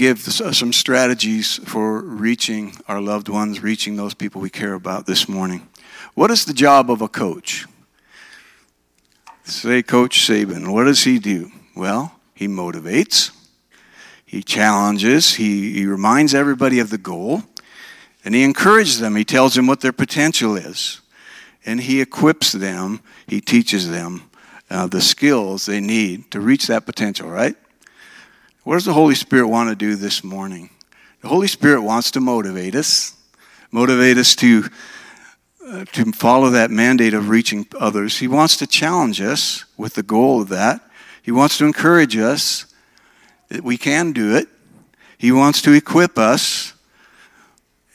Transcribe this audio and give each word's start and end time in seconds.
give 0.00 0.18
some 0.18 0.72
strategies 0.72 1.58
for 1.66 2.00
reaching 2.00 2.74
our 2.88 3.02
loved 3.02 3.28
ones, 3.28 3.62
reaching 3.62 3.96
those 3.96 4.14
people 4.14 4.40
we 4.40 4.48
care 4.48 4.72
about 4.72 5.04
this 5.04 5.28
morning. 5.28 5.68
What 6.14 6.30
is 6.30 6.46
the 6.46 6.54
job 6.54 6.90
of 6.90 7.02
a 7.02 7.08
coach? 7.08 7.66
Say, 9.44 9.82
Coach 9.82 10.20
Saban, 10.20 10.72
what 10.72 10.84
does 10.84 11.04
he 11.04 11.18
do? 11.18 11.52
Well, 11.76 12.14
he 12.34 12.48
motivates, 12.48 13.30
he 14.24 14.42
challenges, 14.42 15.34
he, 15.34 15.74
he 15.74 15.84
reminds 15.84 16.34
everybody 16.34 16.78
of 16.78 16.88
the 16.88 16.96
goal, 16.96 17.42
and 18.24 18.34
he 18.34 18.42
encourages 18.42 19.00
them. 19.00 19.16
He 19.16 19.24
tells 19.24 19.54
them 19.54 19.66
what 19.66 19.82
their 19.82 19.92
potential 19.92 20.56
is, 20.56 21.02
and 21.66 21.78
he 21.78 22.00
equips 22.00 22.52
them, 22.52 23.00
he 23.26 23.42
teaches 23.42 23.90
them 23.90 24.30
uh, 24.70 24.86
the 24.86 25.02
skills 25.02 25.66
they 25.66 25.80
need 25.80 26.30
to 26.30 26.40
reach 26.40 26.68
that 26.68 26.86
potential, 26.86 27.28
right? 27.28 27.54
What 28.62 28.74
does 28.74 28.84
the 28.84 28.92
Holy 28.92 29.14
Spirit 29.14 29.48
want 29.48 29.70
to 29.70 29.74
do 29.74 29.96
this 29.96 30.22
morning? 30.22 30.68
The 31.22 31.28
Holy 31.28 31.48
Spirit 31.48 31.80
wants 31.80 32.10
to 32.10 32.20
motivate 32.20 32.74
us, 32.74 33.16
motivate 33.70 34.18
us 34.18 34.36
to, 34.36 34.64
uh, 35.66 35.86
to 35.86 36.12
follow 36.12 36.50
that 36.50 36.70
mandate 36.70 37.14
of 37.14 37.30
reaching 37.30 37.66
others. 37.78 38.18
He 38.18 38.28
wants 38.28 38.58
to 38.58 38.66
challenge 38.66 39.22
us 39.22 39.64
with 39.78 39.94
the 39.94 40.02
goal 40.02 40.42
of 40.42 40.50
that. 40.50 40.82
He 41.22 41.30
wants 41.30 41.56
to 41.56 41.64
encourage 41.64 42.18
us 42.18 42.66
that 43.48 43.64
we 43.64 43.78
can 43.78 44.12
do 44.12 44.36
it. 44.36 44.46
He 45.16 45.32
wants 45.32 45.62
to 45.62 45.72
equip 45.72 46.18
us. 46.18 46.74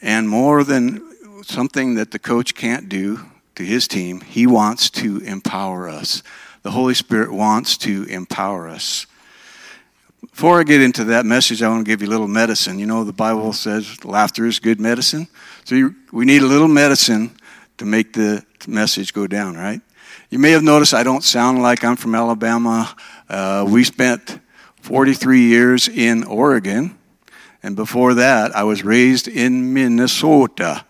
And 0.01 0.27
more 0.27 0.63
than 0.63 1.43
something 1.43 1.93
that 1.95 2.09
the 2.09 2.19
coach 2.19 2.55
can't 2.55 2.89
do 2.89 3.19
to 3.53 3.63
his 3.63 3.87
team, 3.87 4.21
he 4.21 4.47
wants 4.47 4.89
to 4.91 5.19
empower 5.19 5.87
us. 5.87 6.23
The 6.63 6.71
Holy 6.71 6.95
Spirit 6.95 7.31
wants 7.31 7.77
to 7.77 8.05
empower 8.05 8.67
us. 8.67 9.05
Before 10.35 10.59
I 10.59 10.63
get 10.63 10.81
into 10.81 11.05
that 11.05 11.25
message, 11.25 11.61
I 11.61 11.69
want 11.69 11.85
to 11.85 11.89
give 11.89 12.01
you 12.01 12.09
a 12.09 12.11
little 12.11 12.27
medicine. 12.27 12.77
You 12.77 12.85
know, 12.85 13.05
the 13.05 13.13
Bible 13.13 13.53
says 13.53 14.03
laughter 14.03 14.45
is 14.45 14.59
good 14.59 14.81
medicine. 14.81 15.29
So 15.63 15.75
you, 15.75 15.95
we 16.11 16.25
need 16.25 16.41
a 16.41 16.45
little 16.45 16.67
medicine 16.67 17.37
to 17.77 17.85
make 17.85 18.11
the 18.11 18.43
message 18.67 19.13
go 19.13 19.27
down, 19.27 19.55
right? 19.55 19.79
You 20.29 20.37
may 20.37 20.51
have 20.51 20.61
noticed 20.61 20.93
I 20.93 21.03
don't 21.03 21.23
sound 21.23 21.61
like 21.61 21.85
I'm 21.85 21.95
from 21.95 22.15
Alabama. 22.15 22.93
Uh, 23.29 23.65
we 23.65 23.85
spent 23.85 24.41
43 24.81 25.39
years 25.39 25.87
in 25.87 26.25
Oregon, 26.25 26.97
and 27.63 27.77
before 27.77 28.15
that, 28.15 28.53
I 28.53 28.63
was 28.63 28.83
raised 28.83 29.29
in 29.29 29.73
Minnesota. 29.73 30.83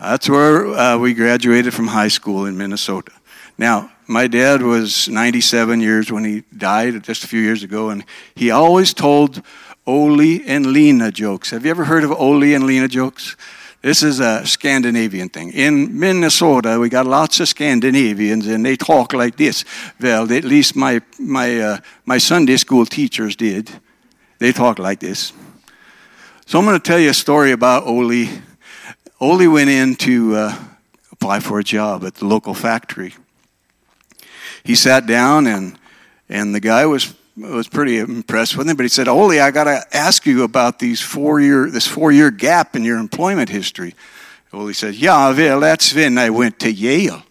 That's 0.00 0.28
where 0.28 0.64
uh, 0.68 0.96
we 0.96 1.14
graduated 1.14 1.74
from 1.74 1.88
high 1.88 2.06
school 2.06 2.46
in 2.46 2.56
Minnesota. 2.56 3.10
Now, 3.58 3.90
my 4.10 4.26
dad 4.26 4.60
was 4.60 5.08
97 5.08 5.80
years 5.80 6.10
when 6.10 6.24
he 6.24 6.42
died 6.56 7.04
just 7.04 7.22
a 7.22 7.28
few 7.28 7.38
years 7.38 7.62
ago, 7.62 7.90
and 7.90 8.04
he 8.34 8.50
always 8.50 8.92
told 8.92 9.40
Ole 9.86 10.40
and 10.48 10.66
Lena 10.66 11.12
jokes. 11.12 11.50
Have 11.50 11.64
you 11.64 11.70
ever 11.70 11.84
heard 11.84 12.02
of 12.02 12.10
Ole 12.10 12.52
and 12.52 12.66
Lena 12.66 12.88
jokes? 12.88 13.36
This 13.82 14.02
is 14.02 14.18
a 14.18 14.44
Scandinavian 14.44 15.28
thing. 15.28 15.52
In 15.52 15.96
Minnesota, 15.96 16.80
we 16.80 16.88
got 16.88 17.06
lots 17.06 17.38
of 17.38 17.48
Scandinavians, 17.48 18.48
and 18.48 18.66
they 18.66 18.74
talk 18.74 19.12
like 19.12 19.36
this. 19.36 19.64
Well, 20.00 20.30
at 20.32 20.42
least 20.44 20.74
my 20.74 21.02
my 21.20 21.60
uh, 21.60 21.78
my 22.04 22.18
Sunday 22.18 22.56
school 22.56 22.86
teachers 22.86 23.36
did. 23.36 23.70
They 24.40 24.50
talk 24.50 24.80
like 24.80 24.98
this. 24.98 25.32
So 26.46 26.58
I'm 26.58 26.64
going 26.64 26.76
to 26.76 26.82
tell 26.82 26.98
you 26.98 27.10
a 27.10 27.14
story 27.14 27.52
about 27.52 27.84
Ole. 27.86 28.26
Ole 29.20 29.48
went 29.48 29.70
in 29.70 29.94
to 29.96 30.34
uh, 30.34 30.64
apply 31.12 31.38
for 31.38 31.60
a 31.60 31.64
job 31.64 32.04
at 32.04 32.16
the 32.16 32.26
local 32.26 32.54
factory 32.54 33.14
he 34.64 34.74
sat 34.74 35.06
down 35.06 35.46
and 35.46 35.78
and 36.28 36.54
the 36.54 36.60
guy 36.60 36.86
was 36.86 37.14
was 37.36 37.68
pretty 37.68 37.98
impressed 37.98 38.56
with 38.56 38.68
him. 38.68 38.76
But 38.76 38.84
he 38.84 38.88
said, 38.88 39.08
"Ole, 39.08 39.40
I 39.40 39.50
got 39.50 39.64
to 39.64 39.84
ask 39.92 40.26
you 40.26 40.42
about 40.44 40.78
these 40.78 41.00
four 41.00 41.40
year 41.40 41.70
this 41.70 41.86
four 41.86 42.12
year 42.12 42.30
gap 42.30 42.76
in 42.76 42.84
your 42.84 42.98
employment 42.98 43.48
history." 43.48 43.94
Ole 44.52 44.72
said, 44.72 44.94
"Yeah, 44.94 45.32
well, 45.32 45.60
that's 45.60 45.94
when 45.94 46.18
I 46.18 46.30
went 46.30 46.58
to 46.60 46.72
Yale." 46.72 47.22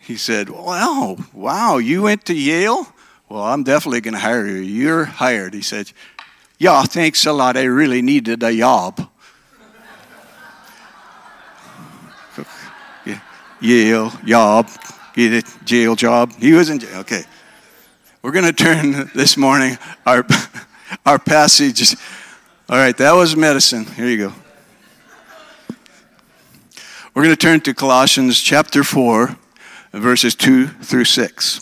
He 0.00 0.16
said, 0.16 0.50
"Wow, 0.50 1.16
wow, 1.32 1.78
you 1.78 2.02
went 2.02 2.26
to 2.26 2.34
Yale? 2.34 2.86
Well, 3.28 3.42
I'm 3.42 3.64
definitely 3.64 4.02
going 4.02 4.14
to 4.14 4.20
hire 4.20 4.46
you. 4.46 4.56
You're 4.56 5.04
hired." 5.04 5.54
He 5.54 5.62
said, 5.62 5.90
"Yeah, 6.58 6.82
thanks 6.82 7.24
a 7.26 7.32
lot. 7.32 7.56
I 7.56 7.64
really 7.64 8.02
needed 8.02 8.42
a 8.42 8.54
job." 8.54 9.08
Yale, 13.60 14.12
job, 14.26 14.68
get 15.14 15.32
a 15.32 15.64
jail 15.64 15.96
job. 15.96 16.32
He 16.34 16.52
was 16.52 16.68
in 16.70 16.78
jail. 16.78 17.00
Okay. 17.00 17.22
We're 18.22 18.32
going 18.32 18.44
to 18.44 18.52
turn 18.52 19.10
this 19.14 19.36
morning 19.36 19.78
our, 20.06 20.26
our 21.06 21.18
passage. 21.18 21.96
All 22.68 22.76
right, 22.76 22.96
that 22.96 23.12
was 23.12 23.36
medicine. 23.36 23.84
Here 23.84 24.06
you 24.06 24.28
go. 24.28 24.32
We're 27.14 27.22
going 27.22 27.36
to 27.36 27.40
turn 27.40 27.60
to 27.60 27.74
Colossians 27.74 28.40
chapter 28.40 28.82
4, 28.82 29.36
verses 29.92 30.34
2 30.34 30.66
through 30.66 31.04
6. 31.04 31.60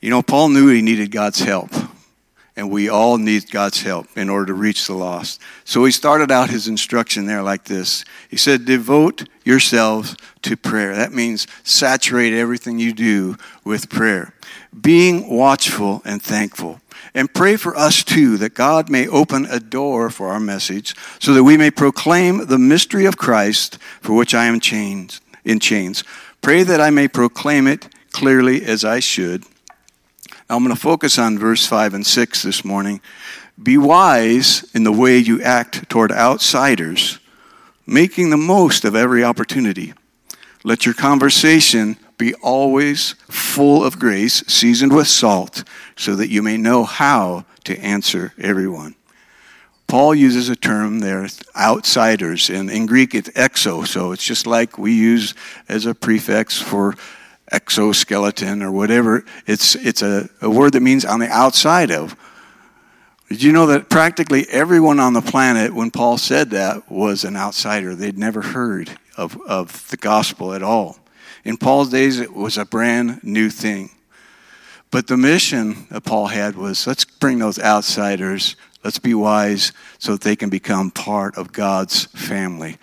You 0.00 0.10
know, 0.10 0.22
Paul 0.22 0.50
knew 0.50 0.68
he 0.68 0.80
needed 0.80 1.10
God's 1.10 1.40
help 1.40 1.70
and 2.58 2.72
we 2.72 2.88
all 2.88 3.18
need 3.18 3.52
God's 3.52 3.82
help 3.82 4.08
in 4.16 4.28
order 4.28 4.46
to 4.46 4.54
reach 4.54 4.88
the 4.88 4.92
lost. 4.92 5.40
So 5.64 5.84
he 5.84 5.92
started 5.92 6.32
out 6.32 6.50
his 6.50 6.66
instruction 6.66 7.24
there 7.24 7.42
like 7.42 7.64
this. 7.64 8.04
He 8.28 8.36
said, 8.36 8.64
Devote 8.64 9.28
yourselves 9.44 10.16
to 10.42 10.56
prayer. 10.56 10.96
That 10.96 11.12
means 11.12 11.46
saturate 11.62 12.32
everything 12.32 12.80
you 12.80 12.92
do 12.92 13.36
with 13.62 13.88
prayer. 13.88 14.34
Being 14.78 15.30
watchful 15.30 16.02
and 16.04 16.20
thankful. 16.20 16.80
And 17.14 17.32
pray 17.32 17.56
for 17.56 17.76
us 17.76 18.02
too, 18.02 18.36
that 18.38 18.54
God 18.54 18.90
may 18.90 19.06
open 19.06 19.46
a 19.46 19.60
door 19.60 20.10
for 20.10 20.26
our 20.26 20.40
message, 20.40 20.96
so 21.20 21.34
that 21.34 21.44
we 21.44 21.56
may 21.56 21.70
proclaim 21.70 22.46
the 22.46 22.58
mystery 22.58 23.06
of 23.06 23.16
Christ, 23.16 23.78
for 24.00 24.14
which 24.14 24.34
I 24.34 24.46
am 24.46 24.58
chained, 24.58 25.20
in 25.44 25.60
chains. 25.60 26.02
Pray 26.42 26.64
that 26.64 26.80
I 26.80 26.90
may 26.90 27.06
proclaim 27.06 27.68
it 27.68 27.88
clearly 28.10 28.64
as 28.64 28.84
I 28.84 28.98
should. 28.98 29.44
I'm 30.50 30.64
going 30.64 30.74
to 30.74 30.80
focus 30.80 31.18
on 31.18 31.38
verse 31.38 31.66
5 31.66 31.92
and 31.92 32.06
6 32.06 32.42
this 32.42 32.64
morning. 32.64 33.02
Be 33.62 33.76
wise 33.76 34.64
in 34.72 34.82
the 34.82 34.92
way 34.92 35.18
you 35.18 35.42
act 35.42 35.90
toward 35.90 36.10
outsiders, 36.10 37.18
making 37.86 38.30
the 38.30 38.38
most 38.38 38.86
of 38.86 38.96
every 38.96 39.22
opportunity. 39.22 39.92
Let 40.64 40.86
your 40.86 40.94
conversation 40.94 41.98
be 42.16 42.32
always 42.34 43.12
full 43.28 43.84
of 43.84 43.98
grace, 43.98 44.42
seasoned 44.46 44.94
with 44.94 45.06
salt, 45.06 45.64
so 45.96 46.16
that 46.16 46.30
you 46.30 46.42
may 46.42 46.56
know 46.56 46.84
how 46.84 47.44
to 47.64 47.78
answer 47.78 48.32
everyone. 48.38 48.94
Paul 49.86 50.14
uses 50.14 50.48
a 50.48 50.56
term 50.56 51.00
there, 51.00 51.28
outsiders, 51.56 52.48
and 52.48 52.70
in 52.70 52.86
Greek 52.86 53.14
it's 53.14 53.30
exo, 53.30 53.86
so 53.86 54.12
it's 54.12 54.24
just 54.24 54.46
like 54.46 54.78
we 54.78 54.94
use 54.94 55.34
as 55.68 55.84
a 55.84 55.94
prefix 55.94 56.60
for 56.60 56.94
exoskeleton 57.52 58.62
or 58.62 58.70
whatever. 58.70 59.24
It's, 59.46 59.74
it's 59.74 60.02
a, 60.02 60.28
a 60.40 60.50
word 60.50 60.72
that 60.72 60.80
means 60.80 61.04
on 61.04 61.20
the 61.20 61.28
outside 61.28 61.90
of. 61.90 62.16
Did 63.28 63.42
you 63.42 63.52
know 63.52 63.66
that 63.66 63.90
practically 63.90 64.46
everyone 64.48 65.00
on 65.00 65.12
the 65.12 65.20
planet, 65.20 65.74
when 65.74 65.90
Paul 65.90 66.16
said 66.16 66.50
that, 66.50 66.90
was 66.90 67.24
an 67.24 67.36
outsider? 67.36 67.94
They'd 67.94 68.16
never 68.16 68.40
heard 68.40 68.90
of, 69.18 69.38
of 69.42 69.86
the 69.88 69.98
gospel 69.98 70.54
at 70.54 70.62
all. 70.62 70.98
In 71.44 71.58
Paul's 71.58 71.90
days, 71.90 72.20
it 72.20 72.34
was 72.34 72.56
a 72.56 72.64
brand 72.64 73.22
new 73.22 73.50
thing. 73.50 73.90
But 74.90 75.06
the 75.06 75.18
mission 75.18 75.86
that 75.90 76.04
Paul 76.04 76.28
had 76.28 76.56
was 76.56 76.86
let's 76.86 77.04
bring 77.04 77.38
those 77.38 77.58
outsiders, 77.58 78.56
let's 78.82 78.98
be 78.98 79.12
wise 79.12 79.72
so 79.98 80.12
that 80.12 80.22
they 80.22 80.36
can 80.36 80.48
become 80.48 80.90
part 80.90 81.36
of 81.36 81.52
God's 81.52 82.06
family. 82.06 82.78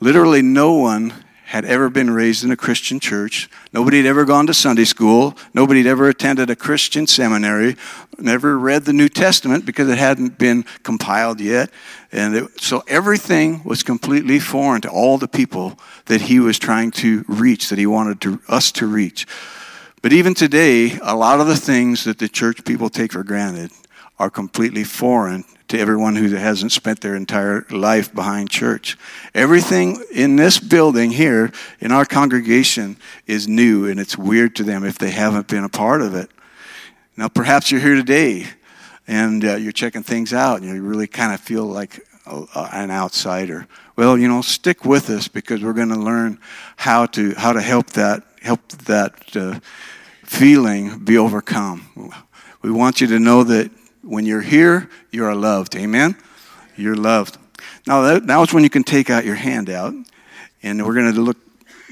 Literally, 0.00 0.40
no 0.40 0.72
one 0.72 1.12
had 1.46 1.64
ever 1.64 1.88
been 1.88 2.10
raised 2.10 2.42
in 2.42 2.50
a 2.50 2.56
Christian 2.56 2.98
church. 2.98 3.48
Nobody 3.72 3.98
had 3.98 4.06
ever 4.06 4.24
gone 4.24 4.48
to 4.48 4.54
Sunday 4.54 4.84
school. 4.84 5.36
Nobody 5.54 5.80
had 5.80 5.88
ever 5.88 6.08
attended 6.08 6.50
a 6.50 6.56
Christian 6.56 7.06
seminary. 7.06 7.76
Never 8.18 8.58
read 8.58 8.84
the 8.84 8.92
New 8.92 9.08
Testament 9.08 9.64
because 9.64 9.88
it 9.88 9.96
hadn't 9.96 10.38
been 10.38 10.64
compiled 10.82 11.40
yet. 11.40 11.70
And 12.10 12.34
it, 12.34 12.60
so 12.60 12.82
everything 12.88 13.62
was 13.62 13.84
completely 13.84 14.40
foreign 14.40 14.80
to 14.82 14.90
all 14.90 15.18
the 15.18 15.28
people 15.28 15.78
that 16.06 16.22
he 16.22 16.40
was 16.40 16.58
trying 16.58 16.90
to 16.92 17.24
reach, 17.28 17.68
that 17.68 17.78
he 17.78 17.86
wanted 17.86 18.20
to, 18.22 18.40
us 18.48 18.72
to 18.72 18.86
reach. 18.88 19.24
But 20.02 20.12
even 20.12 20.34
today, 20.34 20.98
a 21.00 21.14
lot 21.14 21.40
of 21.40 21.46
the 21.46 21.56
things 21.56 22.02
that 22.04 22.18
the 22.18 22.28
church 22.28 22.64
people 22.64 22.90
take 22.90 23.12
for 23.12 23.22
granted 23.22 23.70
are 24.18 24.30
completely 24.30 24.82
foreign 24.82 25.44
to 25.68 25.78
everyone 25.78 26.16
who 26.16 26.34
hasn't 26.34 26.72
spent 26.72 27.00
their 27.00 27.16
entire 27.16 27.66
life 27.70 28.14
behind 28.14 28.50
church. 28.50 28.96
Everything 29.34 30.02
in 30.12 30.36
this 30.36 30.58
building 30.58 31.10
here, 31.10 31.52
in 31.80 31.92
our 31.92 32.04
congregation, 32.04 32.96
is 33.26 33.48
new 33.48 33.86
and 33.86 33.98
it's 33.98 34.16
weird 34.16 34.54
to 34.56 34.62
them 34.62 34.84
if 34.84 34.98
they 34.98 35.10
haven't 35.10 35.48
been 35.48 35.64
a 35.64 35.68
part 35.68 36.02
of 36.02 36.14
it. 36.14 36.30
Now, 37.16 37.28
perhaps 37.28 37.70
you're 37.70 37.80
here 37.80 37.94
today 37.94 38.46
and 39.08 39.44
uh, 39.44 39.56
you're 39.56 39.72
checking 39.72 40.02
things 40.02 40.32
out 40.32 40.60
and 40.60 40.68
you 40.72 40.82
really 40.82 41.06
kind 41.06 41.32
of 41.32 41.40
feel 41.40 41.64
like 41.64 42.00
an 42.26 42.90
outsider. 42.90 43.66
Well, 43.96 44.18
you 44.18 44.28
know, 44.28 44.42
stick 44.42 44.84
with 44.84 45.10
us 45.10 45.28
because 45.28 45.62
we're 45.62 45.72
going 45.72 45.88
to 45.88 45.98
learn 45.98 46.38
how 46.76 47.06
to 47.06 47.34
how 47.34 47.52
to 47.52 47.62
help 47.62 47.90
that 47.90 48.24
help 48.42 48.68
that 48.68 49.36
uh, 49.36 49.60
feeling 50.24 50.98
be 50.98 51.16
overcome. 51.16 52.12
We 52.62 52.70
want 52.70 53.00
you 53.00 53.06
to 53.08 53.18
know 53.18 53.44
that 53.44 53.70
when 54.06 54.24
you're 54.24 54.40
here, 54.40 54.88
you 55.10 55.24
are 55.24 55.34
loved. 55.34 55.74
Amen? 55.74 56.16
You're 56.76 56.96
loved. 56.96 57.38
Now, 57.86 58.02
that, 58.02 58.24
now 58.24 58.42
is 58.42 58.52
when 58.52 58.62
you 58.62 58.70
can 58.70 58.84
take 58.84 59.10
out 59.10 59.24
your 59.24 59.34
hand 59.34 59.68
out, 59.68 59.94
and 60.62 60.84
we're 60.84 60.94
going 60.94 61.12
to 61.12 61.20
look, 61.20 61.36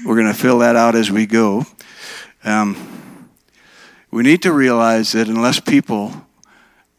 we're 0.05 0.15
going 0.15 0.27
to 0.27 0.33
fill 0.33 0.59
that 0.59 0.75
out 0.75 0.95
as 0.95 1.11
we 1.11 1.25
go. 1.25 1.65
Um, 2.43 3.29
we 4.11 4.23
need 4.23 4.41
to 4.43 4.53
realize 4.53 5.11
that 5.11 5.27
unless 5.27 5.59
people 5.59 6.25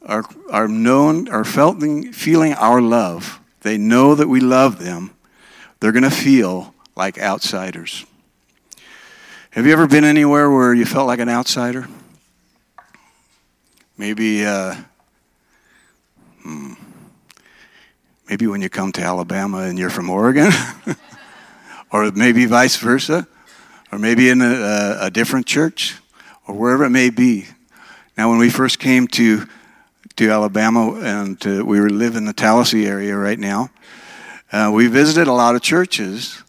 are, 0.03 0.25
are 0.51 0.69
known, 0.69 1.29
are 1.29 1.45
felt, 1.45 1.81
feeling 2.15 2.53
our 2.55 2.81
love, 2.81 3.41
they 3.63 3.79
know 3.79 4.15
that 4.15 4.29
we 4.29 4.41
love 4.41 4.79
them, 4.79 5.13
they're 5.81 5.93
going 5.93 6.03
to 6.03 6.11
feel 6.11 6.75
like 6.95 7.19
outsiders. 7.19 8.05
Have 9.51 9.67
you 9.67 9.73
ever 9.73 9.87
been 9.87 10.05
anywhere 10.05 10.51
where 10.51 10.75
you 10.75 10.85
felt 10.85 11.07
like 11.07 11.21
an 11.21 11.29
outsider? 11.29 11.89
Maybe, 13.97 14.45
uh, 14.45 14.77
hmm, 16.47 16.75
maybe 18.29 18.47
when 18.47 18.63
you 18.63 18.69
come 18.69 18.93
to 18.93 19.03
Alabama 19.03 19.59
and 19.63 19.77
you're 19.79 19.91
from 19.91 20.09
Oregon, 20.09 20.53
or 21.93 22.13
maybe 22.13 22.47
vice 22.47 22.77
versa, 22.77 23.27
or 23.91 23.99
maybe 23.99 24.29
in 24.29 24.41
a, 24.41 24.99
a, 25.01 25.11
different 25.11 25.47
church, 25.47 25.97
or 26.47 26.55
wherever 26.55 26.85
it 26.85 26.91
may 26.91 27.11
be. 27.11 27.47
Now, 28.17 28.31
when 28.31 28.39
we 28.39 28.51
first 28.51 28.79
came 28.79 29.09
to 29.09 29.47
to 30.15 30.31
Alabama 30.31 30.99
and 31.03 31.39
to, 31.43 31.63
we 31.63 31.79
live 31.79 32.17
in 32.17 32.25
the 32.25 32.33
Tallahassee 32.33 32.87
area 32.87 33.15
right 33.15 33.39
now, 33.39 33.69
uh, 34.51 34.71
we 34.73 34.87
visited 34.87 35.29
a 35.29 35.33
lot 35.33 35.57
of 35.57 35.61
churches, 35.61 36.43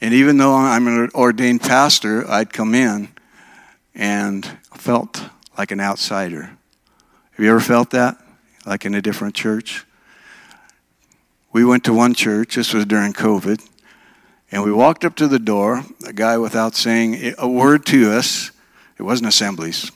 and 0.00 0.14
even 0.14 0.38
though 0.38 0.54
I'm 0.54 0.86
an 0.86 1.10
ordained 1.14 1.60
pastor, 1.60 2.24
I'd 2.30 2.52
come 2.52 2.74
in 2.74 3.08
and 3.94 4.46
felt 4.74 5.22
like 5.58 5.70
an 5.70 5.80
outsider. 5.80 6.56
Have 7.32 7.44
you 7.44 7.50
ever 7.50 7.60
felt 7.60 7.90
that? 7.90 8.23
Like 8.66 8.84
in 8.84 8.94
a 8.94 9.02
different 9.02 9.34
church? 9.34 9.84
We 11.52 11.64
went 11.64 11.84
to 11.84 11.92
one 11.92 12.14
church, 12.14 12.56
this 12.56 12.74
was 12.74 12.84
during 12.86 13.12
COVID, 13.12 13.64
and 14.50 14.64
we 14.64 14.72
walked 14.72 15.04
up 15.04 15.14
to 15.16 15.28
the 15.28 15.38
door, 15.38 15.84
a 16.06 16.12
guy 16.12 16.36
without 16.38 16.74
saying 16.74 17.34
a 17.38 17.48
word 17.48 17.86
to 17.86 18.12
us, 18.12 18.50
it 18.98 19.02
wasn't 19.02 19.28
assemblies. 19.28 19.92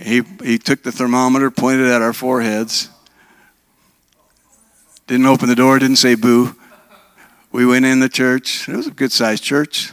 He, 0.00 0.22
he 0.42 0.58
took 0.58 0.82
the 0.82 0.92
thermometer, 0.92 1.50
pointed 1.50 1.88
at 1.88 2.02
our 2.02 2.12
foreheads, 2.12 2.88
didn't 5.06 5.26
open 5.26 5.48
the 5.48 5.54
door, 5.54 5.78
didn't 5.78 5.96
say 5.96 6.14
boo. 6.14 6.56
We 7.52 7.66
went 7.66 7.84
in 7.84 8.00
the 8.00 8.08
church. 8.08 8.68
It 8.68 8.74
was 8.76 8.86
a 8.86 8.90
good 8.90 9.12
sized 9.12 9.44
church. 9.44 9.92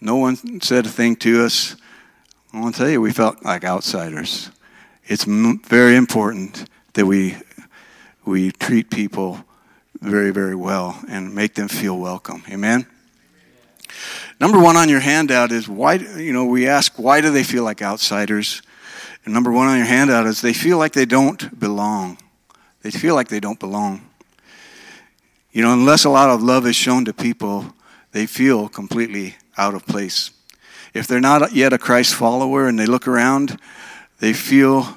No 0.00 0.16
one 0.16 0.60
said 0.60 0.84
a 0.84 0.90
thing 0.90 1.16
to 1.16 1.44
us. 1.44 1.76
I 2.52 2.60
want 2.60 2.74
to 2.74 2.80
tell 2.80 2.90
you, 2.90 3.00
we 3.00 3.12
felt 3.12 3.44
like 3.44 3.64
outsiders 3.64 4.50
it's 5.08 5.24
very 5.24 5.96
important 5.96 6.68
that 6.96 7.04
we 7.04 7.36
we 8.24 8.50
treat 8.50 8.90
people 8.90 9.44
very 10.00 10.30
very 10.30 10.54
well 10.54 10.98
and 11.08 11.34
make 11.34 11.54
them 11.54 11.68
feel 11.68 11.98
welcome. 11.98 12.42
Amen? 12.50 12.86
Number 14.40 14.58
one 14.58 14.76
on 14.76 14.88
your 14.88 15.00
handout 15.00 15.52
is 15.52 15.68
why 15.68 15.94
you 15.94 16.32
know 16.32 16.46
we 16.46 16.66
ask 16.66 16.98
why 16.98 17.20
do 17.20 17.30
they 17.30 17.44
feel 17.44 17.64
like 17.64 17.82
outsiders? 17.82 18.62
And 19.24 19.34
number 19.34 19.52
one 19.52 19.68
on 19.68 19.76
your 19.76 19.86
handout 19.86 20.26
is 20.26 20.40
they 20.40 20.54
feel 20.54 20.78
like 20.78 20.92
they 20.92 21.04
don't 21.04 21.58
belong. 21.60 22.16
They 22.82 22.90
feel 22.90 23.14
like 23.14 23.28
they 23.28 23.40
don't 23.40 23.60
belong. 23.60 24.08
You 25.52 25.62
know 25.62 25.72
unless 25.74 26.04
a 26.04 26.10
lot 26.10 26.30
of 26.30 26.42
love 26.42 26.66
is 26.66 26.76
shown 26.76 27.04
to 27.04 27.12
people 27.12 27.74
they 28.12 28.24
feel 28.24 28.70
completely 28.70 29.36
out 29.58 29.74
of 29.74 29.84
place. 29.84 30.30
If 30.94 31.06
they're 31.06 31.20
not 31.20 31.52
yet 31.52 31.74
a 31.74 31.78
christ 31.78 32.14
follower 32.14 32.66
and 32.66 32.78
they 32.78 32.86
look 32.86 33.06
around 33.06 33.60
they 34.18 34.32
feel 34.32 34.96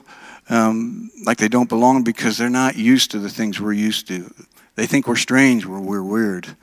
um, 0.49 1.11
like 1.25 1.37
they 1.37 1.47
don't 1.47 1.69
belong 1.69 2.03
because 2.03 2.37
they're 2.37 2.49
not 2.49 2.75
used 2.75 3.11
to 3.11 3.19
the 3.19 3.29
things 3.29 3.61
we're 3.61 3.73
used 3.73 4.07
to. 4.07 4.33
They 4.75 4.87
think 4.87 5.07
we're 5.07 5.15
strange, 5.15 5.65
we're, 5.65 5.79
we're 5.79 6.03
weird. 6.03 6.55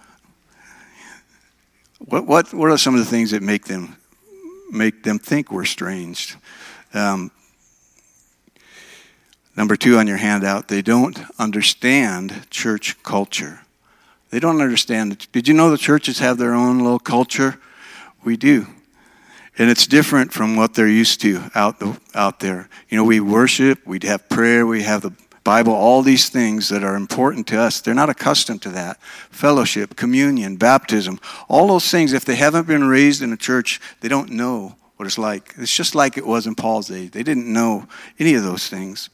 What, 1.99 2.27
what, 2.27 2.53
what 2.53 2.71
are 2.71 2.77
some 2.77 2.95
of 2.95 3.01
the 3.01 3.07
things 3.07 3.31
that 3.31 3.43
make 3.43 3.67
them, 3.67 3.97
make 4.71 5.03
them 5.03 5.19
think 5.19 5.51
we're 5.51 5.65
strange? 5.65 6.37
Um, 6.93 7.31
number 9.57 9.77
two 9.77 9.99
on 9.99 10.07
your 10.07 10.19
handout, 10.19 10.69
they 10.69 10.83
don't 10.83 11.19
understand 11.39 12.47
church 12.51 13.03
culture. 13.03 13.61
They 14.31 14.41
don't 14.41 14.61
understand. 14.61 15.13
It. 15.13 15.29
Did 15.33 15.49
you 15.49 15.55
know 15.55 15.71
the 15.71 15.79
churches 15.79 16.19
have 16.19 16.39
their 16.39 16.55
own 16.55 16.81
little 16.81 16.99
culture? 16.99 17.59
We 18.25 18.37
do 18.37 18.67
and 19.59 19.71
it's 19.71 19.87
different 19.87 20.33
from 20.33 20.57
what 20.57 20.75
they're 20.75 20.89
used 20.89 21.21
to 21.23 21.51
out 21.55 21.79
the, 21.79 21.99
out 22.15 22.41
there. 22.41 22.69
You 22.89 22.99
know, 22.99 23.05
we 23.05 23.21
worship, 23.21 23.87
we 23.87 23.99
have 24.05 24.29
prayer, 24.29 24.67
we 24.67 24.83
have 24.83 25.03
the 25.03 25.13
Bible, 25.45 25.73
all 25.73 26.03
these 26.03 26.29
things 26.29 26.69
that 26.71 26.83
are 26.83 26.97
important 26.97 27.47
to 27.47 27.61
us. 27.61 27.81
They're 27.81 27.95
not 27.95 28.11
accustomed 28.11 28.63
to 28.63 28.71
that. 28.71 29.01
Fellowship, 29.31 29.95
communion, 29.95 30.57
baptism, 30.57 31.21
all 31.49 31.69
those 31.69 31.89
things. 31.89 32.13
If 32.13 32.25
they 32.25 32.35
haven't 32.35 32.67
been 32.67 32.85
raised 32.85 33.23
in 33.23 33.33
a 33.33 33.37
church, 33.37 33.81
they 34.01 34.09
don't 34.09 34.31
know 34.31 34.75
what 34.97 35.07
it's 35.07 35.19
like. 35.19 35.55
It's 35.57 35.75
just 35.75 35.95
like 35.95 36.19
it 36.19 36.27
was 36.27 36.49
in 36.49 36.57
Paul's 36.57 36.89
day. 36.89 37.07
They 37.07 37.23
didn't 37.23 37.51
know 37.51 37.87
any 38.19 38.35
of 38.35 38.43
those 38.43 38.69
things. 38.69 39.09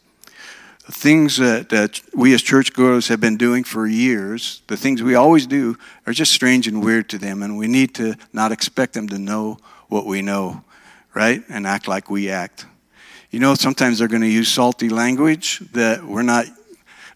The 0.87 0.93
things 0.93 1.37
that, 1.37 1.69
that 1.69 2.01
we 2.15 2.33
as 2.33 2.43
churchgoers 2.43 3.09
have 3.09 3.21
been 3.21 3.37
doing 3.37 3.63
for 3.63 3.87
years, 3.87 4.63
the 4.67 4.77
things 4.77 5.03
we 5.03 5.15
always 5.15 5.47
do, 5.47 5.77
are 6.07 6.13
just 6.13 6.33
strange 6.33 6.67
and 6.67 6.83
weird 6.83 7.11
to 7.11 7.19
them, 7.19 7.43
and 7.43 7.59
we 7.59 7.69
need 7.69 7.95
to 7.97 8.17
not 8.33 8.53
expect 8.53 8.95
them 8.95 9.09
to 9.09 9.19
know 9.19 9.59
what 9.93 10.07
we 10.07 10.23
know, 10.23 10.65
right? 11.13 11.43
And 11.51 11.67
act 11.67 11.87
like 11.87 12.09
we 12.09 12.31
act. 12.31 12.65
You 13.31 13.39
know, 13.39 13.55
sometimes 13.55 13.99
they're 13.99 14.09
going 14.09 14.23
to 14.23 14.29
use 14.29 14.49
salty 14.49 14.89
language 14.89 15.61
that 15.73 16.03
we're 16.03 16.23
not 16.23 16.47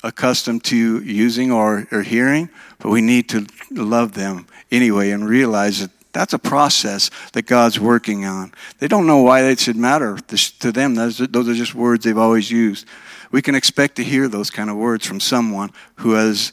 accustomed 0.05 0.62
to 0.64 1.02
using 1.02 1.50
or, 1.50 1.88
or 1.90 2.02
hearing, 2.02 2.50
but 2.78 2.90
we 2.90 3.00
need 3.00 3.31
to 3.31 3.46
love 3.70 4.12
them 4.12 4.46
anyway 4.70 5.11
and 5.11 5.26
realize 5.26 5.81
that 5.81 5.90
that's 6.12 6.34
a 6.34 6.38
process 6.38 7.11
that 7.32 7.43
God's 7.43 7.81
working 7.81 8.25
on. 8.25 8.52
They 8.79 8.88
don't 8.88 9.06
know 9.06 9.22
why 9.22 9.44
it 9.44 9.58
should 9.58 9.76
matter 9.76 10.19
to 10.19 10.72
them. 10.72 10.94
Those 10.94 11.20
are, 11.20 11.26
those 11.26 11.49
are 11.49 11.55
just 11.55 11.75
words 11.75 12.05
they've 12.05 12.17
always 12.17 12.50
used. 12.50 12.87
We 13.32 13.43
can 13.43 13.55
expect 13.55 13.96
to 13.96 14.05
hear 14.05 14.29
those 14.29 14.50
kind 14.50 14.70
of 14.70 14.76
words 14.76 15.06
from 15.06 15.20
someone 15.20 15.70
who 15.96 16.12
has 16.12 16.52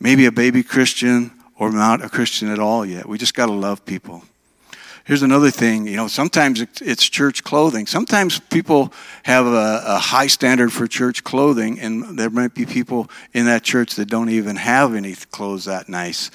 maybe 0.00 0.26
a 0.26 0.32
baby 0.32 0.62
Christian 0.62 1.32
or 1.56 1.70
not 1.72 2.04
a 2.04 2.08
Christian 2.08 2.48
at 2.48 2.58
all 2.58 2.86
yet. 2.86 3.08
We 3.08 3.18
just 3.18 3.34
got 3.34 3.46
to 3.46 3.52
love 3.52 3.84
people. 3.84 4.22
Here's 5.08 5.22
another 5.22 5.50
thing, 5.50 5.86
you 5.86 5.96
know, 5.96 6.06
sometimes 6.06 6.60
it's 6.60 7.08
church 7.08 7.42
clothing. 7.42 7.86
Sometimes 7.86 8.40
people 8.40 8.92
have 9.22 9.46
a, 9.46 9.82
a, 9.86 9.96
high 9.96 10.26
standard 10.26 10.70
for 10.70 10.86
church 10.86 11.24
clothing, 11.24 11.80
and 11.80 12.18
there 12.18 12.28
might 12.28 12.52
be 12.52 12.66
people 12.66 13.08
in 13.32 13.46
that 13.46 13.62
church 13.62 13.94
that 13.94 14.10
don't 14.10 14.28
even 14.28 14.56
have 14.56 14.94
any 14.94 15.14
clothes 15.14 15.64
that 15.64 15.88
nice. 15.88 16.30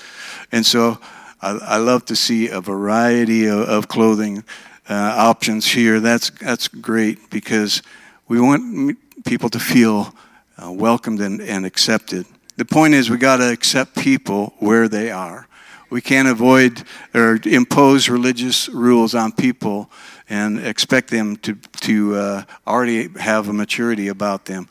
And 0.52 0.66
so 0.66 0.98
I, 1.40 1.52
I 1.52 1.78
love 1.78 2.06
to 2.06 2.16
see 2.16 2.50
a 2.50 2.60
variety 2.62 3.46
of, 3.46 3.60
of 3.60 3.88
clothing 3.90 4.44
uh, 4.90 5.14
options 5.18 5.68
here. 5.68 6.00
That's, 6.00 6.32
that's 6.32 6.68
great 6.68 7.30
because 7.30 7.84
we 8.28 8.42
want 8.42 8.98
people 9.24 9.50
to 9.50 9.60
feel 9.60 10.16
uh, 10.58 10.72
welcomed 10.72 11.22
and, 11.22 11.42
and 11.42 11.68
accepted. 11.68 12.26
The 12.58 12.66
point 12.66 12.96
is, 12.96 13.12
we 13.12 13.18
got 13.18 13.38
to 13.38 13.52
accept 13.52 13.96
people 13.96 14.56
where 14.58 14.88
they 14.88 15.12
are. 15.12 15.48
We 15.94 16.02
can't 16.02 16.28
avoid 16.28 16.82
or 17.14 17.40
impose 17.46 18.10
religious 18.10 18.68
rules 18.68 19.14
on 19.14 19.32
people 19.32 19.92
and 20.28 20.58
expect 20.58 21.12
them 21.12 21.38
to, 21.38 21.54
to 21.82 22.16
uh, 22.16 22.44
already 22.66 23.10
have 23.20 23.48
a 23.48 23.54
maturity 23.54 24.08
about 24.08 24.46
them. 24.46 24.70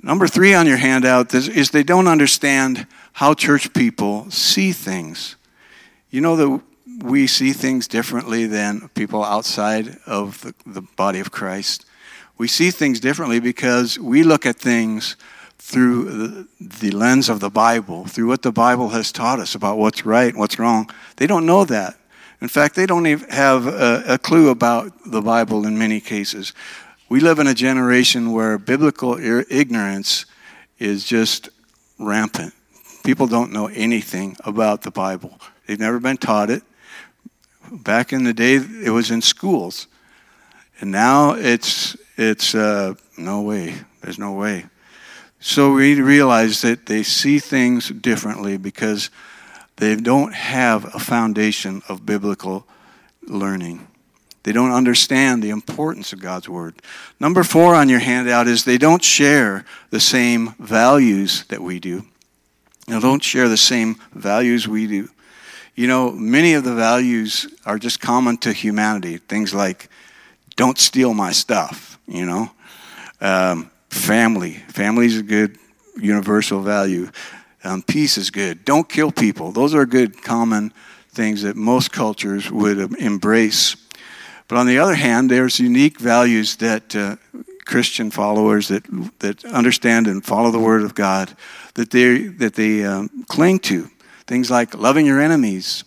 Number 0.00 0.28
three 0.28 0.54
on 0.54 0.68
your 0.68 0.76
handout 0.76 1.34
is, 1.34 1.48
is 1.48 1.72
they 1.72 1.82
don't 1.82 2.06
understand 2.06 2.86
how 3.14 3.34
church 3.34 3.74
people 3.74 4.30
see 4.30 4.70
things. 4.70 5.34
You 6.10 6.20
know 6.20 6.36
that 6.36 6.62
we 7.02 7.26
see 7.26 7.52
things 7.52 7.88
differently 7.88 8.46
than 8.46 8.88
people 8.90 9.24
outside 9.24 9.96
of 10.06 10.40
the, 10.42 10.54
the 10.66 10.82
body 10.82 11.18
of 11.18 11.32
Christ. 11.32 11.84
We 12.38 12.46
see 12.46 12.70
things 12.70 13.00
differently 13.00 13.40
because 13.40 13.98
we 13.98 14.22
look 14.22 14.46
at 14.46 14.54
things 14.54 15.16
through 15.66 16.46
the, 16.60 16.92
lens 16.92 17.28
of 17.28 17.40
the 17.40 17.50
Bible, 17.50 18.04
through 18.06 18.28
what 18.28 18.42
the 18.42 18.52
Bible 18.52 18.90
has 18.90 19.10
taught 19.10 19.40
us 19.40 19.56
about 19.56 19.78
what's 19.78 20.06
right 20.06 20.28
and 20.28 20.38
what's 20.38 20.60
wrong. 20.60 20.88
They 21.16 21.26
don't 21.26 21.44
know 21.44 21.64
that. 21.64 21.96
In 22.40 22.46
fact, 22.46 22.76
they 22.76 22.86
don't 22.86 23.08
even 23.08 23.28
have 23.30 23.66
a, 23.66 24.04
a 24.06 24.18
clue 24.18 24.50
about 24.50 24.92
the 25.04 25.20
Bible 25.20 25.66
in 25.66 25.76
many 25.76 26.00
cases. 26.00 26.52
We 27.08 27.18
live 27.18 27.40
in 27.40 27.48
a 27.48 27.54
generation 27.54 28.30
where 28.30 28.58
biblical 28.58 29.18
ignorance 29.18 30.24
is 30.78 31.04
just 31.04 31.48
rampant. 31.98 32.54
People 33.04 33.26
don't 33.26 33.50
know 33.50 33.66
anything 33.66 34.36
about 34.44 34.82
the 34.82 34.92
Bible. 34.92 35.40
They've 35.66 35.80
never 35.80 35.98
been 35.98 36.16
taught 36.16 36.48
it. 36.48 36.62
Back 37.72 38.12
in 38.12 38.22
the 38.22 38.32
day, 38.32 38.54
it 38.84 38.90
was 38.90 39.10
in 39.10 39.20
schools, 39.20 39.88
and 40.80 40.92
now 40.92 41.32
it's 41.32 41.96
it's 42.16 42.54
uh, 42.54 42.94
no 43.18 43.42
way. 43.42 43.74
There's 44.00 44.20
no 44.20 44.32
way. 44.34 44.66
So 45.40 45.74
we 45.74 46.00
realize 46.00 46.62
that 46.62 46.86
they 46.86 47.02
see 47.02 47.38
things 47.38 47.88
differently 47.88 48.56
because 48.56 49.10
they 49.76 49.94
don't 49.96 50.34
have 50.34 50.94
a 50.94 50.98
foundation 50.98 51.82
of 51.88 52.06
biblical 52.06 52.66
learning. 53.22 53.86
They 54.42 54.52
don't 54.52 54.72
understand 54.72 55.42
the 55.42 55.50
importance 55.50 56.12
of 56.12 56.20
God's 56.20 56.48
Word. 56.48 56.80
Number 57.18 57.42
four 57.42 57.74
on 57.74 57.88
your 57.88 57.98
handout 57.98 58.46
is 58.46 58.64
they 58.64 58.78
don't 58.78 59.02
share 59.02 59.64
the 59.90 60.00
same 60.00 60.54
values 60.58 61.44
that 61.48 61.60
we 61.60 61.80
do. 61.80 62.04
They 62.86 63.00
don't 63.00 63.22
share 63.22 63.48
the 63.48 63.56
same 63.56 63.96
values 64.12 64.68
we 64.68 64.86
do. 64.86 65.08
You 65.74 65.88
know, 65.88 66.12
many 66.12 66.54
of 66.54 66.64
the 66.64 66.74
values 66.74 67.52
are 67.66 67.78
just 67.78 68.00
common 68.00 68.38
to 68.38 68.52
humanity. 68.52 69.18
Things 69.18 69.52
like, 69.52 69.90
don't 70.54 70.78
steal 70.78 71.12
my 71.12 71.32
stuff, 71.32 71.98
you 72.06 72.24
know. 72.24 72.50
Um, 73.20 73.70
family. 73.96 74.52
Family 74.68 75.06
is 75.06 75.18
a 75.18 75.22
good 75.22 75.58
universal 75.96 76.60
value. 76.60 77.10
Um, 77.64 77.82
peace 77.82 78.18
is 78.18 78.30
good. 78.30 78.64
Don't 78.64 78.88
kill 78.88 79.10
people. 79.10 79.50
Those 79.50 79.74
are 79.74 79.86
good 79.86 80.22
common 80.22 80.72
things 81.10 81.42
that 81.42 81.56
most 81.56 81.90
cultures 81.90 82.50
would 82.50 82.78
embrace. 83.00 83.76
But 84.48 84.58
on 84.58 84.66
the 84.66 84.78
other 84.78 84.94
hand, 84.94 85.30
there's 85.30 85.58
unique 85.58 85.98
values 85.98 86.56
that 86.56 86.94
uh, 86.94 87.16
Christian 87.64 88.10
followers 88.10 88.68
that 88.68 88.84
that 89.18 89.44
understand 89.44 90.06
and 90.06 90.24
follow 90.24 90.50
the 90.50 90.60
Word 90.60 90.82
of 90.82 90.94
God 90.94 91.36
that 91.74 91.90
they 91.90 92.28
that 92.38 92.54
they 92.54 92.84
um, 92.84 93.24
cling 93.28 93.58
to. 93.60 93.90
Things 94.26 94.50
like 94.50 94.74
loving 94.74 95.06
your 95.06 95.20
enemies, 95.20 95.84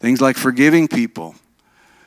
things 0.00 0.20
like 0.20 0.36
forgiving 0.36 0.88
people, 0.88 1.34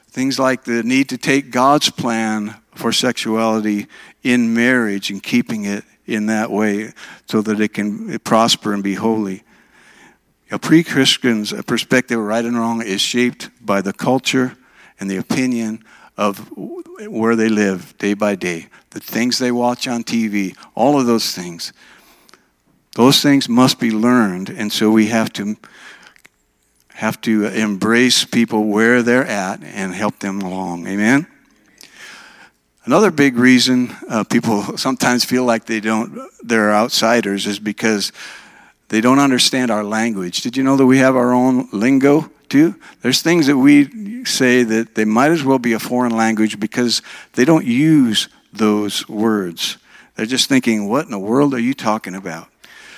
things 0.09 0.39
like 0.39 0.63
the 0.63 0.83
need 0.83 1.09
to 1.09 1.17
take 1.17 1.51
God's 1.51 1.89
plan 1.89 2.55
for 2.77 2.91
sexuality 2.91 3.87
in 4.23 4.53
marriage 4.53 5.09
and 5.09 5.21
keeping 5.21 5.65
it 5.65 5.83
in 6.05 6.27
that 6.27 6.49
way 6.51 6.93
so 7.27 7.41
that 7.41 7.59
it 7.59 7.73
can 7.73 8.17
prosper 8.19 8.73
and 8.73 8.83
be 8.83 8.95
holy. 8.95 9.43
A 10.49 10.57
pre 10.57 10.83
Christian's 10.83 11.51
perspective, 11.63 12.19
of 12.19 12.25
right 12.25 12.45
and 12.45 12.57
wrong, 12.57 12.81
is 12.81 13.01
shaped 13.01 13.49
by 13.63 13.81
the 13.81 13.93
culture 13.93 14.55
and 14.99 15.09
the 15.09 15.17
opinion 15.17 15.83
of 16.15 16.49
where 16.55 17.35
they 17.35 17.49
live 17.49 17.97
day 17.97 18.13
by 18.13 18.35
day, 18.35 18.67
the 18.91 18.99
things 18.99 19.37
they 19.37 19.51
watch 19.51 19.87
on 19.87 20.03
TV, 20.03 20.55
all 20.73 20.99
of 20.99 21.05
those 21.05 21.33
things. 21.33 21.73
Those 22.95 23.21
things 23.21 23.47
must 23.47 23.79
be 23.79 23.91
learned, 23.91 24.49
and 24.49 24.71
so 24.71 24.89
we 24.89 25.07
have 25.07 25.31
to 25.33 25.55
have 26.93 27.21
to 27.21 27.45
embrace 27.45 28.25
people 28.25 28.63
where 28.63 29.03
they're 29.03 29.27
at 29.27 29.63
and 29.63 29.93
help 29.93 30.17
them 30.17 30.41
along. 30.41 30.87
Amen. 30.87 31.27
Another 32.87 33.11
big 33.11 33.35
reason 33.35 33.93
uh, 34.07 34.23
people 34.23 34.77
sometimes 34.77 35.25
feel 35.25 35.43
like 35.43 35.65
they 35.65 35.81
don't 35.81 36.21
they're 36.41 36.73
outsiders 36.73 37.45
is 37.45 37.59
because 37.59 38.13
they 38.87 39.01
don't 39.01 39.19
understand 39.19 39.71
our 39.71 39.83
language. 39.83 40.41
Did 40.41 40.55
you 40.55 40.63
know 40.63 40.77
that 40.77 40.85
we 40.85 40.99
have 40.99 41.17
our 41.17 41.33
own 41.33 41.67
lingo 41.73 42.31
too? 42.47 42.75
There's 43.01 43.21
things 43.21 43.47
that 43.47 43.57
we 43.57 44.23
say 44.23 44.63
that 44.63 44.95
they 44.95 45.03
might 45.03 45.31
as 45.31 45.43
well 45.43 45.59
be 45.59 45.73
a 45.73 45.79
foreign 45.79 46.15
language 46.15 46.61
because 46.61 47.01
they 47.33 47.43
don't 47.43 47.65
use 47.65 48.29
those 48.53 49.05
words. 49.09 49.77
They're 50.15 50.25
just 50.25 50.47
thinking, 50.47 50.87
what 50.87 51.03
in 51.03 51.11
the 51.11 51.19
world 51.19 51.53
are 51.53 51.59
you 51.59 51.73
talking 51.73 52.15
about? 52.15 52.47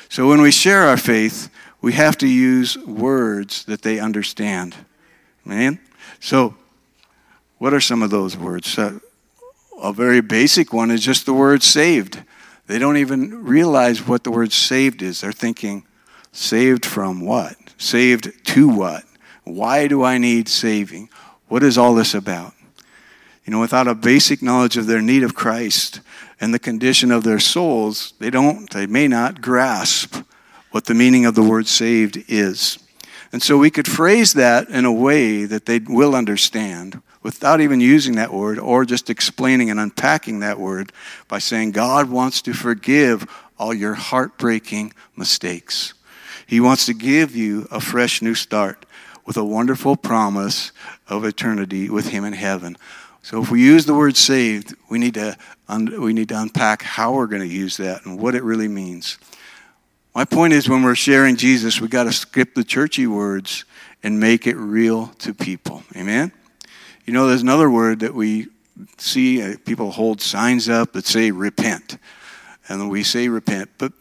So 0.07 0.29
when 0.29 0.39
we 0.39 0.51
share 0.51 0.83
our 0.83 0.97
faith, 0.97 1.49
we 1.81 1.93
have 1.93 2.15
to 2.19 2.27
use 2.27 2.77
words 2.77 3.65
that 3.65 3.81
they 3.81 3.99
understand. 3.99 4.75
Man? 5.43 5.79
So, 6.19 6.53
what 7.57 7.73
are 7.73 7.81
some 7.81 8.03
of 8.03 8.11
those 8.11 8.37
words? 8.37 8.77
Uh, 8.77 8.99
a 9.81 9.93
very 9.93 10.21
basic 10.21 10.73
one 10.73 10.91
is 10.91 11.03
just 11.03 11.25
the 11.25 11.33
word 11.33 11.63
saved. 11.63 12.23
They 12.67 12.79
don't 12.79 12.97
even 12.97 13.43
realize 13.43 14.07
what 14.07 14.23
the 14.23 14.31
word 14.31 14.51
saved 14.51 15.01
is. 15.01 15.21
They're 15.21 15.31
thinking, 15.31 15.85
saved 16.31 16.85
from 16.85 17.21
what? 17.21 17.55
Saved 17.77 18.45
to 18.47 18.69
what? 18.69 19.03
Why 19.43 19.87
do 19.87 20.03
I 20.03 20.17
need 20.17 20.47
saving? 20.47 21.09
What 21.47 21.63
is 21.63 21.77
all 21.77 21.95
this 21.95 22.13
about? 22.13 22.53
You 23.45 23.51
know, 23.51 23.59
without 23.59 23.87
a 23.87 23.95
basic 23.95 24.43
knowledge 24.43 24.77
of 24.77 24.85
their 24.85 25.01
need 25.01 25.23
of 25.23 25.33
Christ 25.33 26.01
and 26.39 26.53
the 26.53 26.59
condition 26.59 27.11
of 27.11 27.23
their 27.23 27.39
souls, 27.39 28.13
they 28.19 28.29
don't, 28.29 28.69
they 28.69 28.85
may 28.85 29.07
not 29.07 29.41
grasp 29.41 30.17
what 30.71 30.85
the 30.85 30.93
meaning 30.93 31.25
of 31.25 31.33
the 31.33 31.41
word 31.41 31.67
saved 31.67 32.23
is. 32.27 32.77
And 33.31 33.41
so 33.41 33.57
we 33.57 33.71
could 33.71 33.87
phrase 33.87 34.33
that 34.33 34.69
in 34.69 34.85
a 34.85 34.93
way 34.93 35.45
that 35.45 35.65
they 35.65 35.79
will 35.79 36.15
understand 36.15 37.01
without 37.21 37.61
even 37.61 37.79
using 37.79 38.15
that 38.15 38.33
word 38.33 38.59
or 38.59 38.85
just 38.85 39.09
explaining 39.09 39.69
and 39.69 39.79
unpacking 39.79 40.39
that 40.39 40.59
word 40.59 40.91
by 41.27 41.39
saying, 41.39 41.71
God 41.71 42.09
wants 42.09 42.41
to 42.43 42.53
forgive 42.53 43.27
all 43.57 43.73
your 43.73 43.93
heartbreaking 43.93 44.93
mistakes. 45.15 45.93
He 46.47 46.59
wants 46.59 46.85
to 46.85 46.93
give 46.93 47.35
you 47.35 47.67
a 47.71 47.79
fresh 47.79 48.21
new 48.21 48.35
start 48.35 48.85
with 49.25 49.37
a 49.37 49.45
wonderful 49.45 49.95
promise 49.95 50.71
of 51.07 51.23
eternity 51.23 51.89
with 51.89 52.09
Him 52.09 52.23
in 52.23 52.33
heaven. 52.33 52.77
So 53.21 53.41
if 53.43 53.51
we 53.51 53.61
use 53.61 53.85
the 53.85 53.93
word 53.93 54.17
saved, 54.17 54.73
we 54.89 54.97
need 54.97 55.13
to, 55.15 55.37
un- 55.67 56.01
we 56.01 56.13
need 56.13 56.29
to 56.29 56.41
unpack 56.41 56.81
how 56.81 57.13
we're 57.13 57.27
going 57.27 57.41
to 57.41 57.47
use 57.47 57.77
that 57.77 58.05
and 58.05 58.19
what 58.19 58.33
it 58.33 58.43
really 58.43 58.67
means. 58.67 59.19
My 60.15 60.25
point 60.25 60.53
is 60.53 60.67
when 60.67 60.81
we're 60.81 60.95
sharing 60.95 61.35
Jesus, 61.35 61.79
we 61.79 61.87
got 61.87 62.05
to 62.05 62.11
skip 62.11 62.55
the 62.55 62.63
churchy 62.63 63.05
words 63.05 63.65
and 64.01 64.19
make 64.19 64.47
it 64.47 64.55
real 64.55 65.07
to 65.19 65.33
people. 65.33 65.83
Amen? 65.95 66.31
You 67.09 67.13
know, 67.13 67.25
there's 67.25 67.41
another 67.41 67.71
word 67.71 68.01
that 68.01 68.13
we 68.13 68.49
see 68.99 69.41
uh, 69.41 69.55
people 69.65 69.89
hold 69.89 70.21
signs 70.21 70.69
up 70.69 70.93
that 70.93 71.07
say 71.07 71.31
repent. 71.31 71.97
And 72.67 72.87
we 72.87 73.01
say 73.01 73.29
repent, 73.29 73.71
but 73.79 73.93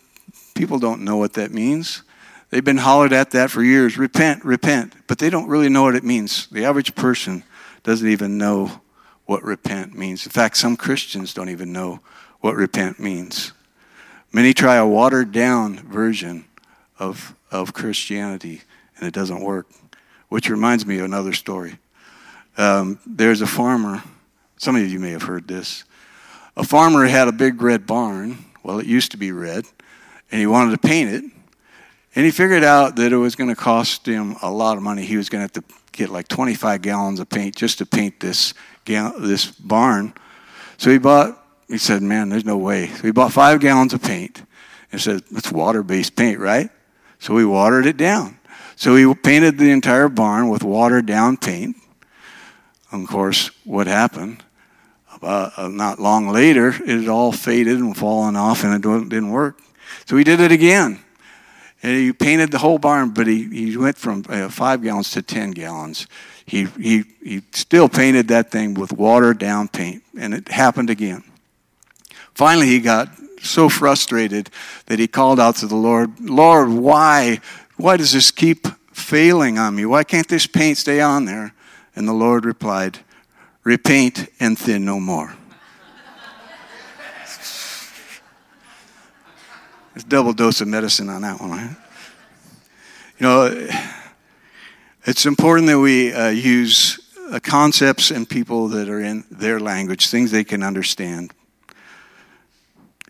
people 0.54 0.78
don't 0.78 1.04
know 1.04 1.16
what 1.16 1.32
that 1.32 1.50
means. 1.50 2.02
They've 2.50 2.62
been 2.62 2.76
hollered 2.76 3.14
at 3.14 3.30
that 3.30 3.50
for 3.50 3.62
years 3.62 3.96
repent, 3.96 4.44
repent, 4.44 4.92
but 5.06 5.18
they 5.18 5.30
don't 5.30 5.48
really 5.48 5.70
know 5.70 5.84
what 5.84 5.94
it 5.94 6.04
means. 6.04 6.48
The 6.48 6.66
average 6.66 6.94
person 6.96 7.44
doesn't 7.82 8.06
even 8.06 8.36
know 8.36 8.82
what 9.24 9.42
repent 9.42 9.94
means. 9.94 10.26
In 10.26 10.32
fact, 10.32 10.58
some 10.58 10.76
Christians 10.76 11.32
don't 11.32 11.48
even 11.48 11.72
know 11.72 12.00
what 12.40 12.56
repent 12.56 13.00
means. 13.00 13.54
Many 14.34 14.52
try 14.52 14.76
a 14.76 14.86
watered 14.86 15.32
down 15.32 15.76
version 15.78 16.44
of, 16.98 17.34
of 17.50 17.72
Christianity, 17.72 18.60
and 18.98 19.08
it 19.08 19.14
doesn't 19.14 19.40
work. 19.40 19.66
Which 20.28 20.50
reminds 20.50 20.84
me 20.84 20.98
of 20.98 21.06
another 21.06 21.32
story. 21.32 21.78
Um, 22.58 22.98
there's 23.06 23.40
a 23.40 23.46
farmer, 23.46 24.02
some 24.56 24.74
of 24.74 24.86
you 24.86 24.98
may 24.98 25.12
have 25.12 25.22
heard 25.22 25.46
this. 25.46 25.84
A 26.56 26.64
farmer 26.64 27.06
had 27.06 27.28
a 27.28 27.32
big 27.32 27.62
red 27.62 27.86
barn. 27.86 28.44
Well, 28.64 28.80
it 28.80 28.86
used 28.86 29.12
to 29.12 29.16
be 29.16 29.30
red, 29.30 29.64
and 30.32 30.40
he 30.40 30.46
wanted 30.46 30.72
to 30.72 30.88
paint 30.88 31.08
it. 31.08 31.24
And 32.16 32.24
he 32.24 32.32
figured 32.32 32.64
out 32.64 32.96
that 32.96 33.12
it 33.12 33.16
was 33.16 33.36
going 33.36 33.48
to 33.48 33.56
cost 33.56 34.06
him 34.06 34.34
a 34.42 34.50
lot 34.50 34.76
of 34.76 34.82
money. 34.82 35.04
He 35.04 35.16
was 35.16 35.28
going 35.28 35.46
to 35.46 35.60
have 35.60 35.64
to 35.64 35.74
get 35.92 36.10
like 36.10 36.26
25 36.26 36.82
gallons 36.82 37.20
of 37.20 37.28
paint 37.28 37.54
just 37.54 37.78
to 37.78 37.86
paint 37.86 38.18
this, 38.18 38.54
this 38.84 39.52
barn. 39.52 40.12
So 40.78 40.90
he 40.90 40.98
bought, 40.98 41.40
he 41.68 41.78
said, 41.78 42.02
Man, 42.02 42.28
there's 42.28 42.44
no 42.44 42.58
way. 42.58 42.88
So 42.88 43.02
he 43.02 43.12
bought 43.12 43.32
five 43.32 43.60
gallons 43.60 43.94
of 43.94 44.02
paint 44.02 44.42
and 44.90 45.00
said, 45.00 45.22
It's 45.30 45.52
water 45.52 45.84
based 45.84 46.16
paint, 46.16 46.40
right? 46.40 46.70
So 47.20 47.36
he 47.36 47.44
watered 47.44 47.86
it 47.86 47.96
down. 47.96 48.38
So 48.74 48.96
he 48.96 49.14
painted 49.14 49.58
the 49.58 49.70
entire 49.70 50.08
barn 50.08 50.48
with 50.48 50.64
watered 50.64 51.06
down 51.06 51.36
paint. 51.36 51.76
Of 52.90 53.06
course, 53.06 53.50
what 53.64 53.86
happened? 53.86 54.42
About 55.14 55.52
uh, 55.58 55.68
not 55.68 55.98
long 55.98 56.28
later, 56.28 56.68
it 56.68 57.00
had 57.00 57.08
all 57.08 57.32
faded 57.32 57.78
and 57.78 57.96
fallen 57.96 58.36
off, 58.36 58.64
and 58.64 58.74
it 58.74 59.08
didn't 59.08 59.30
work. 59.30 59.58
So 60.06 60.16
he 60.16 60.24
did 60.24 60.40
it 60.40 60.52
again. 60.52 61.00
And 61.82 61.96
he 61.96 62.12
painted 62.12 62.50
the 62.50 62.58
whole 62.58 62.78
barn, 62.78 63.10
but 63.10 63.26
he, 63.26 63.44
he 63.44 63.76
went 63.76 63.96
from 63.96 64.24
uh, 64.28 64.48
five 64.48 64.82
gallons 64.82 65.10
to 65.12 65.22
10 65.22 65.52
gallons. 65.52 66.06
He, 66.44 66.64
he, 66.80 67.04
he 67.22 67.42
still 67.52 67.88
painted 67.88 68.28
that 68.28 68.50
thing 68.50 68.74
with 68.74 68.92
watered 68.92 69.38
down 69.38 69.68
paint, 69.68 70.02
and 70.18 70.34
it 70.34 70.48
happened 70.48 70.90
again. 70.90 71.22
Finally, 72.34 72.66
he 72.66 72.80
got 72.80 73.08
so 73.42 73.68
frustrated 73.68 74.50
that 74.86 74.98
he 74.98 75.06
called 75.06 75.38
out 75.38 75.56
to 75.56 75.66
the 75.66 75.76
Lord, 75.76 76.18
Lord, 76.20 76.70
why? 76.70 77.40
Why 77.76 77.96
does 77.96 78.12
this 78.12 78.30
keep 78.30 78.66
failing 78.92 79.58
on 79.58 79.76
me? 79.76 79.84
Why 79.84 80.02
can't 80.02 80.26
this 80.26 80.46
paint 80.46 80.78
stay 80.78 81.00
on 81.00 81.26
there? 81.26 81.54
And 81.98 82.06
the 82.06 82.12
Lord 82.12 82.44
replied, 82.44 83.00
Repaint 83.64 84.28
and 84.38 84.56
thin 84.56 84.84
no 84.84 85.00
more. 85.00 85.34
It's 89.96 90.04
double 90.04 90.32
dose 90.32 90.60
of 90.60 90.68
medicine 90.68 91.08
on 91.08 91.22
that 91.22 91.40
one, 91.40 91.50
right? 91.50 91.76
You 93.18 93.26
know, 93.26 93.68
it's 95.06 95.26
important 95.26 95.66
that 95.66 95.80
we 95.80 96.12
uh, 96.12 96.28
use 96.28 97.00
uh, 97.32 97.40
concepts 97.42 98.12
and 98.12 98.30
people 98.30 98.68
that 98.68 98.88
are 98.88 99.00
in 99.00 99.24
their 99.28 99.58
language, 99.58 100.06
things 100.06 100.30
they 100.30 100.44
can 100.44 100.62
understand. 100.62 101.32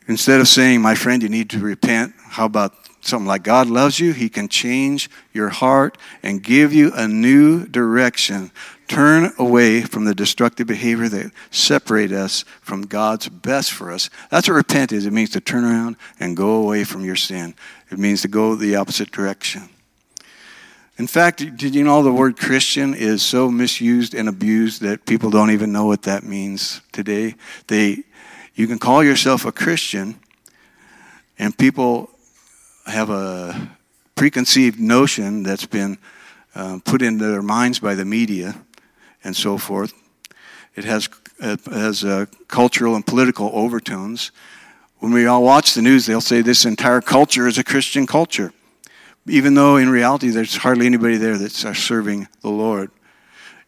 Instead 0.07 0.41
of 0.41 0.49
saying, 0.49 0.81
my 0.81 0.95
friend, 0.95 1.23
you 1.23 1.29
need 1.29 1.51
to 1.51 1.59
repent, 1.59 2.15
how 2.31 2.47
about 2.47 2.73
something 3.03 3.27
like 3.27 3.43
God 3.43 3.69
loves 3.69 4.01
you? 4.01 4.13
He 4.13 4.31
can 4.31 4.49
change 4.49 5.11
your 5.35 5.51
heart 5.51 5.99
and 6.23 6.43
give 6.43 6.73
you 6.73 6.91
a 6.95 7.07
new 7.07 7.67
direction 7.67 8.51
turn 8.89 9.33
away 9.39 9.83
from 9.83 10.05
the 10.05 10.15
destructive 10.15 10.67
behavior 10.67 11.09
that 11.09 11.31
separate 11.51 12.11
us 12.11 12.45
from 12.61 12.83
God's 12.83 13.29
best 13.29 13.73
for 13.73 13.93
us. 13.93 14.11
That's 14.31 14.49
what 14.49 14.55
repent 14.55 14.93
is. 14.93 15.07
It 15.07 15.13
means 15.13 15.31
to 15.31 15.41
turn 15.41 15.65
around 15.65 15.97
and 16.19 16.37
go 16.37 16.57
away 16.63 16.85
from 16.85 17.05
your 17.05 17.17
sin. 17.17 17.55
It 17.91 17.99
means 17.99 18.23
to 18.23 18.29
go 18.29 18.55
the 18.55 18.77
opposite 18.77 19.11
direction. 19.11 19.69
In 20.97 21.07
fact, 21.07 21.39
did 21.57 21.75
you 21.77 21.85
know 21.85 22.03
the 22.03 22.13
word 22.13 22.37
Christian 22.37 22.93
is 22.93 23.23
so 23.23 23.51
misused 23.51 24.15
and 24.15 24.29
abused 24.29 24.83
that 24.83 25.07
people 25.07 25.31
don't 25.31 25.53
even 25.53 25.71
know 25.71 25.85
what 25.85 26.03
that 26.03 26.25
means 26.25 26.81
today? 26.91 27.37
They, 27.69 28.03
you 28.57 28.67
can 28.67 28.81
call 28.81 29.05
yourself 29.05 29.45
a 29.45 29.53
Christian, 29.53 30.19
and 31.39 31.57
people 31.57 32.11
have 32.87 33.11
a 33.11 33.71
preconceived 34.17 34.81
notion 34.81 35.45
that's 35.45 35.67
been 35.67 35.99
uh, 36.57 36.81
put 36.85 37.03
into 37.03 37.27
their 37.27 37.43
minds 37.43 37.79
by 37.79 37.95
the 37.95 38.05
media 38.05 38.57
and 39.25 39.37
so 39.37 39.59
forth. 39.59 39.93
It 40.75 40.85
has, 40.85 41.09
it 41.41 41.61
has 41.67 42.05
uh, 42.05 42.27
cultural 42.47 42.95
and 42.95 43.07
political 43.07 43.51
overtones. 43.53 44.31
When 44.99 45.13
we 45.13 45.27
all 45.27 45.43
watch 45.43 45.75
the 45.75 45.83
news, 45.83 46.07
they'll 46.07 46.21
say 46.21 46.43
this 46.43 46.65
entire 46.65 47.01
culture 47.01 47.47
is 47.47 47.59
a 47.59 47.65
Christian 47.65 48.07
culture 48.07 48.53
even 49.29 49.55
though 49.55 49.77
in 49.77 49.91
reality 49.91 50.29
there's 50.29 50.57
hardly 50.57 50.87
anybody 50.87 51.17
there 51.17 51.37
that's 51.37 51.65
uh, 51.65 51.75
serving 51.75 52.29
the 52.41 52.49
Lord. 52.49 52.91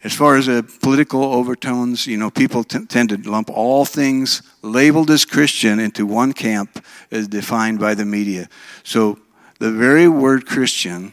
As 0.02 0.14
far 0.14 0.37
as 0.37 0.49
uh, 0.49 0.62
political 0.80 1.23
overtones, 1.23 2.07
you 2.07 2.16
know, 2.16 2.30
people 2.30 2.64
t- 2.64 2.87
tend 2.87 3.11
to 3.11 3.19
lump 3.19 3.50
all 3.50 3.85
things 3.85 4.42
labeled 4.62 5.11
as 5.11 5.26
Christian 5.26 5.78
into 5.78 6.07
one 6.07 6.33
camp 6.33 6.85
as 7.11 7.28
defined 7.28 7.78
by 7.78 7.95
the 7.95 8.07
media. 8.07 8.49
So 8.83 9.19
the 9.59 9.71
very 9.71 10.09
word 10.09 10.47
Christian 10.47 11.12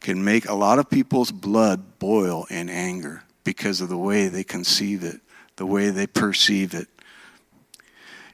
can 0.00 0.22
make 0.22 0.46
a 0.46 0.54
lot 0.54 0.78
of 0.78 0.90
people's 0.90 1.32
blood 1.32 1.98
boil 1.98 2.46
in 2.50 2.68
anger 2.68 3.22
because 3.44 3.80
of 3.80 3.88
the 3.88 3.98
way 3.98 4.28
they 4.28 4.44
conceive 4.44 5.04
it, 5.04 5.20
the 5.56 5.66
way 5.66 5.90
they 5.90 6.06
perceive 6.06 6.74
it. 6.74 6.88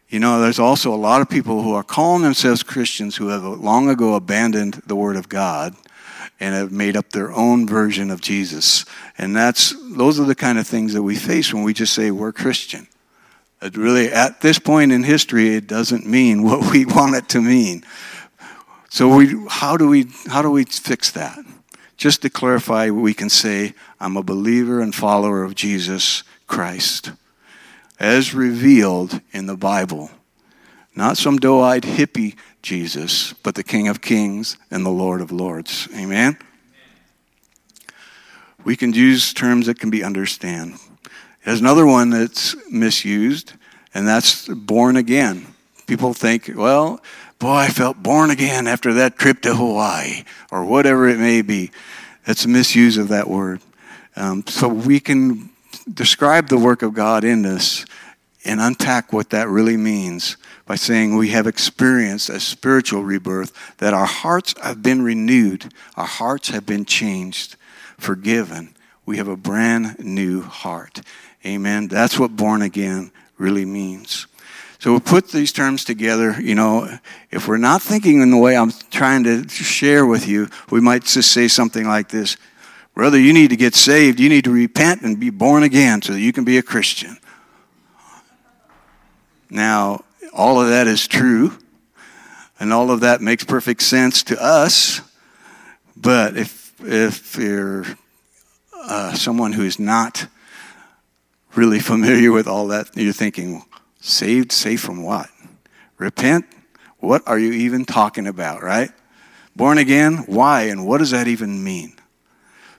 You 0.09 0.19
know, 0.19 0.41
there's 0.41 0.59
also 0.59 0.93
a 0.93 0.97
lot 0.97 1.21
of 1.21 1.29
people 1.29 1.63
who 1.63 1.75
are 1.75 1.85
calling 1.85 2.23
themselves 2.23 2.63
Christians 2.63 3.17
who 3.17 3.29
have 3.29 3.45
long 3.45 3.89
ago 3.89 4.15
abandoned 4.15 4.83
the 4.87 4.97
Word 4.97 5.17
of 5.17 5.29
God 5.29 5.77
and 6.41 6.55
have 6.55 6.73
made 6.73 6.97
up 6.97 7.11
their 7.11 7.31
own 7.33 7.67
version 7.67 8.11
of 8.11 8.21
Jesus. 8.21 8.85
And 9.19 9.37
that's 9.37 9.75
those 9.97 10.19
are 10.19 10.25
the 10.25 10.35
kind 10.35 10.59
of 10.59 10.67
things 10.67 10.95
that 10.95 11.03
we 11.03 11.15
face 11.15 11.53
when 11.53 11.63
we 11.63 11.75
just 11.75 11.93
say 11.93 12.11
we're 12.11 12.33
Christian. 12.33 12.89
It 13.63 13.77
really, 13.77 14.11
at 14.11 14.41
this 14.41 14.59
point 14.59 14.91
in 14.91 15.03
history, 15.03 15.55
it 15.55 15.67
doesn't 15.67 16.07
mean 16.07 16.43
what 16.45 16.73
we 16.73 16.87
want 16.87 17.15
it 17.15 17.29
to 17.31 17.41
mean. 17.41 17.85
So 18.89 19.15
we, 19.15 19.47
how 19.49 19.77
do 19.77 19.87
we 19.87 20.07
how 20.27 20.43
do 20.43 20.51
we 20.51 20.65
fix 20.65 21.13
that? 21.13 21.39
Just 22.01 22.23
to 22.23 22.31
clarify, 22.31 22.89
we 22.89 23.13
can 23.13 23.29
say, 23.29 23.75
I'm 24.01 24.17
a 24.17 24.23
believer 24.23 24.81
and 24.81 24.95
follower 24.95 25.45
of 25.45 25.55
Jesus 25.55 26.23
Christ 26.47 27.13
as 27.99 28.33
revealed 28.33 29.21
in 29.33 29.45
the 29.45 29.57
Bible. 29.59 30.11
Not 30.97 31.19
some 31.19 31.37
doe 31.37 31.61
eyed 31.61 31.83
hippie 31.83 32.37
Jesus, 32.63 33.35
but 33.43 33.55
the 33.55 33.63
King 33.63 33.87
of 33.87 34.01
Kings 34.01 34.57
and 34.71 34.87
the 34.87 34.91
Lord 34.91 35.21
of 35.21 35.31
Lords. 35.31 35.91
Amen? 35.95 36.39
We 38.65 38.77
can 38.77 38.95
use 38.95 39.35
terms 39.35 39.67
that 39.67 39.79
can 39.79 39.91
be 39.91 40.03
understood. 40.03 40.73
There's 41.45 41.61
another 41.61 41.85
one 41.85 42.09
that's 42.09 42.57
misused, 42.71 43.53
and 43.93 44.09
that's 44.09 44.49
born 44.49 44.97
again. 44.97 45.49
People 45.87 46.15
think, 46.15 46.51
well, 46.55 47.03
boy, 47.41 47.57
I 47.57 47.69
felt 47.69 48.03
born 48.03 48.31
again 48.31 48.69
after 48.69 48.93
that 48.95 49.19
trip 49.19 49.41
to 49.43 49.57
Hawaii, 49.57 50.25
or 50.53 50.65
whatever 50.65 51.09
it 51.09 51.19
may 51.19 51.43
be. 51.43 51.73
That's 52.25 52.45
a 52.45 52.49
misuse 52.49 52.99
of 52.99 53.09
that 53.09 53.29
word. 53.29 53.61
Um, 54.15 54.45
so 54.47 54.69
we 54.69 55.01
can 55.01 55.51
describe 55.93 56.49
the 56.49 56.59
work 56.59 56.83
of 56.83 56.95
God 56.95 57.25
in 57.25 57.43
this 57.43 57.85
and 58.45 58.61
unpack 58.61 59.13
what 59.13 59.31
that 59.31 59.49
really 59.49 59.77
means 59.77 60.37
by 60.67 60.77
saying 60.77 61.17
we 61.17 61.31
have 61.31 61.47
experienced 61.47 62.29
a 62.29 62.39
spiritual 62.39 63.03
rebirth, 63.03 63.53
that 63.79 63.95
our 63.95 64.07
hearts 64.07 64.55
have 64.63 64.83
been 64.83 65.03
renewed, 65.03 65.73
our 65.97 66.07
hearts 66.07 66.51
have 66.51 66.65
been 66.65 66.85
changed, 66.85 67.57
forgiven. 67.99 68.75
We 69.05 69.17
have 69.17 69.29
a 69.29 69.37
brand 69.37 69.99
new 69.99 70.43
heart. 70.43 71.01
Amen. 71.45 71.89
That's 71.89 72.19
what 72.19 72.37
born 72.37 72.63
again 72.63 73.11
really 73.39 73.65
means. 73.65 74.27
So 74.81 74.95
we 74.95 75.01
put 75.01 75.29
these 75.29 75.53
terms 75.53 75.85
together, 75.85 76.41
you 76.41 76.55
know, 76.55 76.89
if 77.31 77.47
we're 77.47 77.59
not 77.59 77.83
thinking 77.83 78.23
in 78.23 78.31
the 78.31 78.39
way 78.39 78.57
I'm 78.57 78.73
trying 78.91 79.25
to 79.25 79.47
share 79.47 80.07
with 80.07 80.27
you, 80.27 80.49
we 80.71 80.81
might 80.81 81.05
just 81.05 81.33
say 81.33 81.49
something 81.49 81.87
like 81.87 82.09
this 82.09 82.39
Brother, 82.95 83.19
you 83.19 83.33
need 83.33 83.51
to 83.51 83.57
get 83.57 83.75
saved. 83.75 84.19
You 84.19 84.29
need 84.29 84.45
to 84.45 84.51
repent 84.51 85.03
and 85.03 85.21
be 85.21 85.31
born 85.31 85.63
again 85.63 86.03
so 86.03 86.13
that 86.13 86.21
you 86.21 86.33
can 86.33 86.45
be 86.45 86.59
a 86.59 86.63
Christian. 86.63 87.19
Now, 89.49 90.05
all 90.33 90.61
of 90.61 90.69
that 90.69 90.87
is 90.87 91.07
true, 91.07 91.57
and 92.59 92.73
all 92.73 92.91
of 92.91 93.01
that 93.01 93.21
makes 93.21 93.45
perfect 93.45 93.83
sense 93.83 94.23
to 94.25 94.43
us. 94.43 95.01
But 95.97 96.37
if, 96.37 96.73
if 96.81 97.37
you're 97.37 97.85
uh, 98.75 99.13
someone 99.13 99.53
who 99.53 99.63
is 99.63 99.79
not 99.79 100.27
really 101.55 101.81
familiar 101.81 102.33
with 102.33 102.49
all 102.49 102.69
that, 102.69 102.89
you're 102.97 103.13
thinking, 103.13 103.63
saved? 104.01 104.53
Saved 104.53 104.83
from 104.83 105.03
what? 105.03 105.29
Repent? 105.99 106.47
What 106.99 107.23
are 107.27 107.39
you 107.39 107.53
even 107.53 107.85
talking 107.85 108.27
about, 108.27 108.63
right? 108.63 108.91
Born 109.57 109.79
again? 109.79 110.19
Why? 110.27 110.63
And 110.65 110.87
what 110.87 110.99
does 110.99 111.11
that 111.11 111.29
even 111.29 111.63
mean? 111.63 111.95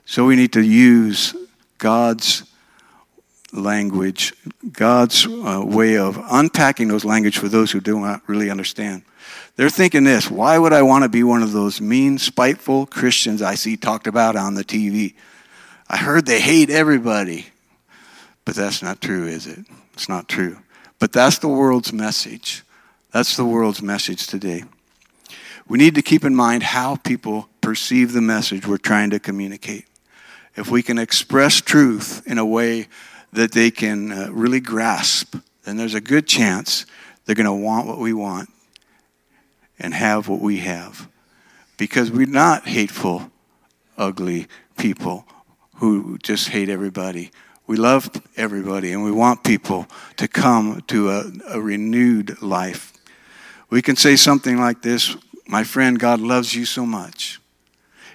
So 0.04 0.26
we 0.26 0.36
need 0.36 0.52
to 0.54 0.62
use 0.62 1.34
God's 1.78 2.44
language, 3.52 4.32
God's 4.72 5.26
uh, 5.26 5.62
way 5.64 5.98
of 5.98 6.18
unpacking 6.30 6.88
those 6.88 7.04
language 7.04 7.38
for 7.38 7.48
those 7.48 7.70
who 7.70 7.80
do 7.80 8.00
not 8.00 8.22
really 8.26 8.50
understand. 8.50 9.02
They're 9.56 9.70
thinking 9.70 10.04
this 10.04 10.30
why 10.30 10.58
would 10.58 10.72
I 10.72 10.82
want 10.82 11.04
to 11.04 11.08
be 11.08 11.22
one 11.22 11.42
of 11.42 11.52
those 11.52 11.80
mean, 11.80 12.18
spiteful 12.18 12.86
Christians 12.86 13.42
I 13.42 13.54
see 13.54 13.76
talked 13.76 14.06
about 14.06 14.36
on 14.36 14.54
the 14.54 14.64
TV? 14.64 15.14
I 15.88 15.98
heard 15.98 16.26
they 16.26 16.40
hate 16.40 16.70
everybody. 16.70 17.46
But 18.44 18.56
that's 18.56 18.82
not 18.82 19.00
true, 19.00 19.26
is 19.26 19.46
it? 19.46 19.60
It's 19.92 20.08
not 20.08 20.28
true. 20.28 20.58
But 21.02 21.10
that's 21.10 21.38
the 21.38 21.48
world's 21.48 21.92
message. 21.92 22.62
That's 23.10 23.36
the 23.36 23.44
world's 23.44 23.82
message 23.82 24.28
today. 24.28 24.62
We 25.66 25.76
need 25.76 25.96
to 25.96 26.02
keep 26.02 26.24
in 26.24 26.32
mind 26.32 26.62
how 26.62 26.94
people 26.94 27.48
perceive 27.60 28.12
the 28.12 28.20
message 28.20 28.68
we're 28.68 28.76
trying 28.76 29.10
to 29.10 29.18
communicate 29.18 29.86
if 30.54 30.70
we 30.70 30.80
can 30.80 30.98
express 30.98 31.60
truth 31.60 32.22
in 32.24 32.38
a 32.38 32.46
way 32.46 32.86
that 33.32 33.50
they 33.50 33.72
can 33.72 34.12
uh, 34.12 34.28
really 34.30 34.60
grasp, 34.60 35.34
then 35.64 35.76
there's 35.76 35.94
a 35.94 36.00
good 36.00 36.28
chance 36.28 36.86
they're 37.24 37.34
going 37.34 37.46
to 37.46 37.52
want 37.52 37.88
what 37.88 37.98
we 37.98 38.12
want 38.12 38.48
and 39.80 39.94
have 39.94 40.28
what 40.28 40.40
we 40.40 40.58
have. 40.58 41.08
Because 41.78 42.12
we're 42.12 42.26
not 42.26 42.68
hateful, 42.68 43.28
ugly 43.98 44.46
people 44.78 45.26
who 45.78 46.16
just 46.18 46.50
hate 46.50 46.68
everybody. 46.68 47.32
We 47.66 47.76
love 47.76 48.10
everybody 48.36 48.92
and 48.92 49.02
we 49.02 49.12
want 49.12 49.44
people 49.44 49.86
to 50.16 50.28
come 50.28 50.82
to 50.88 51.10
a, 51.10 51.32
a 51.48 51.60
renewed 51.60 52.42
life. 52.42 52.92
We 53.70 53.82
can 53.82 53.96
say 53.96 54.16
something 54.16 54.58
like 54.58 54.82
this 54.82 55.16
My 55.46 55.64
friend, 55.64 55.98
God 55.98 56.20
loves 56.20 56.54
you 56.54 56.64
so 56.64 56.84
much 56.84 57.40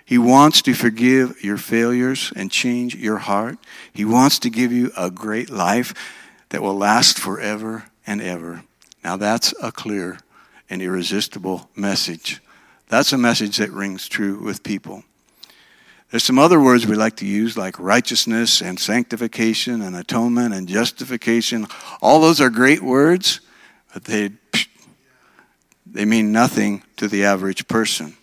he 0.08 0.18
wants 0.18 0.62
to 0.62 0.74
forgive 0.74 1.44
your 1.44 1.58
failures 1.58 2.32
and 2.34 2.50
change 2.50 2.96
your 2.96 3.18
heart. 3.18 3.58
He 3.92 4.06
wants 4.06 4.40
to 4.40 4.50
give 4.50 4.72
you 4.72 4.90
a 4.96 5.12
great 5.12 5.50
life 5.50 5.94
that 6.48 6.62
will 6.62 6.78
last 6.78 7.20
forever 7.20 7.84
and 8.08 8.22
ever. 8.22 8.64
Now, 9.04 9.18
that's 9.18 9.54
a 9.62 9.70
clear 9.70 10.18
and 10.70 10.82
irresistible 10.82 11.70
message. 11.76 12.42
That's 12.88 13.12
a 13.12 13.18
message 13.18 13.58
that 13.58 13.70
rings 13.72 14.08
true 14.08 14.40
with 14.40 14.64
people. 14.64 15.04
There's 16.10 16.24
some 16.24 16.40
other 16.40 16.60
words 16.60 16.88
we 16.88 16.96
like 16.96 17.18
to 17.18 17.26
use, 17.26 17.58
like 17.58 17.78
righteousness 17.80 18.62
and 18.62 18.80
sanctification 18.80 19.82
and 19.82 19.96
atonement 19.96 20.54
and 20.54 20.68
justification. 20.68 21.68
All 22.02 22.22
those 22.22 22.40
are 22.40 22.50
great 22.50 22.82
words, 22.82 23.42
but 23.94 24.06
they, 24.06 24.32
they 25.86 26.06
mean 26.06 26.32
nothing 26.32 26.84
to 26.96 27.10
the 27.10 27.26
average 27.26 27.68
person. 27.68 28.16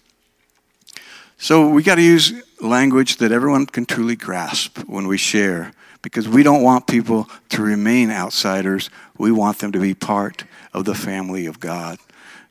So 1.36 1.68
we 1.68 1.82
got 1.82 1.96
to 1.96 2.02
use 2.02 2.32
language 2.62 3.18
that 3.18 3.32
everyone 3.32 3.66
can 3.66 3.84
truly 3.84 4.16
grasp 4.16 4.78
when 4.86 5.06
we 5.06 5.18
share 5.18 5.72
because 6.00 6.26
we 6.26 6.42
don't 6.42 6.62
want 6.62 6.86
people 6.86 7.28
to 7.50 7.62
remain 7.62 8.10
outsiders. 8.10 8.88
We 9.18 9.30
want 9.30 9.58
them 9.58 9.72
to 9.72 9.80
be 9.80 9.92
part 9.92 10.44
of 10.72 10.86
the 10.86 10.94
family 10.94 11.44
of 11.44 11.60
God. 11.60 11.98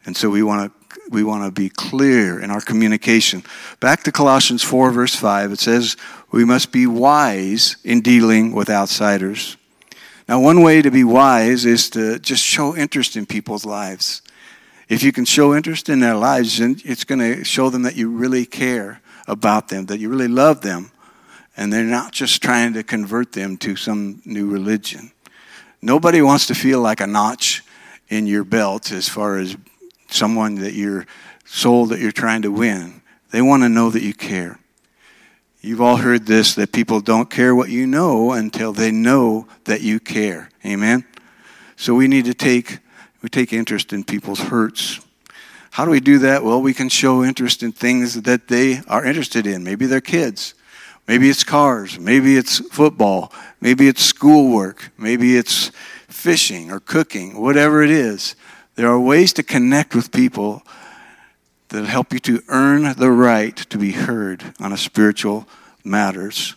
And 0.05 0.15
so 0.15 0.29
we 0.29 0.43
want 0.43 0.71
to 0.71 0.82
we 1.09 1.23
want 1.23 1.43
to 1.43 1.51
be 1.51 1.69
clear 1.69 2.39
in 2.39 2.51
our 2.51 2.61
communication. 2.61 3.43
Back 3.79 4.03
to 4.03 4.11
Colossians 4.11 4.63
4 4.63 4.91
verse 4.91 5.15
5 5.15 5.51
it 5.51 5.59
says 5.59 5.97
we 6.31 6.45
must 6.45 6.71
be 6.71 6.87
wise 6.87 7.77
in 7.83 8.01
dealing 8.01 8.53
with 8.53 8.69
outsiders. 8.69 9.57
Now 10.27 10.39
one 10.39 10.61
way 10.61 10.81
to 10.81 10.91
be 10.91 11.03
wise 11.03 11.65
is 11.65 11.89
to 11.91 12.19
just 12.19 12.43
show 12.43 12.75
interest 12.75 13.15
in 13.15 13.25
people's 13.25 13.65
lives. 13.65 14.21
If 14.89 15.03
you 15.03 15.11
can 15.11 15.25
show 15.25 15.55
interest 15.55 15.89
in 15.89 15.99
their 15.99 16.15
lives, 16.15 16.57
then 16.57 16.77
it's 16.83 17.03
going 17.03 17.19
to 17.19 17.43
show 17.43 17.69
them 17.69 17.83
that 17.83 17.95
you 17.95 18.09
really 18.09 18.45
care 18.45 19.01
about 19.27 19.69
them, 19.69 19.85
that 19.87 19.99
you 19.99 20.09
really 20.09 20.27
love 20.27 20.61
them, 20.61 20.91
and 21.55 21.71
they're 21.71 21.83
not 21.83 22.11
just 22.11 22.41
trying 22.41 22.73
to 22.73 22.83
convert 22.83 23.31
them 23.31 23.57
to 23.57 23.75
some 23.75 24.21
new 24.25 24.49
religion. 24.49 25.11
Nobody 25.81 26.21
wants 26.21 26.47
to 26.47 26.55
feel 26.55 26.79
like 26.81 27.01
a 27.01 27.07
notch 27.07 27.63
in 28.09 28.27
your 28.27 28.43
belt 28.43 28.91
as 28.91 29.09
far 29.09 29.37
as 29.37 29.57
someone 30.13 30.55
that 30.55 30.73
you're 30.73 31.05
soul 31.45 31.87
that 31.87 31.99
you're 31.99 32.11
trying 32.11 32.41
to 32.43 32.51
win. 32.51 33.01
They 33.31 33.41
want 33.41 33.63
to 33.63 33.69
know 33.69 33.89
that 33.89 34.03
you 34.03 34.13
care. 34.13 34.59
You've 35.61 35.81
all 35.81 35.97
heard 35.97 36.25
this 36.25 36.55
that 36.55 36.71
people 36.71 36.99
don't 36.99 37.29
care 37.29 37.55
what 37.55 37.69
you 37.69 37.87
know 37.87 38.33
until 38.33 38.73
they 38.73 38.91
know 38.91 39.47
that 39.63 39.81
you 39.81 39.99
care. 39.99 40.49
Amen? 40.65 41.05
So 41.75 41.95
we 41.95 42.07
need 42.07 42.25
to 42.25 42.33
take, 42.33 42.79
we 43.21 43.29
take 43.29 43.53
interest 43.53 43.93
in 43.93 44.03
people's 44.03 44.39
hurts. 44.39 44.99
How 45.71 45.85
do 45.85 45.91
we 45.91 45.99
do 45.99 46.19
that? 46.19 46.43
Well, 46.43 46.61
we 46.61 46.73
can 46.73 46.89
show 46.89 47.23
interest 47.23 47.63
in 47.63 47.71
things 47.71 48.21
that 48.21 48.47
they 48.47 48.81
are 48.87 49.05
interested 49.05 49.47
in. 49.47 49.63
Maybe 49.63 49.85
they're 49.85 50.01
kids. 50.01 50.53
Maybe 51.07 51.29
it's 51.29 51.43
cars. 51.43 51.97
Maybe 51.97 52.37
it's 52.37 52.59
football. 52.59 53.33
Maybe 53.59 53.87
it's 53.87 54.03
schoolwork. 54.03 54.91
Maybe 54.97 55.35
it's 55.35 55.71
fishing 56.07 56.71
or 56.71 56.79
cooking, 56.79 57.41
whatever 57.41 57.81
it 57.81 57.89
is. 57.89 58.35
There 58.75 58.89
are 58.89 58.99
ways 58.99 59.33
to 59.33 59.43
connect 59.43 59.93
with 59.93 60.11
people 60.11 60.63
that 61.69 61.85
help 61.85 62.11
you 62.13 62.19
to 62.19 62.41
earn 62.47 62.93
the 62.97 63.11
right 63.11 63.55
to 63.55 63.77
be 63.77 63.91
heard 63.91 64.53
on 64.59 64.73
a 64.73 64.77
spiritual 64.77 65.47
matters. 65.83 66.55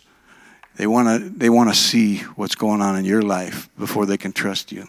They 0.77 0.87
want 0.87 1.07
to 1.07 1.29
they 1.29 1.49
want 1.49 1.69
to 1.69 1.75
see 1.75 2.19
what's 2.35 2.55
going 2.55 2.81
on 2.81 2.95
in 2.95 3.05
your 3.05 3.21
life 3.21 3.69
before 3.77 4.05
they 4.05 4.17
can 4.17 4.31
trust 4.31 4.71
you. 4.71 4.87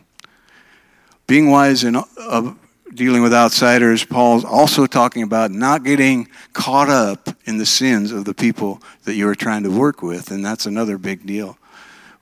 Being 1.27 1.51
wise 1.51 1.85
in 1.85 1.97
uh, 1.97 2.55
dealing 2.95 3.23
with 3.23 3.35
outsiders, 3.35 4.05
Paul's 4.05 4.45
also 4.45 4.87
talking 4.87 5.23
about 5.23 5.51
not 5.51 5.85
getting 5.85 6.29
caught 6.53 6.89
up 6.89 7.29
in 7.45 7.59
the 7.59 7.67
sins 7.67 8.13
of 8.13 8.25
the 8.25 8.35
people 8.35 8.83
that 9.05 9.15
you 9.15 9.29
are 9.29 9.35
trying 9.35 9.63
to 9.63 9.71
work 9.71 10.03
with, 10.03 10.31
and 10.31 10.45
that's 10.45 10.67
another 10.67 10.97
big 10.99 11.27
deal. 11.27 11.59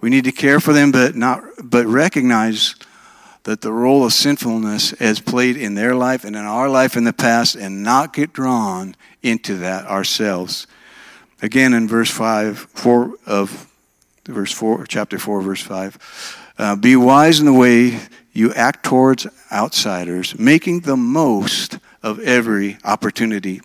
We 0.00 0.10
need 0.10 0.24
to 0.24 0.32
care 0.32 0.60
for 0.60 0.72
them, 0.72 0.92
but 0.92 1.14
not 1.14 1.42
but 1.62 1.86
recognize 1.86 2.74
that 3.46 3.60
the 3.60 3.72
role 3.72 4.04
of 4.04 4.12
sinfulness 4.12 4.90
has 4.98 5.20
played 5.20 5.56
in 5.56 5.76
their 5.76 5.94
life 5.94 6.24
and 6.24 6.34
in 6.34 6.42
our 6.42 6.68
life 6.68 6.96
in 6.96 7.04
the 7.04 7.12
past 7.12 7.54
and 7.54 7.80
not 7.80 8.12
get 8.12 8.32
drawn 8.32 8.92
into 9.22 9.54
that 9.54 9.86
ourselves. 9.86 10.66
Again, 11.40 11.72
in 11.72 11.86
verse 11.86 12.10
5, 12.10 12.58
4 12.58 13.14
of 13.24 13.70
verse 14.24 14.50
4, 14.50 14.86
chapter 14.86 15.16
4, 15.16 15.42
verse 15.42 15.62
5, 15.62 16.54
uh, 16.58 16.74
be 16.74 16.96
wise 16.96 17.38
in 17.38 17.46
the 17.46 17.52
way 17.52 18.00
you 18.32 18.52
act 18.54 18.84
towards 18.84 19.28
outsiders, 19.52 20.36
making 20.36 20.80
the 20.80 20.96
most 20.96 21.78
of 22.02 22.18
every 22.18 22.78
opportunity. 22.82 23.60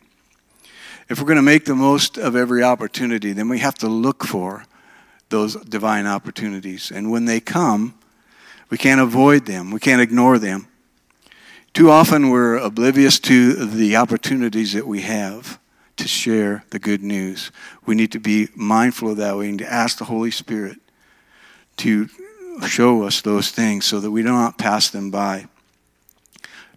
If 1.10 1.18
we're 1.20 1.26
going 1.26 1.38
to 1.38 1.42
make 1.42 1.66
the 1.66 1.74
most 1.74 2.20
of 2.20 2.36
every 2.36 2.62
opportunity, 2.62 3.34
then 3.34 3.50
we 3.50 3.58
have 3.58 3.80
to 3.80 3.88
look 3.88 4.26
for 4.26 4.64
those 5.30 5.56
divine 5.56 6.06
opportunities. 6.06 6.92
And 6.92 7.10
when 7.10 7.26
they 7.26 7.40
come, 7.40 7.96
we 8.72 8.78
can't 8.78 9.02
avoid 9.02 9.46
them, 9.46 9.70
we 9.70 9.80
can't 9.80 10.02
ignore 10.02 10.40
them. 10.40 10.68
Too 11.74 11.92
often 11.92 12.30
we're 12.30 12.58
oblivious 12.58 13.20
to 13.20 13.54
the 13.66 13.98
opportunities 13.98 14.74
that 14.74 14.88
we 14.88 15.02
have 15.02 15.60
to 15.98 16.08
share 16.08 16.64
the 16.72 16.80
good 16.80 17.04
news. 17.04 17.52
We 17.86 17.96
need 17.96 18.12
to 18.14 18.20
be 18.20 18.48
mindful 18.56 19.12
of 19.12 19.18
that. 19.18 19.38
We 19.38 19.52
need 19.52 19.60
to 19.60 19.72
ask 19.72 19.98
the 19.98 20.06
Holy 20.06 20.32
Spirit 20.32 20.80
to 21.78 22.10
show 22.66 23.04
us 23.04 23.22
those 23.22 23.52
things 23.52 23.86
so 23.86 24.00
that 24.00 24.12
we 24.12 24.24
do 24.24 24.30
not 24.30 24.58
pass 24.58 24.90
them 24.90 25.12
by. 25.12 25.48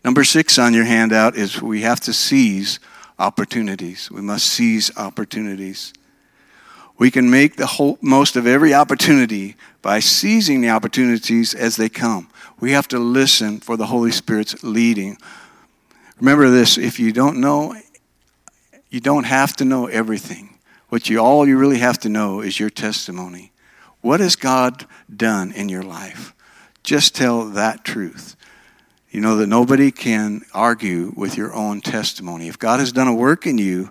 Number 0.05 0.25
six 0.25 0.59
on 0.59 0.75
your 0.75 0.85
handout 0.85 1.37
is 1.37 1.63
we 1.63 1.83
have 1.83 2.01
to 2.01 2.13
seize 2.13 2.79
opportunities. 3.19 4.11
We 4.11 4.21
must 4.21 4.47
seize 4.47 4.95
opportunities. 4.97 5.93
We 6.97 7.11
can 7.11 7.31
make 7.31 7.57
the 7.57 7.67
whole, 7.67 7.99
most 8.01 8.37
of 8.37 8.47
every 8.47 8.73
opportunity 8.73 9.57
by 9.83 9.99
seizing 9.99 10.61
the 10.61 10.71
opportunities 10.71 11.55
as 11.55 11.77
they 11.77 11.89
come. 11.89 12.29
We 12.61 12.73
have 12.73 12.89
to 12.89 12.99
listen 12.99 13.61
for 13.61 13.77
the 13.77 13.87
Holy 13.87 14.13
Spirit's 14.13 14.63
leading. 14.63 15.19
Remember 16.21 16.49
this 16.51 16.79
if 16.79 17.01
you 17.01 17.13
don't 17.13 17.41
know, 17.41 17.75
you 18.91 19.01
don't 19.01 19.25
have 19.25 19.57
to 19.57 19.65
know 19.65 19.87
everything. 19.87 20.59
What 20.89 21.11
you 21.11 21.19
all 21.19 21.47
you 21.49 21.59
really 21.59 21.79
have 21.79 21.99
to 22.01 22.09
know 22.09 22.41
is 22.41 22.61
your 22.61 22.71
testimony. 22.71 23.53
What 24.01 24.21
has 24.21 24.37
God 24.37 24.87
done 25.15 25.51
in 25.51 25.69
your 25.69 25.83
life? 25.83 26.33
Just 26.85 27.17
tell 27.17 27.47
that 27.47 27.85
truth. 27.85 28.37
You 29.11 29.21
know 29.21 29.37
that 29.37 29.47
nobody 29.47 29.91
can 29.91 30.43
argue 30.53 31.13
with 31.17 31.37
your 31.37 31.55
own 31.55 31.81
testimony. 31.81 32.49
If 32.49 32.59
God 32.59 32.81
has 32.81 32.93
done 32.93 33.09
a 33.09 33.15
work 33.15 33.47
in 33.47 33.59
you, 33.59 33.91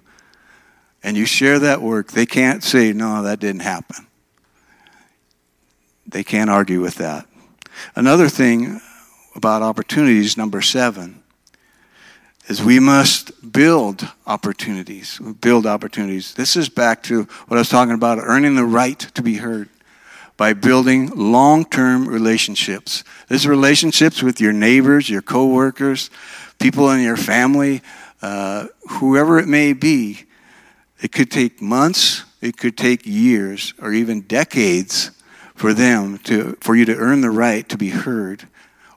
and 1.04 1.18
you 1.18 1.26
share 1.26 1.60
that 1.60 1.82
work, 1.82 2.12
they 2.12 2.26
can't 2.26 2.64
say, 2.64 2.94
no, 2.94 3.24
that 3.24 3.40
didn't 3.40 3.62
happen. 3.62 4.08
They 6.08 6.24
can't 6.24 6.50
argue 6.50 6.82
with 6.82 6.96
that. 6.96 7.28
Another 7.96 8.30
thing 8.30 8.80
about 9.36 9.62
opportunities, 9.62 10.38
number 10.38 10.62
seven, 10.62 11.24
is 12.48 12.62
we 12.62 12.80
must 12.80 13.52
build 13.52 14.08
opportunities. 14.28 15.20
Build 15.42 15.66
opportunities. 15.66 16.34
This 16.34 16.56
is 16.56 16.70
back 16.70 17.04
to 17.04 17.24
what 17.48 17.58
I 17.58 17.62
was 17.62 17.70
talking 17.70 17.94
about 17.94 18.20
earning 18.22 18.56
the 18.56 18.66
right 18.66 19.00
to 19.00 19.22
be 19.22 19.36
heard 19.36 19.70
by 20.36 20.54
building 20.54 21.08
long 21.16 21.64
term 21.66 22.08
relationships. 22.08 23.04
This 23.28 23.46
relationships 23.46 24.22
with 24.22 24.42
your 24.42 24.54
neighbors, 24.54 25.10
your 25.10 25.22
coworkers, 25.22 26.10
people 26.60 26.90
in 26.92 27.02
your 27.02 27.18
family, 27.18 27.82
uh, 28.22 28.68
whoever 28.90 29.40
it 29.40 29.48
may 29.48 29.74
be. 29.74 30.26
It 31.04 31.12
could 31.12 31.30
take 31.30 31.62
months, 31.62 32.24
it 32.42 32.56
could 32.56 32.78
take 32.78 33.06
years, 33.06 33.74
or 33.82 33.92
even 33.92 34.22
decades 34.22 35.12
for 35.54 35.74
them 35.74 36.18
to, 36.20 36.58
for 36.62 36.78
you 36.78 36.86
to 36.86 36.96
earn 36.96 37.20
the 37.20 37.30
right 37.30 37.68
to 37.68 37.78
be 37.78 37.90
heard 37.90 38.48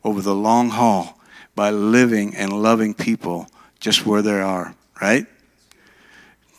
over 0.05 0.23
the 0.23 0.35
long 0.35 0.71
haul 0.71 1.19
by 1.57 1.71
living 1.71 2.37
and 2.37 2.63
loving 2.63 2.95
people 2.95 3.49
just 3.81 4.07
where 4.07 4.23
they 4.23 4.41
are, 4.41 4.77
right? 5.03 5.27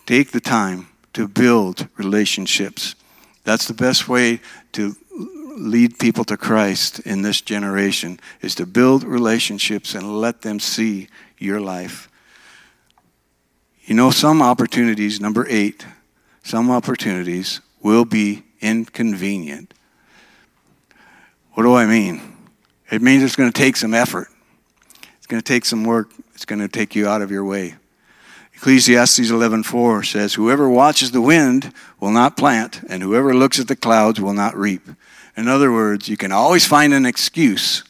Take 0.05 0.31
the 0.31 0.41
time 0.41 0.89
to 1.13 1.29
build 1.29 1.87
relationships. 1.95 2.95
That's 3.45 3.69
the 3.69 3.73
best 3.73 4.09
way 4.09 4.41
to 4.73 4.97
lead 5.57 5.97
people 5.97 6.25
to 6.25 6.35
Christ 6.35 6.99
in 6.99 7.21
this 7.21 7.39
generation 7.39 8.19
is 8.41 8.53
to 8.55 8.65
build 8.65 9.05
relationships 9.05 9.95
and 9.95 10.19
let 10.19 10.41
them 10.41 10.59
see 10.59 11.07
your 11.37 11.61
life. 11.61 12.09
You 13.87 13.95
know, 13.95 14.11
some 14.11 14.41
opportunities, 14.41 15.21
number 15.21 15.47
eight, 15.49 15.85
some 16.43 16.69
opportunities 16.69 17.61
will 17.81 18.03
be 18.03 18.43
inconvenient. 18.59 19.73
What 21.53 21.63
do 21.63 21.73
I 21.73 21.85
mean? 21.85 22.21
It 22.91 23.01
means 23.01 23.23
it's 23.23 23.37
going 23.37 23.49
to 23.49 23.57
take 23.57 23.77
some 23.77 23.93
effort. 23.93 24.27
It's 25.17 25.25
going 25.25 25.41
to 25.41 25.53
take 25.53 25.63
some 25.63 25.85
work. 25.85 26.11
It's 26.35 26.43
going 26.43 26.59
to 26.59 26.67
take 26.67 26.95
you 26.95 27.07
out 27.07 27.21
of 27.21 27.31
your 27.31 27.45
way. 27.45 27.75
Ecclesiastes 28.55 29.31
11:4 29.31 30.03
says, 30.03 30.33
"Whoever 30.33 30.67
watches 30.67 31.11
the 31.11 31.21
wind 31.21 31.71
will 32.01 32.11
not 32.11 32.35
plant, 32.35 32.81
and 32.89 33.01
whoever 33.01 33.33
looks 33.33 33.57
at 33.57 33.69
the 33.69 33.75
clouds 33.75 34.19
will 34.19 34.33
not 34.33 34.57
reap." 34.57 34.89
In 35.37 35.47
other 35.47 35.71
words, 35.71 36.09
you 36.09 36.17
can 36.17 36.33
always 36.33 36.65
find 36.65 36.93
an 36.93 37.05
excuse, 37.05 37.83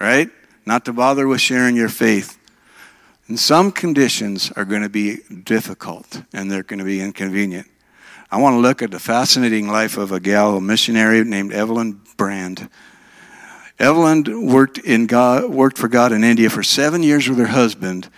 right? 0.00 0.28
Not 0.64 0.84
to 0.86 0.92
bother 0.92 1.28
with 1.28 1.40
sharing 1.40 1.76
your 1.76 1.88
faith. 1.88 2.35
And 3.28 3.38
some 3.38 3.72
conditions 3.72 4.52
are 4.52 4.64
going 4.64 4.82
to 4.82 4.88
be 4.88 5.18
difficult 5.44 6.22
and 6.32 6.50
they're 6.50 6.62
going 6.62 6.78
to 6.78 6.84
be 6.84 7.00
inconvenient. 7.00 7.66
I 8.30 8.40
want 8.40 8.54
to 8.54 8.60
look 8.60 8.82
at 8.82 8.90
the 8.90 8.98
fascinating 8.98 9.68
life 9.68 9.96
of 9.96 10.12
a 10.12 10.20
gal, 10.20 10.56
a 10.56 10.60
missionary 10.60 11.22
named 11.24 11.52
Evelyn 11.52 12.00
Brand. 12.16 12.68
Evelyn 13.78 14.46
worked, 14.46 14.78
in 14.78 15.06
God, 15.06 15.50
worked 15.50 15.76
for 15.78 15.88
God 15.88 16.12
in 16.12 16.24
India 16.24 16.50
for 16.50 16.62
seven 16.62 17.02
years 17.02 17.28
with 17.28 17.38
her 17.38 17.46
husband 17.46 18.08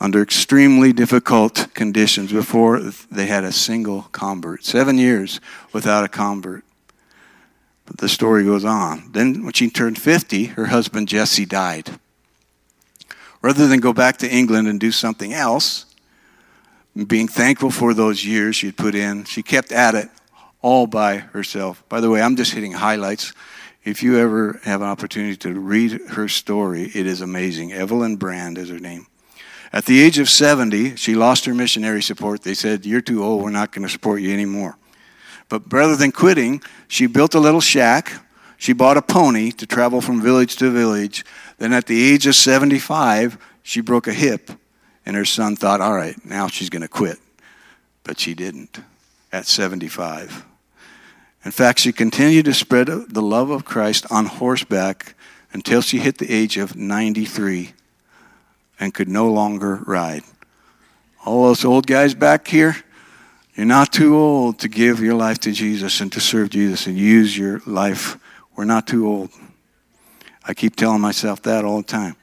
under 0.00 0.22
extremely 0.22 0.92
difficult 0.92 1.72
conditions 1.74 2.32
before 2.32 2.80
they 2.80 3.26
had 3.26 3.44
a 3.44 3.52
single 3.52 4.02
convert. 4.12 4.64
Seven 4.64 4.98
years 4.98 5.40
without 5.72 6.04
a 6.04 6.08
convert. 6.08 6.64
But 7.86 7.98
the 7.98 8.08
story 8.08 8.44
goes 8.44 8.64
on. 8.64 9.10
Then, 9.12 9.44
when 9.44 9.52
she 9.52 9.68
turned 9.68 9.98
50, 9.98 10.44
her 10.46 10.66
husband 10.66 11.08
Jesse 11.08 11.44
died. 11.44 11.98
Rather 13.44 13.66
than 13.66 13.78
go 13.78 13.92
back 13.92 14.16
to 14.16 14.26
England 14.26 14.68
and 14.68 14.80
do 14.80 14.90
something 14.90 15.34
else, 15.34 15.84
being 17.06 17.28
thankful 17.28 17.70
for 17.70 17.92
those 17.92 18.24
years 18.24 18.56
she 18.56 18.68
had 18.68 18.76
put 18.78 18.94
in, 18.94 19.24
she 19.24 19.42
kept 19.42 19.70
at 19.70 19.94
it 19.94 20.08
all 20.62 20.86
by 20.86 21.18
herself. 21.18 21.86
By 21.90 22.00
the 22.00 22.08
way, 22.08 22.22
I'm 22.22 22.36
just 22.36 22.54
hitting 22.54 22.72
highlights. 22.72 23.34
If 23.84 24.02
you 24.02 24.18
ever 24.18 24.58
have 24.64 24.80
an 24.80 24.88
opportunity 24.88 25.36
to 25.36 25.60
read 25.60 26.00
her 26.12 26.26
story, 26.26 26.84
it 26.94 27.06
is 27.06 27.20
amazing. 27.20 27.70
Evelyn 27.70 28.16
Brand 28.16 28.56
is 28.56 28.70
her 28.70 28.78
name. 28.78 29.08
At 29.74 29.84
the 29.84 30.00
age 30.00 30.18
of 30.18 30.30
70, 30.30 30.96
she 30.96 31.14
lost 31.14 31.44
her 31.44 31.52
missionary 31.52 32.00
support. 32.00 32.44
They 32.44 32.54
said, 32.54 32.86
You're 32.86 33.02
too 33.02 33.22
old, 33.22 33.42
we're 33.42 33.50
not 33.50 33.72
going 33.72 33.86
to 33.86 33.92
support 33.92 34.22
you 34.22 34.32
anymore. 34.32 34.78
But 35.50 35.70
rather 35.70 35.96
than 35.96 36.12
quitting, 36.12 36.62
she 36.88 37.06
built 37.06 37.34
a 37.34 37.40
little 37.40 37.60
shack. 37.60 38.23
She 38.56 38.72
bought 38.72 38.96
a 38.96 39.02
pony 39.02 39.50
to 39.52 39.66
travel 39.66 40.00
from 40.00 40.22
village 40.22 40.56
to 40.56 40.70
village. 40.70 41.24
Then 41.58 41.72
at 41.72 41.86
the 41.86 42.12
age 42.12 42.26
of 42.26 42.34
75, 42.34 43.38
she 43.62 43.80
broke 43.80 44.06
a 44.06 44.12
hip, 44.12 44.50
and 45.04 45.16
her 45.16 45.24
son 45.24 45.56
thought, 45.56 45.80
all 45.80 45.94
right, 45.94 46.16
now 46.24 46.48
she's 46.48 46.70
going 46.70 46.82
to 46.82 46.88
quit. 46.88 47.18
But 48.04 48.18
she 48.18 48.34
didn't 48.34 48.80
at 49.32 49.46
75. 49.46 50.44
In 51.44 51.50
fact, 51.50 51.78
she 51.80 51.92
continued 51.92 52.46
to 52.46 52.54
spread 52.54 52.86
the 52.86 53.22
love 53.22 53.50
of 53.50 53.64
Christ 53.64 54.06
on 54.10 54.26
horseback 54.26 55.14
until 55.52 55.82
she 55.82 55.98
hit 55.98 56.18
the 56.18 56.32
age 56.32 56.56
of 56.56 56.76
93 56.76 57.72
and 58.80 58.94
could 58.94 59.08
no 59.08 59.30
longer 59.30 59.76
ride. 59.86 60.22
All 61.24 61.44
those 61.44 61.64
old 61.64 61.86
guys 61.86 62.14
back 62.14 62.48
here, 62.48 62.76
You're 63.54 63.66
not 63.66 63.92
too 63.92 64.16
old 64.16 64.58
to 64.60 64.68
give 64.68 65.00
your 65.00 65.14
life 65.14 65.38
to 65.40 65.52
Jesus 65.52 66.00
and 66.00 66.10
to 66.12 66.20
serve 66.20 66.50
Jesus 66.50 66.88
and 66.88 66.98
use 66.98 67.38
your 67.38 67.60
life. 67.66 68.18
We're 68.56 68.64
not 68.64 68.86
too 68.86 69.06
old. 69.08 69.30
I 70.46 70.54
keep 70.54 70.76
telling 70.76 71.00
myself 71.00 71.42
that 71.42 71.64
all 71.64 71.78
the 71.78 71.86
time. 71.86 72.16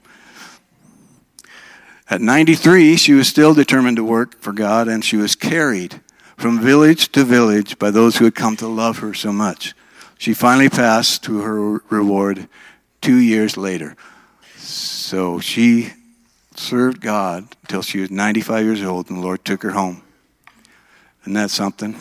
At 2.10 2.22
93, 2.22 2.98
she 2.98 3.14
was 3.14 3.28
still 3.28 3.54
determined 3.54 3.98
to 3.98 4.04
work 4.04 4.40
for 4.42 4.52
God, 4.52 4.88
and 4.88 5.04
she 5.04 5.18
was 5.18 5.36
carried 5.36 6.02
from 6.38 6.60
village 6.60 7.12
to 7.14 7.24
village 7.24 7.80
by 7.80 7.90
those 7.90 8.18
who 8.18 8.26
had 8.26 8.36
come 8.36 8.58
to 8.58 8.68
love 8.68 9.00
her 9.00 9.14
so 9.14 9.32
much. 9.32 9.74
She 10.18 10.34
finally 10.34 10.70
passed 10.70 11.24
to 11.24 11.40
her 11.40 11.82
reward 11.90 12.48
two 13.02 13.18
years 13.18 13.58
later. 13.58 13.96
So 14.58 15.40
she 15.40 15.94
served 16.56 17.02
God 17.02 17.48
until 17.62 17.82
she 17.82 18.00
was 18.00 18.12
95 18.12 18.66
years 18.66 18.84
old, 18.84 19.10
and 19.10 19.20
the 19.20 19.24
Lord 19.24 19.44
took 19.44 19.64
her 19.64 19.72
home. 19.72 20.04
Isn't 21.22 21.34
that 21.34 21.50
something? 21.50 21.96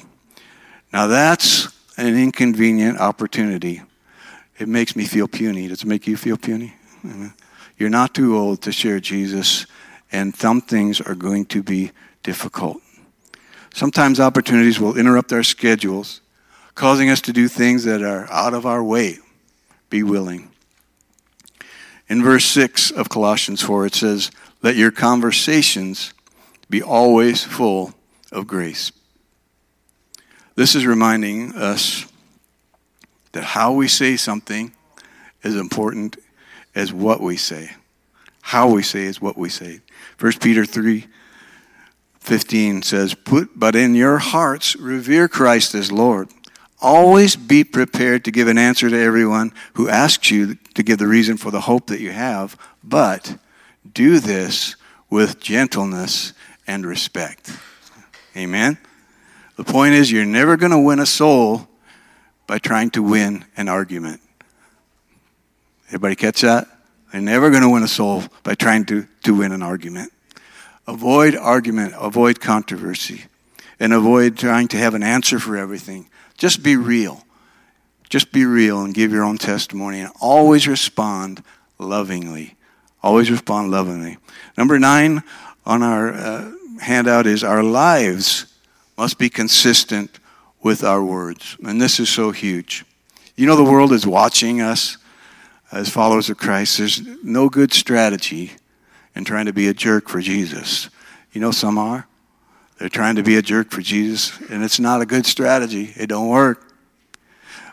Now 0.92 1.06
that's 1.06 1.68
an 1.96 2.18
inconvenient 2.18 2.98
opportunity. 2.98 3.82
It 4.60 4.68
makes 4.68 4.94
me 4.94 5.06
feel 5.06 5.26
puny. 5.26 5.68
Does 5.68 5.82
it 5.82 5.86
make 5.86 6.06
you 6.06 6.18
feel 6.18 6.36
puny? 6.36 6.74
You're 7.78 7.88
not 7.88 8.14
too 8.14 8.36
old 8.36 8.60
to 8.62 8.72
share 8.72 9.00
Jesus 9.00 9.66
and 10.12 10.36
some 10.36 10.60
things 10.60 11.00
are 11.00 11.14
going 11.14 11.46
to 11.46 11.62
be 11.62 11.92
difficult. 12.22 12.82
Sometimes 13.72 14.20
opportunities 14.20 14.78
will 14.78 14.98
interrupt 14.98 15.32
our 15.32 15.42
schedules, 15.42 16.20
causing 16.74 17.08
us 17.08 17.20
to 17.22 17.32
do 17.32 17.48
things 17.48 17.84
that 17.84 18.02
are 18.02 18.30
out 18.30 18.52
of 18.52 18.66
our 18.66 18.82
way. 18.82 19.18
Be 19.88 20.02
willing. 20.02 20.50
In 22.08 22.22
verse 22.22 22.44
6 22.44 22.90
of 22.90 23.08
Colossians 23.08 23.62
4, 23.62 23.86
it 23.86 23.94
says, 23.94 24.30
Let 24.62 24.76
your 24.76 24.90
conversations 24.90 26.12
be 26.68 26.82
always 26.82 27.44
full 27.44 27.94
of 28.32 28.46
grace. 28.46 28.92
This 30.56 30.74
is 30.74 30.84
reminding 30.84 31.54
us 31.54 32.09
that 33.32 33.44
how 33.44 33.72
we 33.72 33.88
say 33.88 34.16
something 34.16 34.72
is 35.42 35.56
important 35.56 36.16
as 36.74 36.92
what 36.92 37.20
we 37.20 37.36
say. 37.36 37.70
How 38.42 38.68
we 38.70 38.82
say 38.82 39.04
is 39.04 39.20
what 39.20 39.36
we 39.36 39.48
say. 39.48 39.80
1 40.18 40.32
Peter 40.40 40.64
3 40.64 41.06
15 42.20 42.82
says, 42.82 43.14
Put, 43.14 43.58
But 43.58 43.74
in 43.74 43.94
your 43.94 44.18
hearts 44.18 44.76
revere 44.76 45.26
Christ 45.26 45.74
as 45.74 45.90
Lord. 45.90 46.28
Always 46.80 47.34
be 47.34 47.64
prepared 47.64 48.24
to 48.24 48.30
give 48.30 48.46
an 48.46 48.58
answer 48.58 48.88
to 48.88 48.98
everyone 48.98 49.52
who 49.74 49.88
asks 49.88 50.30
you 50.30 50.56
to 50.74 50.82
give 50.82 50.98
the 50.98 51.06
reason 51.06 51.36
for 51.36 51.50
the 51.50 51.62
hope 51.62 51.86
that 51.88 52.00
you 52.00 52.10
have, 52.10 52.56
but 52.84 53.38
do 53.92 54.18
this 54.20 54.76
with 55.08 55.40
gentleness 55.40 56.32
and 56.66 56.86
respect. 56.86 57.56
Amen? 58.36 58.78
The 59.56 59.64
point 59.64 59.94
is, 59.94 60.12
you're 60.12 60.24
never 60.24 60.56
going 60.56 60.72
to 60.72 60.78
win 60.78 61.00
a 61.00 61.06
soul 61.06 61.68
by 62.50 62.58
trying 62.58 62.90
to 62.90 63.00
win 63.00 63.44
an 63.56 63.68
argument. 63.68 64.20
Everybody 65.86 66.16
catch 66.16 66.40
that? 66.40 66.66
They're 67.12 67.20
never 67.20 67.48
going 67.48 67.62
to 67.62 67.68
win 67.68 67.84
a 67.84 67.88
soul 67.88 68.24
by 68.42 68.56
trying 68.56 68.86
to, 68.86 69.06
to 69.22 69.36
win 69.36 69.52
an 69.52 69.62
argument. 69.62 70.12
Avoid 70.88 71.36
argument, 71.36 71.94
avoid 71.96 72.40
controversy, 72.40 73.26
and 73.78 73.92
avoid 73.92 74.36
trying 74.36 74.66
to 74.66 74.78
have 74.78 74.94
an 74.94 75.04
answer 75.04 75.38
for 75.38 75.56
everything. 75.56 76.08
Just 76.38 76.64
be 76.64 76.74
real. 76.74 77.24
Just 78.08 78.32
be 78.32 78.44
real 78.44 78.82
and 78.82 78.92
give 78.92 79.12
your 79.12 79.22
own 79.22 79.38
testimony 79.38 80.00
and 80.00 80.10
always 80.20 80.66
respond 80.66 81.44
lovingly. 81.78 82.56
Always 83.00 83.30
respond 83.30 83.70
lovingly. 83.70 84.18
Number 84.58 84.76
nine 84.80 85.22
on 85.64 85.84
our 85.84 86.12
uh, 86.12 86.52
handout 86.80 87.28
is 87.28 87.44
our 87.44 87.62
lives 87.62 88.52
must 88.98 89.18
be 89.18 89.30
consistent 89.30 90.18
with 90.62 90.84
our 90.84 91.02
words. 91.02 91.56
And 91.64 91.80
this 91.80 92.00
is 92.00 92.08
so 92.08 92.30
huge. 92.30 92.84
You 93.36 93.46
know, 93.46 93.56
the 93.56 93.64
world 93.64 93.92
is 93.92 94.06
watching 94.06 94.60
us 94.60 94.98
as 95.72 95.88
followers 95.88 96.28
of 96.28 96.36
Christ, 96.36 96.78
there's 96.78 97.00
no 97.22 97.48
good 97.48 97.72
strategy 97.72 98.52
in 99.14 99.24
trying 99.24 99.46
to 99.46 99.52
be 99.52 99.68
a 99.68 99.74
jerk 99.74 100.08
for 100.08 100.20
Jesus. 100.20 100.90
You 101.32 101.40
know, 101.40 101.52
some 101.52 101.78
are. 101.78 102.08
They're 102.78 102.88
trying 102.88 103.16
to 103.16 103.22
be 103.22 103.36
a 103.36 103.42
jerk 103.42 103.70
for 103.70 103.82
Jesus, 103.82 104.38
and 104.50 104.64
it's 104.64 104.80
not 104.80 105.00
a 105.00 105.06
good 105.06 105.26
strategy. 105.26 105.92
It 105.96 106.08
don't 106.08 106.28
work. 106.28 106.66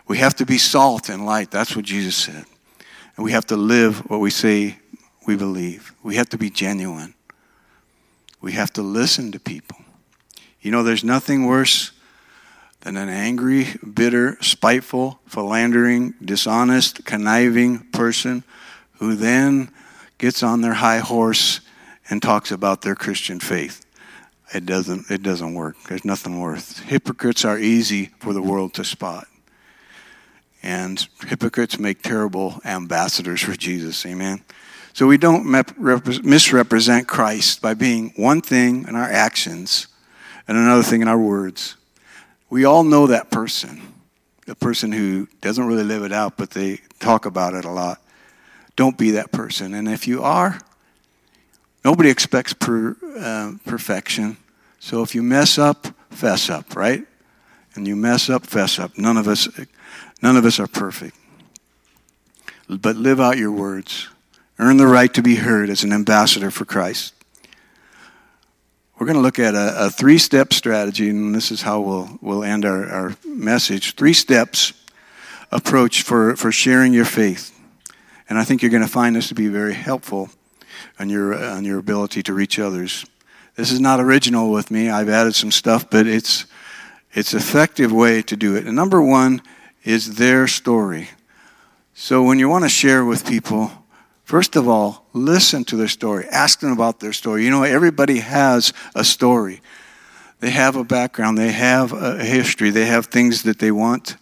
We 0.07 0.17
have 0.19 0.35
to 0.35 0.45
be 0.45 0.57
salt 0.57 1.09
and 1.09 1.25
light. 1.25 1.49
That's 1.49 1.75
what 1.75 1.85
Jesus 1.85 2.15
said. 2.15 2.45
And 3.15 3.25
we 3.25 3.31
have 3.31 3.47
to 3.47 3.55
live 3.55 4.09
what 4.09 4.19
we 4.19 4.29
say 4.29 4.77
we 5.25 5.35
believe. 5.35 5.93
We 6.03 6.15
have 6.15 6.29
to 6.29 6.37
be 6.37 6.49
genuine. 6.49 7.15
We 8.41 8.51
have 8.53 8.71
to 8.73 8.81
listen 8.81 9.31
to 9.31 9.39
people. 9.39 9.77
You 10.61 10.71
know, 10.71 10.83
there's 10.83 11.03
nothing 11.03 11.45
worse 11.45 11.91
than 12.87 12.95
an 12.95 13.09
angry, 13.09 13.67
bitter, 13.93 14.37
spiteful, 14.39 15.19
philandering, 15.27 16.13
dishonest, 16.23 17.03
conniving 17.03 17.79
person 17.91 18.45
who 18.99 19.13
then 19.13 19.69
gets 20.17 20.41
on 20.41 20.61
their 20.61 20.75
high 20.75 20.99
horse 20.99 21.59
and 22.09 22.21
talks 22.21 22.49
about 22.49 22.83
their 22.83 22.95
Christian 22.95 23.41
faith. 23.41 23.85
It 24.53 24.65
doesn't, 24.65 25.11
it 25.11 25.21
doesn't 25.21 25.53
work. 25.53 25.75
There's 25.89 26.05
nothing 26.05 26.39
worth. 26.39 26.79
Hypocrites 26.79 27.43
are 27.43 27.59
easy 27.59 28.05
for 28.19 28.31
the 28.31 28.41
world 28.41 28.73
to 28.75 28.85
spot. 28.85 29.27
And 30.63 31.05
hypocrites 31.27 31.77
make 31.77 32.01
terrible 32.01 32.61
ambassadors 32.63 33.41
for 33.41 33.57
Jesus. 33.57 34.05
Amen. 34.05 34.45
So 34.93 35.07
we 35.07 35.17
don't 35.17 35.45
misrepresent 36.23 37.05
Christ 37.05 37.61
by 37.61 37.73
being 37.73 38.13
one 38.15 38.39
thing 38.39 38.87
in 38.87 38.95
our 38.95 39.11
actions 39.11 39.87
and 40.47 40.57
another 40.57 40.83
thing 40.83 41.01
in 41.01 41.09
our 41.09 41.19
words. 41.19 41.75
We 42.49 42.65
all 42.65 42.83
know 42.83 43.07
that 43.07 43.29
person, 43.29 43.81
the 44.45 44.55
person 44.55 44.91
who 44.91 45.27
doesn't 45.41 45.65
really 45.65 45.83
live 45.83 46.03
it 46.03 46.13
out, 46.13 46.37
but 46.37 46.51
they 46.51 46.79
talk 46.99 47.25
about 47.25 47.53
it 47.53 47.65
a 47.65 47.71
lot. 47.71 48.01
Don't 48.75 48.97
be 48.97 49.11
that 49.11 49.31
person. 49.31 49.73
And 49.73 49.87
if 49.87 50.07
you 50.07 50.23
are, 50.23 50.59
nobody 51.83 52.09
expects 52.09 52.53
per, 52.53 52.95
uh, 53.19 53.53
perfection. 53.65 54.37
So 54.79 55.01
if 55.01 55.13
you 55.13 55.23
mess 55.23 55.57
up, 55.57 55.87
fess 56.11 56.49
up, 56.49 56.75
right? 56.75 57.05
And 57.75 57.87
you 57.87 57.95
mess 57.95 58.29
up, 58.29 58.45
fess 58.45 58.79
up. 58.79 58.97
None 58.97 59.17
of 59.17 59.27
us, 59.27 59.49
none 60.21 60.37
of 60.37 60.45
us 60.45 60.59
are 60.59 60.67
perfect. 60.67 61.15
But 62.69 62.95
live 62.95 63.19
out 63.19 63.37
your 63.37 63.51
words. 63.51 64.09
Earn 64.59 64.77
the 64.77 64.87
right 64.87 65.13
to 65.13 65.21
be 65.21 65.35
heard 65.35 65.69
as 65.69 65.83
an 65.83 65.93
ambassador 65.93 66.51
for 66.51 66.65
Christ. 66.65 67.13
We're 68.99 69.05
going 69.05 69.17
to 69.17 69.21
look 69.21 69.37
at 69.37 69.53
a, 69.53 69.85
a 69.85 69.89
three 69.91 70.17
step 70.17 70.51
strategy, 70.53 71.09
and 71.09 71.35
this 71.35 71.51
is 71.51 71.61
how 71.61 71.81
we'll, 71.81 72.17
we'll 72.19 72.43
end 72.43 72.65
our, 72.65 72.89
our 72.89 73.15
message. 73.23 73.93
Three 73.93 74.13
steps 74.13 74.73
approach 75.51 76.01
for, 76.01 76.35
for 76.35 76.51
sharing 76.51 76.93
your 76.93 77.05
faith. 77.05 77.53
And 78.27 78.39
I 78.39 78.43
think 78.43 78.63
you're 78.63 78.71
going 78.71 78.83
to 78.83 78.89
find 78.89 79.15
this 79.15 79.27
to 79.27 79.35
be 79.35 79.49
very 79.49 79.75
helpful 79.75 80.29
on 80.97 81.11
your, 81.11 81.35
on 81.35 81.63
your 81.63 81.77
ability 81.77 82.23
to 82.23 82.33
reach 82.33 82.57
others. 82.57 83.05
This 83.55 83.71
is 83.71 83.79
not 83.79 83.99
original 83.99 84.51
with 84.51 84.71
me. 84.71 84.89
I've 84.89 85.09
added 85.09 85.35
some 85.35 85.51
stuff, 85.51 85.87
but 85.91 86.07
it's, 86.07 86.47
it's 87.13 87.35
effective 87.35 87.91
way 87.91 88.23
to 88.23 88.35
do 88.35 88.55
it. 88.55 88.65
And 88.65 88.75
number 88.75 88.99
one 88.99 89.43
is 89.83 90.15
their 90.15 90.47
story. 90.47 91.09
So 91.93 92.23
when 92.23 92.39
you 92.39 92.49
want 92.49 92.65
to 92.65 92.69
share 92.69 93.05
with 93.05 93.27
people, 93.27 93.71
First 94.27 94.57
of 94.57 94.67
all, 94.67 95.06
listen 95.17 95.63
to 95.65 95.75
their 95.75 95.87
story. 95.87 96.25
Ask 96.31 96.59
them 96.59 96.71
about 96.71 96.99
their 96.99 97.13
story. 97.13 97.43
You 97.43 97.49
know, 97.49 97.63
everybody 97.63 98.19
has 98.19 98.73
a 98.95 99.03
story. 99.03 99.61
They 100.39 100.51
have 100.51 100.75
a 100.75 100.83
background, 100.83 101.37
they 101.37 101.51
have 101.51 101.93
a 101.93 102.23
history, 102.23 102.69
they 102.69 102.85
have 102.85 103.07
things 103.07 103.43
that 103.43 103.57
they 103.57 103.71
want 103.71 104.17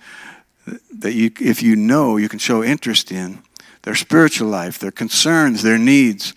that 1.00 1.14
you, 1.14 1.32
if 1.40 1.62
you 1.62 1.76
know, 1.76 2.18
you 2.18 2.30
can 2.30 2.40
show 2.40 2.64
interest 2.64 3.12
in 3.12 3.40
their 3.84 3.96
spiritual 3.96 4.48
life, 4.48 4.80
their 4.80 4.92
concerns, 4.92 5.62
their 5.62 5.78
needs. 5.78 6.34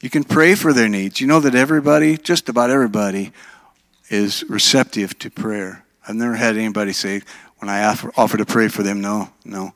You 0.00 0.10
can 0.10 0.24
pray 0.24 0.54
for 0.54 0.72
their 0.72 0.88
needs. 0.88 1.20
You 1.20 1.26
know 1.26 1.40
that 1.40 1.54
everybody, 1.54 2.16
just 2.16 2.48
about 2.48 2.70
everybody, 2.70 3.32
is 4.08 4.44
receptive 4.48 5.18
to 5.20 5.30
prayer. 5.30 5.84
I've 6.06 6.14
never 6.14 6.34
had 6.34 6.56
anybody 6.56 6.92
say, 6.92 7.22
when 7.58 7.68
I 7.68 7.84
offer, 7.84 8.12
offer 8.16 8.36
to 8.36 8.46
pray 8.46 8.68
for 8.68 8.82
them, 8.82 9.00
no, 9.00 9.30
no. 9.44 9.72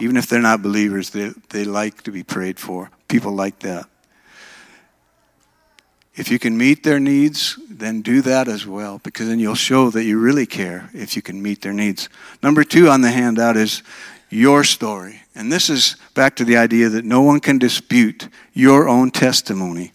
Even 0.00 0.16
if 0.16 0.26
they're 0.26 0.40
not 0.40 0.62
believers, 0.62 1.10
they, 1.10 1.32
they 1.50 1.64
like 1.64 2.02
to 2.02 2.10
be 2.10 2.22
prayed 2.22 2.58
for. 2.58 2.90
People 3.08 3.32
like 3.32 3.60
that. 3.60 3.86
If 6.14 6.30
you 6.30 6.38
can 6.38 6.58
meet 6.58 6.82
their 6.82 6.98
needs, 6.98 7.58
then 7.68 8.02
do 8.02 8.20
that 8.22 8.48
as 8.48 8.66
well, 8.66 9.00
because 9.02 9.28
then 9.28 9.38
you'll 9.38 9.54
show 9.54 9.90
that 9.90 10.04
you 10.04 10.18
really 10.18 10.46
care 10.46 10.90
if 10.92 11.14
you 11.16 11.22
can 11.22 11.40
meet 11.40 11.62
their 11.62 11.72
needs. 11.72 12.08
Number 12.42 12.64
two 12.64 12.88
on 12.88 13.00
the 13.00 13.10
handout 13.10 13.56
is 13.56 13.82
your 14.28 14.64
story. 14.64 15.22
And 15.34 15.52
this 15.52 15.70
is 15.70 15.96
back 16.14 16.36
to 16.36 16.44
the 16.44 16.56
idea 16.56 16.88
that 16.88 17.04
no 17.04 17.22
one 17.22 17.40
can 17.40 17.58
dispute 17.58 18.28
your 18.52 18.88
own 18.88 19.10
testimony. 19.10 19.92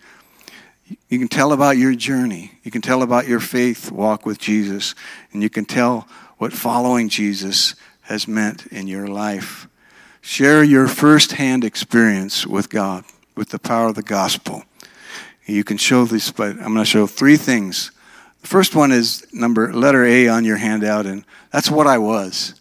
You 1.10 1.20
can 1.20 1.28
tell 1.28 1.52
about 1.52 1.78
your 1.78 1.96
journey, 1.96 2.52
you 2.63 2.72
can 2.72 2.82
tell 2.82 3.02
about 3.02 3.28
your 3.28 3.39
faith 3.39 3.91
walk 3.91 4.26
with 4.26 4.38
Jesus, 4.38 4.96
and 5.34 5.41
you 5.41 5.50
can 5.50 5.65
tell 5.65 6.08
what 6.38 6.54
following 6.54 7.10
Jesus 7.10 7.76
has 8.02 8.28
meant 8.28 8.68
in 8.68 8.88
your 8.88 9.08
life. 9.08 9.68
Share 10.25 10.63
your 10.63 10.88
firsthand 10.88 11.63
experience 11.63 12.47
with 12.47 12.71
God, 12.71 13.05
with 13.38 13.49
the 13.49 13.59
power 13.59 13.89
of 13.89 13.95
the 13.95 14.01
gospel. 14.01 14.63
You 15.45 15.63
can 15.63 15.77
show 15.77 16.05
this, 16.05 16.31
but 16.31 16.53
I'm 16.53 16.73
going 16.73 16.77
to 16.77 16.85
show 16.85 17.05
three 17.05 17.38
things 17.38 17.91
The 18.41 18.47
first 18.47 18.73
one 18.73 18.91
is 18.91 19.25
number 19.31 19.71
letter 19.71 20.03
A 20.03 20.27
on 20.27 20.43
your 20.43 20.57
handout, 20.57 21.05
and 21.05 21.25
that's 21.51 21.69
what 21.69 21.85
I 21.85 21.99
was. 21.99 22.55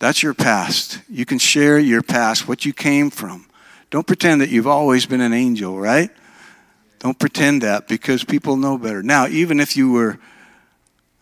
That's 0.00 0.20
your 0.20 0.34
past. 0.34 1.00
You 1.08 1.24
can 1.24 1.38
share 1.38 1.78
your 1.78 2.02
past, 2.02 2.48
what 2.48 2.64
you 2.64 2.72
came 2.72 3.10
from. 3.10 3.46
Don't 3.90 4.06
pretend 4.06 4.40
that 4.40 4.50
you've 4.50 4.66
always 4.66 5.06
been 5.06 5.20
an 5.20 5.32
angel, 5.32 5.78
right? 5.78 6.10
Don't 6.98 7.20
pretend 7.20 7.62
that 7.62 7.86
because 7.86 8.24
people 8.24 8.56
know 8.56 8.76
better. 8.76 9.00
Now, 9.04 9.28
even 9.28 9.60
if 9.60 9.76
you 9.76 9.92
were 9.92 10.18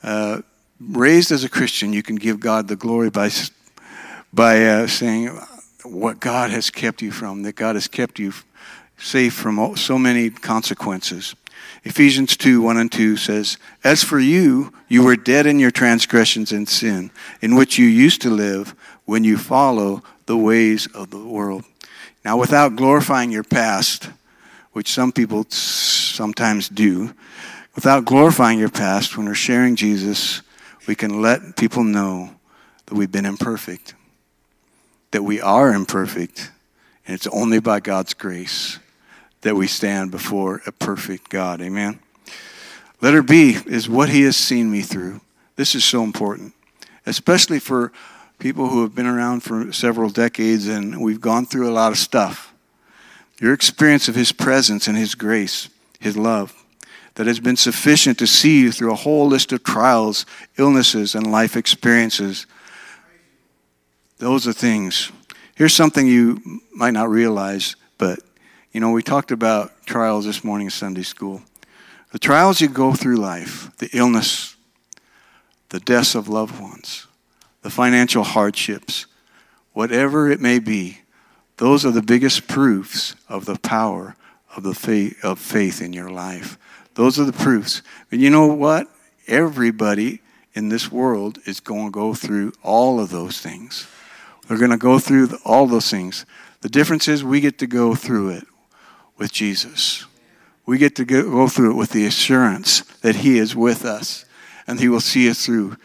uh, 0.03 0.41
raised 0.81 1.31
as 1.31 1.45
a 1.45 1.51
Christian, 1.51 1.93
you 1.93 2.03
can 2.03 2.17
give 2.17 2.41
God 2.41 2.69
the 2.69 2.77
glory 2.77 3.11
by, 3.11 3.29
by 4.33 4.65
uh, 4.65 4.87
saying 4.87 5.29
what 5.85 6.21
God 6.21 6.51
has 6.51 6.71
kept 6.71 7.03
you 7.03 7.11
from, 7.11 7.43
that 7.43 7.57
God 7.57 7.77
has 7.77 7.89
kept 7.89 8.19
you 8.19 8.33
safe 8.99 9.35
from 9.35 9.77
so 9.77 9.99
many 9.99 10.31
consequences. 10.31 11.35
Ephesians 11.85 12.37
2 12.37 12.61
1 12.61 12.77
and 12.77 12.91
2 12.91 13.17
says, 13.17 13.59
As 13.85 14.03
for 14.03 14.19
you, 14.19 14.73
you 14.89 15.05
were 15.05 15.17
dead 15.17 15.47
in 15.47 15.59
your 15.59 15.71
transgressions 15.71 16.53
and 16.53 16.69
sin, 16.69 17.11
in 17.41 17.55
which 17.55 17.79
you 17.79 17.87
used 17.87 18.21
to 18.23 18.31
live 18.31 18.75
when 19.05 19.25
you 19.25 19.39
follow 19.39 20.03
the 20.27 20.37
ways 20.37 20.87
of 20.89 21.11
the 21.11 21.19
world. 21.19 21.65
Now, 22.25 22.37
without 22.37 22.77
glorifying 22.77 23.31
your 23.31 23.45
past, 23.45 24.11
which 24.73 24.93
some 24.93 25.13
people 25.13 25.47
sometimes 25.49 26.69
do, 26.69 27.15
without 27.75 28.05
glorifying 28.05 28.59
your 28.59 28.69
past, 28.69 29.17
when 29.17 29.27
we're 29.27 29.35
sharing 29.35 29.77
Jesus, 29.77 30.43
we 30.89 30.95
can 30.95 31.23
let 31.23 31.57
people 31.57 31.85
know 31.85 32.31
that 32.87 32.95
we've 32.95 33.13
been 33.13 33.27
imperfect, 33.27 33.95
that 35.17 35.23
we 35.23 35.41
are 35.41 35.73
imperfect, 35.73 36.51
and 37.07 37.15
it's 37.15 37.27
only 37.29 37.59
by 37.59 37.81
God's 37.81 38.13
grace 38.13 38.79
that 39.41 39.57
we 39.57 39.67
stand 39.67 40.11
before 40.11 40.61
a 40.67 40.73
perfect 40.73 41.31
God. 41.31 41.63
Amen. 41.63 42.01
Letter 43.01 43.23
B 43.23 43.57
is 43.65 43.89
what 43.89 44.11
he 44.11 44.25
has 44.25 44.37
seen 44.37 44.71
me 44.71 44.83
through. 44.83 45.23
This 45.57 45.75
is 45.75 45.87
so 45.87 46.05
important, 46.05 46.53
especially 47.07 47.61
for 47.61 47.93
people 48.39 48.69
who 48.69 48.83
have 48.83 48.95
been 48.95 49.07
around 49.07 49.41
for 49.41 49.73
several 49.73 50.11
decades 50.11 50.69
and 50.69 51.01
we've 51.01 51.23
gone 51.23 51.47
through 51.47 51.71
a 51.71 51.73
lot 51.73 51.93
of 51.93 51.97
stuff. 51.97 52.53
Your 53.41 53.55
experience 53.55 54.09
of 54.09 54.17
his 54.17 54.33
presence 54.33 54.87
and 54.87 54.99
his 54.99 55.15
grace, 55.15 55.71
his 55.99 56.19
love, 56.19 56.53
that 57.15 57.27
has 57.27 57.41
been 57.41 57.57
sufficient 57.57 58.19
to 58.19 58.27
see 58.27 58.61
you 58.61 58.71
through 58.71 58.93
a 58.93 58.97
whole 58.97 59.29
list 59.29 59.51
of 59.53 59.63
trials, 59.63 60.27
illnesses, 60.59 61.15
and 61.15 61.33
life 61.33 61.57
experiences. 61.57 62.45
Those 64.19 64.49
are 64.49 64.53
things. 64.53 65.13
Here's 65.55 65.75
something 65.75 66.07
you 66.07 66.61
might 66.75 66.93
not 66.93 67.11
realize, 67.11 67.77
but 67.99 68.21
you 68.73 68.81
know, 68.81 68.91
we 68.91 69.03
talked 69.03 69.31
about 69.31 69.73
trials 69.87 70.25
this 70.25 70.43
morning 70.43 70.69
in 70.69 70.71
Sunday 70.71 71.03
school. 71.03 71.43
The 72.13 72.19
trials 72.19 72.61
you 72.61 72.69
go 72.69 72.95
through 72.95 73.17
life, 73.17 73.77
the 73.77 73.91
illness, 73.93 74.57
the 75.69 75.81
deaths 75.81 76.15
of 76.15 76.29
loved 76.29 76.61
ones, 76.61 77.07
the 77.63 77.71
financial 77.71 78.23
hardships, 78.23 79.07
whatever 79.73 80.31
it 80.31 80.41
may 80.41 80.59
be, 80.59 81.01
those 81.59 81.85
are 81.85 81.91
the 81.91 82.03
biggest 82.03 82.49
proofs 82.49 83.15
of 83.29 83.45
the 83.45 83.59
power 83.59 84.17
of 84.57 84.63
the 84.63 84.75
faith 84.75 85.23
of 85.23 85.39
faith 85.39 85.83
in 85.83 85.93
your 85.93 86.11
life. 86.11 86.59
Those 86.95 87.19
are 87.19 87.25
the 87.25 87.33
proofs. 87.33 87.83
And 88.11 88.23
you 88.23 88.31
know 88.31 88.47
what? 88.47 88.89
Everybody 89.27 90.21
in 90.55 90.71
this 90.71 90.91
world 90.91 91.39
is 91.45 91.61
going 91.61 91.87
to 91.87 91.91
go 91.91 92.15
through 92.15 92.53
all 92.63 92.99
of 92.99 93.11
those 93.11 93.41
things. 93.41 93.87
They're 94.47 94.59
going 94.59 94.71
to 94.71 94.77
go 94.77 94.99
through 94.99 95.31
all 95.45 95.67
those 95.67 95.91
things. 95.91 96.25
The 96.61 96.69
difference 96.69 97.09
is 97.09 97.25
we 97.25 97.41
get 97.41 97.59
to 97.59 97.67
go 97.67 97.95
through 97.95 98.31
it 98.31 98.45
with 99.19 99.33
Jesus. 99.33 100.07
We 100.65 100.79
get 100.79 100.97
to 100.97 101.05
go 101.05 101.49
through 101.49 101.73
it 101.73 101.77
with 101.77 101.91
the 101.91 102.07
assurance 102.07 102.81
that 103.01 103.17
He 103.17 103.39
is 103.39 103.55
with 103.55 103.85
us 103.85 104.25
and 104.67 104.81
He 104.81 104.89
will 104.89 105.01
see 105.01 105.29
us 105.31 105.45
through. 105.45 105.77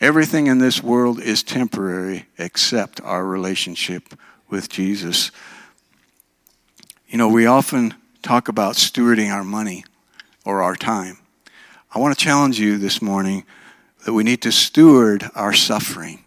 Everything 0.00 0.46
in 0.46 0.58
this 0.58 0.82
world 0.82 1.20
is 1.20 1.42
temporary 1.42 2.26
except 2.38 3.00
our 3.02 3.24
relationship 3.24 4.14
with 4.48 4.68
Jesus. 4.68 5.30
You 7.08 7.18
know, 7.18 7.28
we 7.28 7.46
often 7.46 7.94
talk 8.22 8.48
about 8.48 8.74
stewarding 8.74 9.32
our 9.32 9.44
money 9.44 9.84
or 10.44 10.62
our 10.62 10.76
time. 10.76 11.18
I 11.94 11.98
want 11.98 12.16
to 12.16 12.24
challenge 12.24 12.58
you 12.58 12.78
this 12.78 13.02
morning 13.02 13.44
that 14.04 14.14
we 14.14 14.24
need 14.24 14.42
to 14.42 14.52
steward 14.52 15.28
our 15.34 15.52
suffering. 15.52 16.21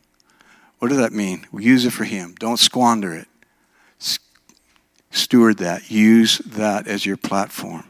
What 0.85 0.89
does 0.89 0.99
that 0.99 1.13
mean? 1.13 1.47
We 1.51 1.63
use 1.63 1.83
it 1.83 1.93
for 1.93 2.03
Him. 2.03 2.35
Don't 2.37 2.59
squander 2.59 3.15
it 3.15 3.27
steward 5.09 5.57
that. 5.57 5.89
Use 5.89 6.37
that 6.39 6.87
as 6.87 7.07
your 7.07 7.17
platform. 7.17 7.85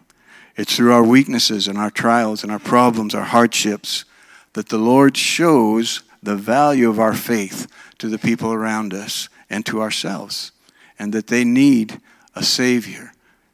It's 0.55 0.77
through 0.77 0.93
our 0.93 1.03
weaknesses 1.03 1.67
and 1.67 1.77
our 1.77 1.91
trials 1.91 2.41
and 2.41 2.53
our 2.53 2.59
problems, 2.59 3.13
our 3.13 3.25
hardships, 3.25 4.05
that 4.53 4.69
the 4.69 4.77
Lord 4.77 5.17
shows 5.17 6.03
the 6.23 6.37
value 6.37 6.89
of 6.89 6.97
our 6.97 7.13
faith 7.13 7.67
to 7.97 8.07
the 8.07 8.17
people 8.17 8.53
around 8.53 8.93
us 8.93 9.27
and 9.49 9.65
to 9.65 9.81
ourselves, 9.81 10.53
and 10.97 11.11
that 11.13 11.27
they 11.27 11.43
need 11.43 11.99
a 12.33 12.43
Savior, 12.43 13.11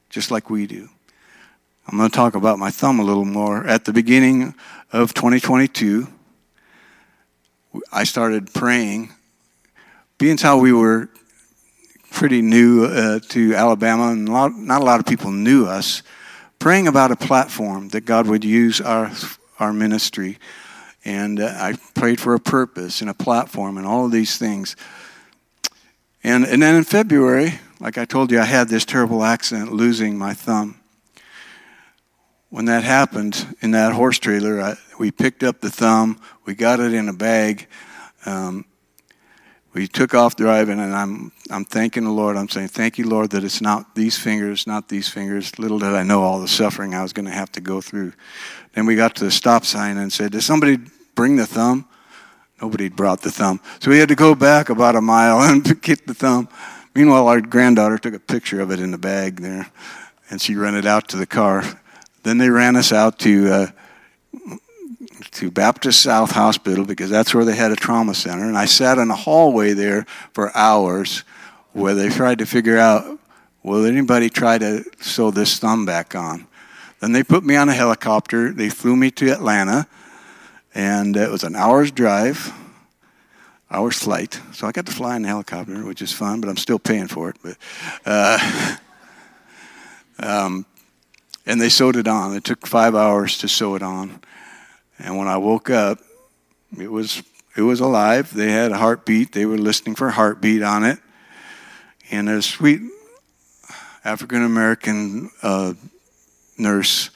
just 0.10 0.30
like 0.30 0.52
we 0.52 0.68
do. 0.68 0.90
I'm 1.88 1.98
going 1.98 2.12
to 2.12 2.16
talk 2.16 2.36
about 2.36 2.60
my 2.60 2.70
thumb 2.70 3.00
a 3.00 3.04
little 3.04 3.26
more. 3.26 3.66
At 3.66 3.86
the 3.86 3.94
beginning 3.94 4.54
of 4.92 5.16
2022, 5.16 6.08
I 7.92 8.04
started 8.04 8.54
praying. 8.54 9.14
Being 10.22 10.38
how 10.38 10.60
we 10.60 10.72
were 10.72 11.10
pretty 12.12 12.44
new 12.44 12.86
uh, 12.86 13.22
to 13.30 13.56
Alabama, 13.56 14.12
and 14.12 14.30
a 14.30 14.32
lot, 14.32 14.54
not 14.54 14.80
a 14.80 14.86
lot 14.86 15.00
of 15.00 15.08
people 15.08 15.32
knew 15.32 15.66
us, 15.66 16.04
praying 16.60 16.88
about 16.88 17.10
a 17.10 17.16
platform 17.16 17.90
that 17.90 18.02
God 18.02 18.28
would 18.28 18.46
use 18.46 18.80
our, 18.80 19.10
our 19.58 19.74
ministry. 19.74 20.38
And 21.04 21.40
uh, 21.40 21.48
I 21.48 21.74
prayed 21.96 22.22
for 22.22 22.36
a 22.36 22.40
purpose 22.40 23.02
and 23.02 23.10
a 23.10 23.16
platform 23.16 23.80
and 23.80 23.88
all 23.88 24.06
of 24.06 24.12
these 24.12 24.38
things. 24.38 24.76
And, 26.24 26.46
and 26.46 26.62
then 26.62 26.76
in 26.76 26.84
February, 26.84 27.60
like 27.80 27.98
I 27.98 28.06
told 28.06 28.32
you, 28.32 28.40
I 28.40 28.46
had 28.46 28.70
this 28.70 28.86
terrible 28.86 29.24
accident, 29.24 29.74
losing 29.74 30.20
my 30.20 30.36
thumb. 30.36 30.80
When 32.52 32.66
that 32.66 32.84
happened 32.84 33.58
in 33.62 33.72
that 33.72 33.94
horse 33.94 34.20
trailer, 34.20 34.62
I, 34.62 34.76
we 35.00 35.10
picked 35.10 35.42
up 35.42 35.62
the 35.62 35.72
thumb, 35.72 36.22
we 36.46 36.54
got 36.54 36.80
it 36.80 36.94
in 36.94 37.10
a 37.10 37.14
bag. 37.14 37.66
Um, 38.28 38.66
we 39.74 39.88
took 39.88 40.14
off 40.14 40.36
driving, 40.36 40.80
and 40.80 40.94
I'm 40.94 41.32
I'm 41.50 41.66
thanking 41.66 42.04
the 42.04 42.12
Lord. 42.12 42.36
I'm 42.36 42.50
saying, 42.50 42.70
"Thank 42.70 42.98
you, 42.98 43.08
Lord, 43.08 43.32
that 43.32 43.44
it's 43.44 43.62
not 43.62 43.96
these 43.96 44.18
fingers, 44.18 44.68
not 44.68 44.90
these 44.90 45.08
fingers." 45.08 45.58
Little 45.60 45.80
did 45.80 45.94
I 45.94 46.04
know 46.04 46.24
all 46.24 46.40
the 46.40 46.48
suffering 46.48 46.94
I 46.94 47.04
was 47.04 47.14
going 47.14 47.26
to 47.26 47.32
have 47.32 47.52
to 47.54 47.62
go 47.62 47.80
through. 47.82 48.14
Then 48.74 48.86
we 48.86 48.96
got 48.96 49.16
to 49.16 49.26
the 49.26 49.32
stop 49.32 49.66
sign 49.66 49.98
and 49.98 50.12
said, 50.12 50.34
"Did 50.34 50.44
somebody 50.44 50.78
bring 51.16 51.38
the 51.38 51.46
thumb?" 51.46 51.86
Nobody 52.62 52.90
brought 52.90 53.22
the 53.22 53.32
thumb, 53.32 53.60
so 53.80 53.90
we 53.90 53.98
had 53.98 54.10
to 54.10 54.16
go 54.16 54.36
back 54.36 54.70
about 54.70 54.96
a 54.96 55.02
mile 55.02 55.40
and 55.50 55.82
get 55.82 56.06
the 56.06 56.14
thumb. 56.14 56.48
Meanwhile, 56.94 57.28
our 57.28 57.42
granddaughter 57.42 57.98
took 57.98 58.14
a 58.14 58.20
picture 58.20 58.60
of 58.60 58.72
it 58.72 58.80
in 58.80 58.92
the 58.92 58.98
bag 58.98 59.42
there, 59.42 59.72
and 60.30 60.42
she 60.42 60.56
ran 60.56 60.76
it 60.76 60.86
out 60.86 61.08
to 61.10 61.18
the 61.18 61.26
car. 61.26 61.64
Then 62.24 62.38
they 62.38 62.50
ran 62.50 62.76
us 62.76 62.92
out 62.92 63.20
to. 63.20 63.52
Uh, 63.52 63.68
to 65.32 65.50
Baptist 65.50 66.02
South 66.02 66.32
Hospital 66.32 66.86
because 66.86 67.10
that's 67.10 67.34
where 67.34 67.46
they 67.46 67.56
had 67.56 67.72
a 67.72 67.76
trauma 67.76 68.14
center. 68.14 68.46
And 68.46 68.58
I 68.58 68.66
sat 68.66 68.98
in 68.98 69.10
a 69.10 69.16
hallway 69.16 69.74
there 69.74 70.06
for 70.34 70.56
hours 70.56 71.24
where 71.74 71.96
they 71.96 72.10
tried 72.10 72.40
to 72.40 72.46
figure 72.46 72.78
out 72.78 73.20
will 73.64 73.86
anybody 73.86 74.30
try 74.30 74.58
to 74.58 74.84
sew 75.00 75.32
this 75.32 75.60
thumb 75.60 75.86
back 75.86 76.16
on? 76.16 76.48
Then 77.00 77.12
they 77.14 77.24
put 77.24 77.44
me 77.44 77.56
on 77.56 77.70
a 77.70 77.74
helicopter. 77.74 78.52
They 78.52 78.70
flew 78.70 78.96
me 78.96 79.12
to 79.12 79.32
Atlanta, 79.32 79.88
and 80.74 81.16
it 81.16 81.32
was 81.32 81.44
an 81.44 81.56
hour's 81.56 81.92
drive, 81.92 82.54
hour's 83.70 83.98
flight. 83.98 84.40
So 84.52 84.68
I 84.68 84.72
got 84.72 84.86
to 84.86 84.92
fly 84.92 85.16
in 85.16 85.26
a 85.26 85.28
helicopter, 85.28 85.86
which 85.86 86.02
is 86.02 86.12
fun, 86.12 86.42
but 86.42 86.50
I'm 86.50 86.58
still 86.58 86.80
paying 86.80 87.08
for 87.08 87.30
it. 87.30 87.38
But, 87.42 87.58
uh, 88.06 88.76
um, 90.20 90.66
and 91.46 91.60
they 91.60 91.70
sewed 91.70 91.96
it 91.96 92.08
on. 92.08 92.36
It 92.36 92.44
took 92.44 92.68
five 92.68 92.94
hours 92.94 93.38
to 93.40 93.48
sew 93.48 93.76
it 93.76 93.82
on. 93.82 94.22
And 95.04 95.18
when 95.18 95.28
I 95.28 95.38
woke 95.38 95.70
up, 95.70 96.00
it 96.80 96.92
was 96.92 97.24
it 97.56 97.64
was 97.64 97.80
alive. 97.80 98.34
They 98.34 98.52
had 98.52 98.72
a 98.72 98.78
heartbeat. 98.78 99.34
They 99.34 99.46
were 99.46 99.58
listening 99.58 99.96
for 99.96 100.10
heartbeat 100.10 100.62
on 100.62 100.84
it. 100.84 101.00
And 102.10 102.30
a 102.30 102.42
sweet 102.42 102.82
African 104.06 104.44
American 104.44 105.32
uh, 105.42 105.74
nurse 106.58 107.10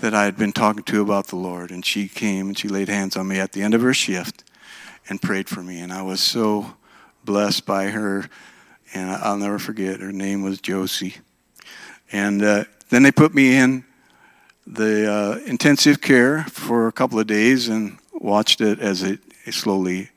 that 0.00 0.14
I 0.14 0.24
had 0.24 0.36
been 0.36 0.52
talking 0.52 0.84
to 0.84 1.02
about 1.02 1.26
the 1.26 1.36
Lord, 1.36 1.70
and 1.70 1.84
she 1.84 2.08
came 2.08 2.48
and 2.48 2.58
she 2.58 2.68
laid 2.68 2.88
hands 2.88 3.16
on 3.16 3.28
me 3.28 3.38
at 3.38 3.52
the 3.52 3.62
end 3.62 3.74
of 3.74 3.82
her 3.82 3.94
shift 3.94 4.44
and 5.08 5.20
prayed 5.20 5.48
for 5.48 5.62
me. 5.62 5.80
And 5.80 5.92
I 5.92 6.02
was 6.02 6.20
so 6.20 6.74
blessed 7.24 7.66
by 7.66 7.88
her, 7.88 8.28
and 8.94 9.10
I'll 9.10 9.38
never 9.38 9.58
forget. 9.58 10.00
Her 10.00 10.12
name 10.12 10.42
was 10.42 10.60
Josie. 10.60 11.16
And 12.12 12.42
uh, 12.42 12.64
then 12.90 13.02
they 13.02 13.12
put 13.12 13.34
me 13.34 13.56
in 13.56 13.84
the 14.70 15.10
uh, 15.10 15.38
intensive 15.46 16.00
care 16.00 16.44
for 16.44 16.88
a 16.88 16.92
couple 16.92 17.18
of 17.18 17.26
days 17.26 17.68
and 17.68 17.98
watched 18.12 18.60
it 18.60 18.78
as 18.80 19.02
it, 19.02 19.20
slowly 19.50 20.10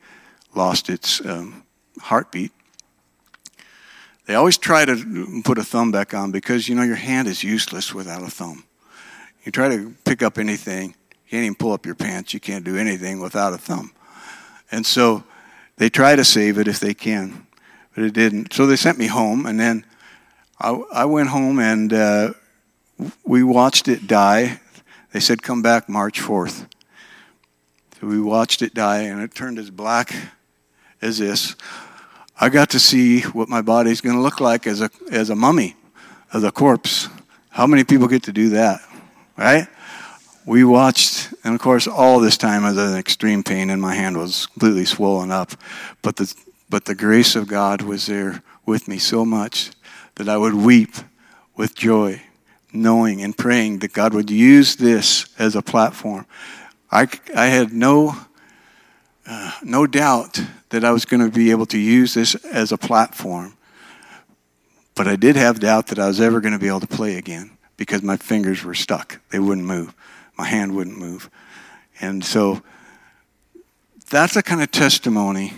lost 0.54 0.90
its 0.90 1.24
um, 1.24 1.64
heartbeat. 1.98 2.52
They 4.26 4.34
always 4.34 4.58
try 4.58 4.84
to 4.84 5.42
put 5.42 5.56
a 5.56 5.64
thumb 5.64 5.90
back 5.90 6.12
on 6.12 6.32
because 6.32 6.68
you 6.68 6.74
know 6.74 6.82
your 6.82 6.96
hand 6.96 7.28
is 7.28 7.42
useless 7.42 7.94
without 7.94 8.22
a 8.22 8.30
thumb. 8.30 8.64
You 9.44 9.52
try 9.52 9.70
to 9.70 9.94
pick 10.04 10.22
up 10.22 10.36
anything, 10.36 10.94
you 11.10 11.30
can't 11.30 11.44
even 11.44 11.54
pull 11.54 11.72
up 11.72 11.86
your 11.86 11.94
pants. 11.94 12.34
You 12.34 12.40
can't 12.40 12.62
do 12.62 12.76
anything 12.76 13.20
without 13.20 13.54
a 13.54 13.58
thumb. 13.58 13.92
And 14.70 14.84
so 14.84 15.24
they 15.76 15.88
try 15.88 16.14
to 16.14 16.24
save 16.24 16.58
it 16.58 16.68
if 16.68 16.78
they 16.78 16.92
can, 16.92 17.46
but 17.94 18.04
it 18.04 18.12
didn't. 18.12 18.52
So 18.52 18.66
they 18.66 18.76
sent 18.76 18.98
me 18.98 19.06
home, 19.06 19.46
and 19.46 19.58
then 19.58 19.86
I, 20.60 20.72
I 20.92 21.04
went 21.06 21.30
home 21.30 21.58
and 21.58 21.92
uh, 21.92 22.34
we 23.24 23.42
watched 23.42 23.88
it 23.88 24.06
die. 24.06 24.60
They 25.12 25.20
said, 25.20 25.42
come 25.42 25.62
back 25.62 25.88
March 25.88 26.20
4th. 26.20 26.66
So 28.00 28.06
we 28.06 28.20
watched 28.20 28.62
it 28.62 28.74
die, 28.74 29.02
and 29.02 29.20
it 29.20 29.34
turned 29.34 29.58
as 29.58 29.70
black 29.70 30.14
as 31.00 31.18
this. 31.18 31.54
I 32.40 32.48
got 32.48 32.70
to 32.70 32.80
see 32.80 33.20
what 33.22 33.48
my 33.48 33.62
body's 33.62 34.00
going 34.00 34.16
to 34.16 34.22
look 34.22 34.40
like 34.40 34.66
as 34.66 34.80
a, 34.80 34.90
as 35.10 35.30
a 35.30 35.36
mummy, 35.36 35.76
as 36.32 36.44
a 36.44 36.50
corpse. 36.50 37.08
How 37.50 37.66
many 37.66 37.84
people 37.84 38.08
get 38.08 38.24
to 38.24 38.32
do 38.32 38.48
that? 38.50 38.80
Right? 39.36 39.68
We 40.44 40.64
watched, 40.64 41.32
and 41.44 41.54
of 41.54 41.60
course, 41.60 41.86
all 41.86 42.18
this 42.18 42.36
time 42.36 42.64
I 42.64 42.72
was 42.72 42.94
extreme 42.94 43.42
pain, 43.44 43.70
and 43.70 43.80
my 43.80 43.94
hand 43.94 44.16
was 44.16 44.46
completely 44.46 44.84
swollen 44.84 45.30
up. 45.30 45.52
But 46.02 46.16
the, 46.16 46.34
but 46.68 46.86
the 46.86 46.94
grace 46.94 47.36
of 47.36 47.46
God 47.46 47.82
was 47.82 48.06
there 48.06 48.42
with 48.66 48.88
me 48.88 48.98
so 48.98 49.24
much 49.24 49.70
that 50.16 50.28
I 50.28 50.36
would 50.36 50.54
weep 50.54 50.94
with 51.56 51.74
joy, 51.74 52.22
knowing 52.72 53.22
and 53.22 53.36
praying 53.36 53.80
that 53.80 53.92
God 53.92 54.14
would 54.14 54.30
use 54.30 54.76
this 54.76 55.26
as 55.38 55.54
a 55.54 55.62
platform. 55.62 56.26
I, 56.90 57.08
I 57.34 57.46
had 57.46 57.72
no, 57.72 58.16
uh, 59.26 59.52
no 59.62 59.86
doubt 59.86 60.40
that 60.70 60.84
I 60.84 60.90
was 60.92 61.04
going 61.04 61.24
to 61.24 61.30
be 61.30 61.50
able 61.50 61.66
to 61.66 61.78
use 61.78 62.14
this 62.14 62.34
as 62.46 62.72
a 62.72 62.78
platform. 62.78 63.56
But 64.94 65.08
I 65.08 65.16
did 65.16 65.36
have 65.36 65.60
doubt 65.60 65.86
that 65.88 65.98
I 65.98 66.06
was 66.06 66.20
ever 66.20 66.40
going 66.40 66.52
to 66.52 66.58
be 66.58 66.68
able 66.68 66.80
to 66.80 66.86
play 66.86 67.16
again 67.16 67.56
because 67.76 68.02
my 68.02 68.16
fingers 68.16 68.62
were 68.62 68.74
stuck. 68.74 69.20
They 69.30 69.38
wouldn't 69.38 69.66
move. 69.66 69.94
My 70.36 70.46
hand 70.46 70.74
wouldn't 70.74 70.98
move. 70.98 71.30
And 72.00 72.24
so 72.24 72.62
that's 74.10 74.34
the 74.34 74.42
kind 74.42 74.62
of 74.62 74.70
testimony 74.70 75.54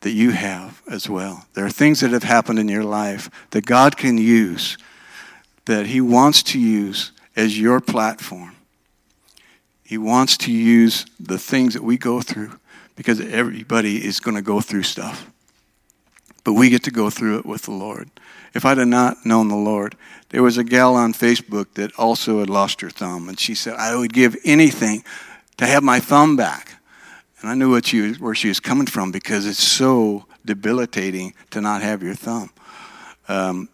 that 0.00 0.10
you 0.10 0.30
have 0.30 0.82
as 0.90 1.08
well. 1.08 1.46
There 1.54 1.64
are 1.64 1.70
things 1.70 2.00
that 2.00 2.10
have 2.10 2.22
happened 2.22 2.58
in 2.58 2.68
your 2.68 2.84
life 2.84 3.30
that 3.50 3.66
God 3.66 3.96
can 3.96 4.18
use, 4.18 4.76
that 5.66 5.86
He 5.86 6.00
wants 6.00 6.42
to 6.44 6.58
use 6.58 7.12
as 7.36 7.58
your 7.58 7.80
platform. 7.80 8.56
He 9.84 9.98
wants 9.98 10.36
to 10.38 10.52
use 10.52 11.06
the 11.20 11.38
things 11.38 11.74
that 11.74 11.84
we 11.84 11.96
go 11.96 12.20
through 12.20 12.58
because 12.96 13.20
everybody 13.20 14.04
is 14.04 14.18
going 14.18 14.34
to 14.34 14.42
go 14.42 14.60
through 14.60 14.82
stuff. 14.82 15.30
But 16.42 16.54
we 16.54 16.70
get 16.70 16.82
to 16.84 16.90
go 16.90 17.10
through 17.10 17.38
it 17.38 17.46
with 17.46 17.62
the 17.62 17.72
Lord. 17.72 18.10
If 18.54 18.64
I'd 18.64 18.78
have 18.78 18.88
not 18.88 19.26
known 19.26 19.48
the 19.48 19.54
Lord, 19.54 19.96
there 20.30 20.42
was 20.42 20.58
a 20.58 20.64
gal 20.64 20.94
on 20.94 21.12
Facebook 21.12 21.74
that 21.74 21.96
also 21.98 22.40
had 22.40 22.48
lost 22.48 22.80
her 22.80 22.90
thumb, 22.90 23.28
and 23.28 23.38
she 23.38 23.54
said, 23.54 23.74
I 23.74 23.94
would 23.94 24.12
give 24.12 24.36
anything 24.44 25.04
to 25.58 25.66
have 25.66 25.82
my 25.82 26.00
thumb 26.00 26.36
back. 26.36 26.80
And 27.40 27.50
I 27.50 27.54
knew 27.54 27.70
what 27.70 27.86
she 27.86 28.00
was, 28.00 28.18
where 28.18 28.34
she 28.34 28.48
was 28.48 28.60
coming 28.60 28.86
from 28.86 29.12
because 29.12 29.46
it's 29.46 29.62
so 29.62 30.26
debilitating 30.44 31.34
to 31.50 31.60
not 31.60 31.82
have 31.82 32.02
your 32.02 32.14
thumb. 32.14 32.50
Um, 33.28 33.68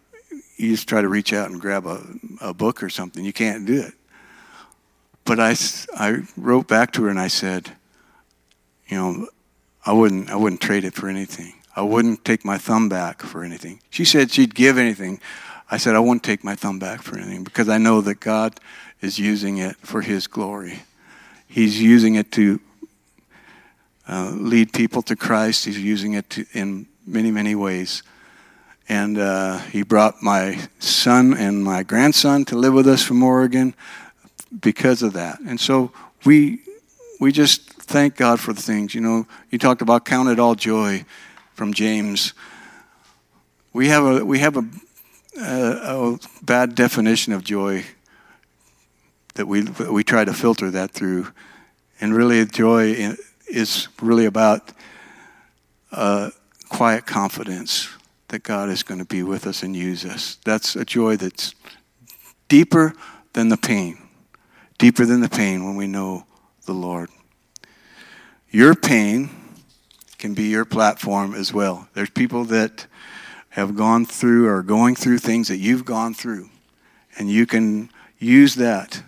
you 0.63 0.71
just 0.71 0.87
try 0.87 1.01
to 1.01 1.09
reach 1.09 1.33
out 1.33 1.49
and 1.49 1.59
grab 1.59 1.85
a, 1.85 2.01
a 2.41 2.53
book 2.53 2.81
or 2.81 2.89
something, 2.89 3.23
you 3.23 3.33
can't 3.33 3.65
do 3.65 3.81
it. 3.81 3.93
But 5.25 5.39
I, 5.39 5.55
I 5.95 6.23
wrote 6.35 6.67
back 6.67 6.91
to 6.93 7.03
her 7.03 7.09
and 7.09 7.19
I 7.19 7.27
said, 7.27 7.71
you 8.87 8.97
know, 8.97 9.27
I 9.85 9.93
wouldn't, 9.93 10.29
I 10.29 10.35
wouldn't 10.35 10.61
trade 10.61 10.85
it 10.85 10.93
for 10.93 11.07
anything. 11.07 11.53
I 11.75 11.81
wouldn't 11.81 12.23
take 12.23 12.45
my 12.45 12.57
thumb 12.57 12.89
back 12.89 13.21
for 13.21 13.43
anything. 13.43 13.81
She 13.89 14.05
said 14.05 14.31
she'd 14.31 14.53
give 14.53 14.77
anything. 14.77 15.19
I 15.71 15.77
said 15.77 15.95
I 15.95 15.99
wouldn't 15.99 16.23
take 16.23 16.43
my 16.43 16.55
thumb 16.55 16.77
back 16.77 17.01
for 17.01 17.17
anything 17.17 17.43
because 17.43 17.67
I 17.69 17.77
know 17.77 18.01
that 18.01 18.19
God 18.19 18.59
is 19.01 19.17
using 19.17 19.57
it 19.57 19.75
for 19.77 20.01
His 20.01 20.27
glory. 20.27 20.83
He's 21.47 21.81
using 21.81 22.15
it 22.15 22.31
to 22.33 22.59
uh, 24.07 24.31
lead 24.35 24.73
people 24.73 25.01
to 25.03 25.15
Christ. 25.15 25.65
He's 25.65 25.79
using 25.79 26.13
it 26.13 26.29
to, 26.31 26.45
in 26.53 26.87
many, 27.05 27.31
many 27.31 27.55
ways. 27.55 28.03
And 28.89 29.17
uh, 29.17 29.59
He 29.59 29.83
brought 29.83 30.21
my 30.21 30.67
son 30.79 31.33
and 31.33 31.63
my 31.63 31.83
grandson 31.83 32.45
to 32.45 32.57
live 32.57 32.73
with 32.73 32.87
us 32.87 33.03
from 33.03 33.23
Oregon 33.23 33.73
because 34.59 35.01
of 35.01 35.13
that. 35.13 35.39
And 35.39 35.59
so 35.59 35.91
we 36.25 36.59
we 37.19 37.31
just 37.31 37.71
thank 37.71 38.15
God 38.15 38.39
for 38.39 38.53
the 38.53 38.61
things. 38.61 38.93
You 38.93 39.01
know, 39.01 39.27
you 39.49 39.57
talked 39.57 39.81
about 39.81 40.05
count 40.05 40.29
it 40.29 40.39
all 40.39 40.55
joy 40.55 41.05
from 41.53 41.73
James. 41.73 42.33
We 43.71 43.87
have 43.87 44.03
a 44.03 44.25
we 44.25 44.39
have 44.39 44.57
a, 44.57 44.65
a, 45.39 46.13
a 46.13 46.19
bad 46.41 46.75
definition 46.75 47.33
of 47.33 47.43
joy 47.43 47.85
that 49.35 49.47
we 49.47 49.63
we 49.63 50.03
try 50.03 50.25
to 50.25 50.33
filter 50.33 50.69
that 50.71 50.91
through, 50.91 51.27
and 51.99 52.13
really 52.13 52.45
joy 52.45 53.15
is 53.47 53.87
really 54.01 54.25
about 54.25 54.71
uh, 55.91 56.31
quiet 56.69 57.05
confidence 57.05 57.89
that 58.33 58.41
God 58.41 58.69
is 58.69 58.81
going 58.81 58.97
to 58.97 59.05
be 59.05 59.21
with 59.21 59.45
us 59.45 59.61
and 59.61 59.75
use 59.75 60.03
us. 60.03 60.39
That's 60.43 60.75
a 60.75 60.83
joy 60.83 61.17
that's 61.17 61.53
deeper 62.47 62.95
than 63.33 63.49
the 63.49 63.57
pain, 63.57 63.99
deeper 64.79 65.05
than 65.05 65.21
the 65.21 65.29
pain 65.29 65.63
when 65.63 65.75
we 65.75 65.85
know 65.85 66.25
the 66.65 66.73
Lord. 66.73 67.11
Your 68.49 68.73
pain 68.73 69.29
can 70.17 70.33
be 70.33 70.45
your 70.45 70.65
platform 70.65 71.35
as 71.35 71.53
well. 71.53 71.87
There's 71.93 72.09
people 72.09 72.43
that 72.45 72.87
have 73.49 73.75
gone 73.75 74.03
through 74.03 74.47
or 74.47 74.63
going 74.63 74.95
through 74.95 75.19
things 75.19 75.47
that 75.49 75.57
you've 75.57 75.85
gone 75.85 76.15
through, 76.15 76.49
and 77.19 77.29
you 77.29 77.45
can 77.45 77.91
use 78.17 78.55
that 78.55 79.03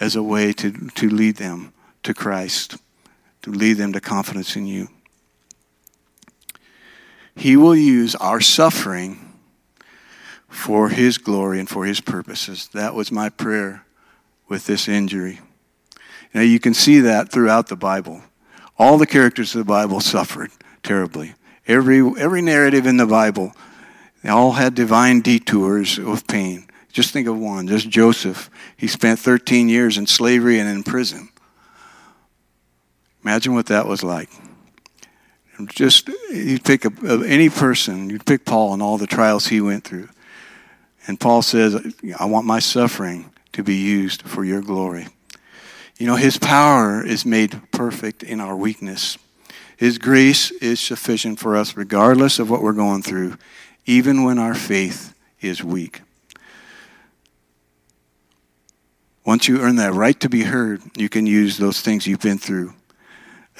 as 0.00 0.16
a 0.16 0.22
way 0.22 0.52
to, 0.54 0.72
to 0.96 1.08
lead 1.08 1.36
them 1.36 1.72
to 2.02 2.12
Christ, 2.12 2.76
to 3.42 3.52
lead 3.52 3.74
them 3.74 3.92
to 3.92 4.00
confidence 4.00 4.56
in 4.56 4.66
you. 4.66 4.88
He 7.36 7.56
will 7.56 7.76
use 7.76 8.14
our 8.16 8.40
suffering 8.40 9.38
for 10.48 10.90
His 10.90 11.18
glory 11.18 11.58
and 11.58 11.68
for 11.68 11.84
His 11.84 12.00
purposes. 12.00 12.68
That 12.74 12.94
was 12.94 13.10
my 13.10 13.28
prayer 13.28 13.84
with 14.48 14.66
this 14.66 14.88
injury. 14.88 15.40
Now, 16.34 16.42
you 16.42 16.60
can 16.60 16.74
see 16.74 17.00
that 17.00 17.30
throughout 17.30 17.68
the 17.68 17.76
Bible. 17.76 18.22
All 18.78 18.98
the 18.98 19.06
characters 19.06 19.54
of 19.54 19.60
the 19.60 19.64
Bible 19.64 20.00
suffered 20.00 20.50
terribly. 20.82 21.34
Every, 21.66 22.00
every 22.18 22.42
narrative 22.42 22.86
in 22.86 22.96
the 22.96 23.06
Bible, 23.06 23.54
they 24.22 24.28
all 24.28 24.52
had 24.52 24.74
divine 24.74 25.20
detours 25.20 25.98
of 25.98 26.26
pain. 26.26 26.66
Just 26.92 27.12
think 27.12 27.26
of 27.26 27.38
one, 27.38 27.68
just 27.68 27.88
Joseph. 27.88 28.50
He 28.76 28.86
spent 28.86 29.18
13 29.18 29.68
years 29.68 29.96
in 29.96 30.06
slavery 30.06 30.58
and 30.58 30.68
in 30.68 30.82
prison. 30.82 31.30
Imagine 33.24 33.54
what 33.54 33.66
that 33.66 33.86
was 33.86 34.02
like. 34.02 34.30
Just, 35.66 36.08
you'd 36.30 36.64
pick 36.64 36.84
a, 36.84 36.92
any 37.26 37.48
person, 37.48 38.10
you'd 38.10 38.26
pick 38.26 38.44
Paul 38.44 38.72
and 38.72 38.82
all 38.82 38.98
the 38.98 39.06
trials 39.06 39.46
he 39.46 39.60
went 39.60 39.84
through. 39.84 40.08
And 41.06 41.18
Paul 41.18 41.42
says, 41.42 41.94
I 42.18 42.26
want 42.26 42.46
my 42.46 42.58
suffering 42.58 43.30
to 43.52 43.62
be 43.62 43.74
used 43.74 44.22
for 44.22 44.44
your 44.44 44.62
glory. 44.62 45.08
You 45.98 46.06
know, 46.06 46.16
His 46.16 46.38
power 46.38 47.04
is 47.04 47.26
made 47.26 47.60
perfect 47.70 48.22
in 48.22 48.40
our 48.40 48.56
weakness. 48.56 49.18
His 49.76 49.98
grace 49.98 50.50
is 50.50 50.80
sufficient 50.80 51.38
for 51.38 51.56
us 51.56 51.76
regardless 51.76 52.38
of 52.38 52.48
what 52.48 52.62
we're 52.62 52.72
going 52.72 53.02
through, 53.02 53.36
even 53.84 54.22
when 54.22 54.38
our 54.38 54.54
faith 54.54 55.14
is 55.40 55.62
weak. 55.62 56.02
Once 59.24 59.48
you 59.48 59.60
earn 59.60 59.76
that 59.76 59.92
right 59.92 60.18
to 60.20 60.28
be 60.28 60.42
heard, 60.42 60.82
you 60.96 61.08
can 61.08 61.26
use 61.26 61.58
those 61.58 61.80
things 61.80 62.06
you've 62.06 62.20
been 62.20 62.38
through 62.38 62.74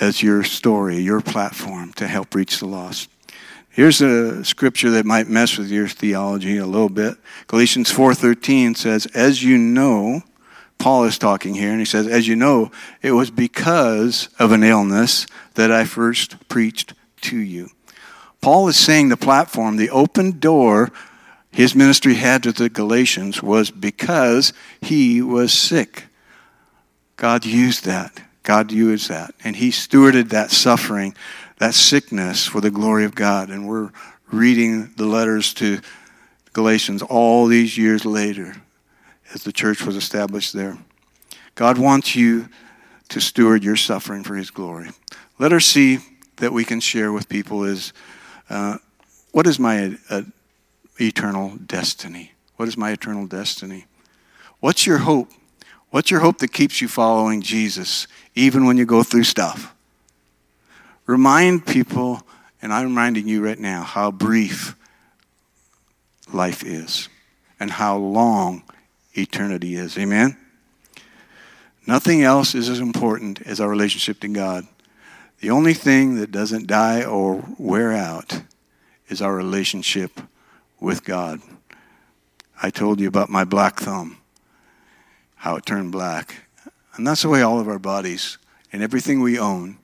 as 0.00 0.22
your 0.22 0.42
story, 0.44 0.98
your 0.98 1.20
platform 1.20 1.92
to 1.94 2.06
help 2.06 2.34
reach 2.34 2.58
the 2.58 2.66
lost. 2.66 3.08
Here's 3.68 4.00
a 4.00 4.44
scripture 4.44 4.90
that 4.90 5.06
might 5.06 5.28
mess 5.28 5.56
with 5.56 5.70
your 5.70 5.88
theology 5.88 6.58
a 6.58 6.66
little 6.66 6.88
bit. 6.88 7.16
Galatians 7.46 7.90
4:13 7.90 8.74
says, 8.74 9.06
"As 9.14 9.42
you 9.42 9.56
know, 9.56 10.22
Paul 10.78 11.04
is 11.04 11.16
talking 11.16 11.54
here, 11.54 11.70
and 11.70 11.78
he 11.78 11.84
says, 11.84 12.08
As 12.08 12.26
you 12.26 12.34
know, 12.34 12.70
it 13.02 13.12
was 13.12 13.30
because 13.30 14.28
of 14.38 14.50
an 14.50 14.64
illness 14.64 15.26
that 15.54 15.70
I 15.70 15.84
first 15.84 16.36
preached 16.48 16.94
to 17.22 17.36
you. 17.36 17.70
Paul 18.40 18.66
is 18.66 18.76
saying 18.76 19.08
the 19.08 19.16
platform, 19.16 19.76
the 19.76 19.90
open 19.90 20.40
door 20.40 20.90
his 21.52 21.74
ministry 21.74 22.14
had 22.14 22.42
to 22.42 22.52
the 22.52 22.70
Galatians 22.70 23.42
was 23.42 23.70
because 23.70 24.52
he 24.80 25.20
was 25.20 25.52
sick. 25.52 26.04
God 27.16 27.44
used 27.44 27.84
that. 27.84 28.22
God 28.42 28.72
used 28.72 29.08
that. 29.08 29.34
And 29.44 29.56
he 29.56 29.70
stewarded 29.70 30.30
that 30.30 30.50
suffering, 30.50 31.14
that 31.58 31.74
sickness 31.74 32.46
for 32.46 32.60
the 32.60 32.70
glory 32.70 33.04
of 33.04 33.14
God. 33.14 33.50
And 33.50 33.68
we're 33.68 33.90
reading 34.30 34.92
the 34.96 35.06
letters 35.06 35.54
to 35.54 35.80
Galatians 36.52 37.02
all 37.02 37.46
these 37.46 37.78
years 37.78 38.04
later 38.04 38.56
as 39.32 39.44
the 39.44 39.52
church 39.52 39.84
was 39.84 39.96
established 39.96 40.52
there. 40.52 40.76
God 41.54 41.78
wants 41.78 42.16
you 42.16 42.48
to 43.08 43.20
steward 43.20 43.62
your 43.62 43.76
suffering 43.76 44.24
for 44.24 44.36
His 44.36 44.50
glory. 44.50 44.90
Let 45.38 45.52
us 45.52 45.64
see 45.64 45.98
that 46.36 46.52
we 46.52 46.64
can 46.64 46.80
share 46.80 47.12
with 47.12 47.28
people 47.28 47.64
is 47.64 47.92
uh, 48.50 48.78
what 49.32 49.46
is 49.46 49.58
my 49.58 49.96
uh, 50.10 50.22
eternal 51.00 51.56
destiny? 51.56 52.32
What 52.56 52.68
is 52.68 52.76
my 52.76 52.90
eternal 52.90 53.26
destiny? 53.26 53.86
What's 54.60 54.86
your 54.86 54.98
hope? 54.98 55.30
What's 55.92 56.10
your 56.10 56.20
hope 56.20 56.38
that 56.38 56.54
keeps 56.54 56.80
you 56.80 56.88
following 56.88 57.42
Jesus, 57.42 58.06
even 58.34 58.64
when 58.64 58.78
you 58.78 58.86
go 58.86 59.02
through 59.02 59.24
stuff? 59.24 59.74
Remind 61.04 61.66
people, 61.66 62.22
and 62.62 62.72
I'm 62.72 62.84
reminding 62.84 63.28
you 63.28 63.44
right 63.44 63.58
now, 63.58 63.82
how 63.82 64.10
brief 64.10 64.74
life 66.32 66.64
is 66.64 67.10
and 67.60 67.70
how 67.70 67.98
long 67.98 68.62
eternity 69.12 69.74
is. 69.74 69.98
Amen? 69.98 70.38
Nothing 71.86 72.22
else 72.22 72.54
is 72.54 72.70
as 72.70 72.80
important 72.80 73.42
as 73.42 73.60
our 73.60 73.68
relationship 73.68 74.18
to 74.20 74.28
God. 74.28 74.66
The 75.40 75.50
only 75.50 75.74
thing 75.74 76.14
that 76.14 76.30
doesn't 76.30 76.68
die 76.68 77.04
or 77.04 77.44
wear 77.58 77.92
out 77.92 78.40
is 79.08 79.20
our 79.20 79.36
relationship 79.36 80.22
with 80.80 81.04
God. 81.04 81.42
I 82.62 82.70
told 82.70 82.98
you 82.98 83.08
about 83.08 83.28
my 83.28 83.44
black 83.44 83.78
thumb 83.78 84.16
how 85.42 85.56
it 85.56 85.66
turned 85.66 85.90
black. 85.90 86.36
And 86.94 87.04
that's 87.04 87.22
the 87.22 87.28
way 87.28 87.42
all 87.42 87.58
of 87.58 87.66
our 87.66 87.80
bodies 87.80 88.38
and 88.72 88.80
everything 88.80 89.20
we 89.20 89.40
own 89.40 89.76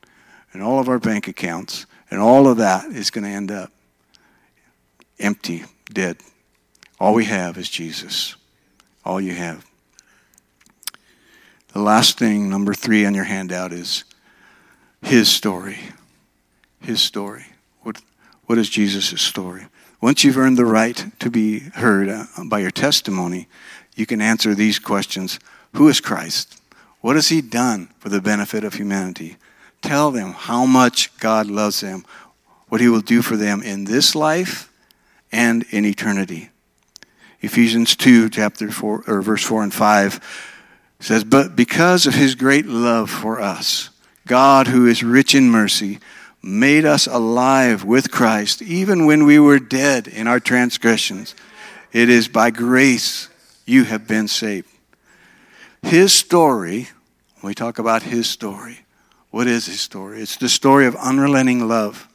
and 0.52 0.62
all 0.62 0.78
of 0.78 0.88
our 0.88 1.00
bank 1.00 1.26
accounts 1.26 1.84
and 2.12 2.20
all 2.20 2.46
of 2.46 2.58
that 2.58 2.84
is 2.92 3.10
going 3.10 3.24
to 3.24 3.30
end 3.30 3.50
up 3.50 3.72
empty, 5.18 5.64
dead. 5.92 6.18
All 7.00 7.12
we 7.12 7.24
have 7.24 7.58
is 7.58 7.68
Jesus. 7.68 8.36
All 9.04 9.20
you 9.20 9.34
have. 9.34 9.66
The 11.72 11.80
last 11.80 12.20
thing, 12.20 12.48
number 12.48 12.72
three 12.72 13.04
on 13.04 13.16
your 13.16 13.24
handout, 13.24 13.72
is 13.72 14.04
his 15.02 15.28
story. 15.28 15.80
His 16.80 17.02
story. 17.02 17.46
What, 17.82 18.00
what 18.46 18.58
is 18.58 18.70
Jesus' 18.70 19.20
story? 19.20 19.66
Once 20.00 20.22
you've 20.22 20.38
earned 20.38 20.56
the 20.56 20.64
right 20.64 21.06
to 21.18 21.28
be 21.28 21.58
heard 21.58 22.08
uh, 22.08 22.26
by 22.44 22.60
your 22.60 22.70
testimony, 22.70 23.48
you 23.98 24.06
can 24.06 24.20
answer 24.22 24.54
these 24.54 24.78
questions 24.78 25.40
Who 25.74 25.88
is 25.88 26.00
Christ? 26.00 26.60
What 27.00 27.16
has 27.16 27.28
He 27.28 27.40
done 27.40 27.90
for 27.98 28.08
the 28.08 28.20
benefit 28.20 28.64
of 28.64 28.74
humanity? 28.74 29.36
Tell 29.82 30.10
them 30.10 30.32
how 30.32 30.66
much 30.66 31.16
God 31.18 31.48
loves 31.48 31.80
them, 31.80 32.04
what 32.68 32.80
He 32.80 32.88
will 32.88 33.00
do 33.00 33.22
for 33.22 33.36
them 33.36 33.62
in 33.62 33.84
this 33.84 34.14
life 34.14 34.72
and 35.32 35.64
in 35.70 35.84
eternity. 35.84 36.50
Ephesians 37.40 37.94
2, 37.96 38.30
chapter 38.30 38.70
4, 38.70 39.04
or 39.06 39.22
verse 39.22 39.44
4 39.44 39.64
and 39.64 39.74
5 39.74 40.54
says, 41.00 41.24
But 41.24 41.54
because 41.54 42.06
of 42.06 42.14
His 42.14 42.34
great 42.34 42.66
love 42.66 43.10
for 43.10 43.40
us, 43.40 43.90
God, 44.26 44.68
who 44.68 44.86
is 44.86 45.02
rich 45.02 45.34
in 45.34 45.50
mercy, 45.50 45.98
made 46.42 46.84
us 46.84 47.06
alive 47.06 47.84
with 47.84 48.10
Christ, 48.10 48.62
even 48.62 49.06
when 49.06 49.24
we 49.24 49.38
were 49.38 49.58
dead 49.58 50.06
in 50.06 50.26
our 50.28 50.40
transgressions. 50.40 51.34
It 51.92 52.08
is 52.08 52.28
by 52.28 52.50
grace 52.50 53.28
you 53.68 53.84
have 53.84 54.08
been 54.08 54.28
saved. 54.28 54.68
His 55.82 56.12
story, 56.12 56.88
when 57.40 57.50
we 57.50 57.54
talk 57.54 57.78
about 57.78 58.02
his 58.02 58.28
story, 58.28 58.80
what 59.30 59.46
is 59.46 59.66
his 59.66 59.80
story? 59.80 60.20
It's 60.20 60.36
the 60.36 60.48
story 60.48 60.86
of 60.86 60.96
unrelenting 60.96 61.68
love 61.68 62.08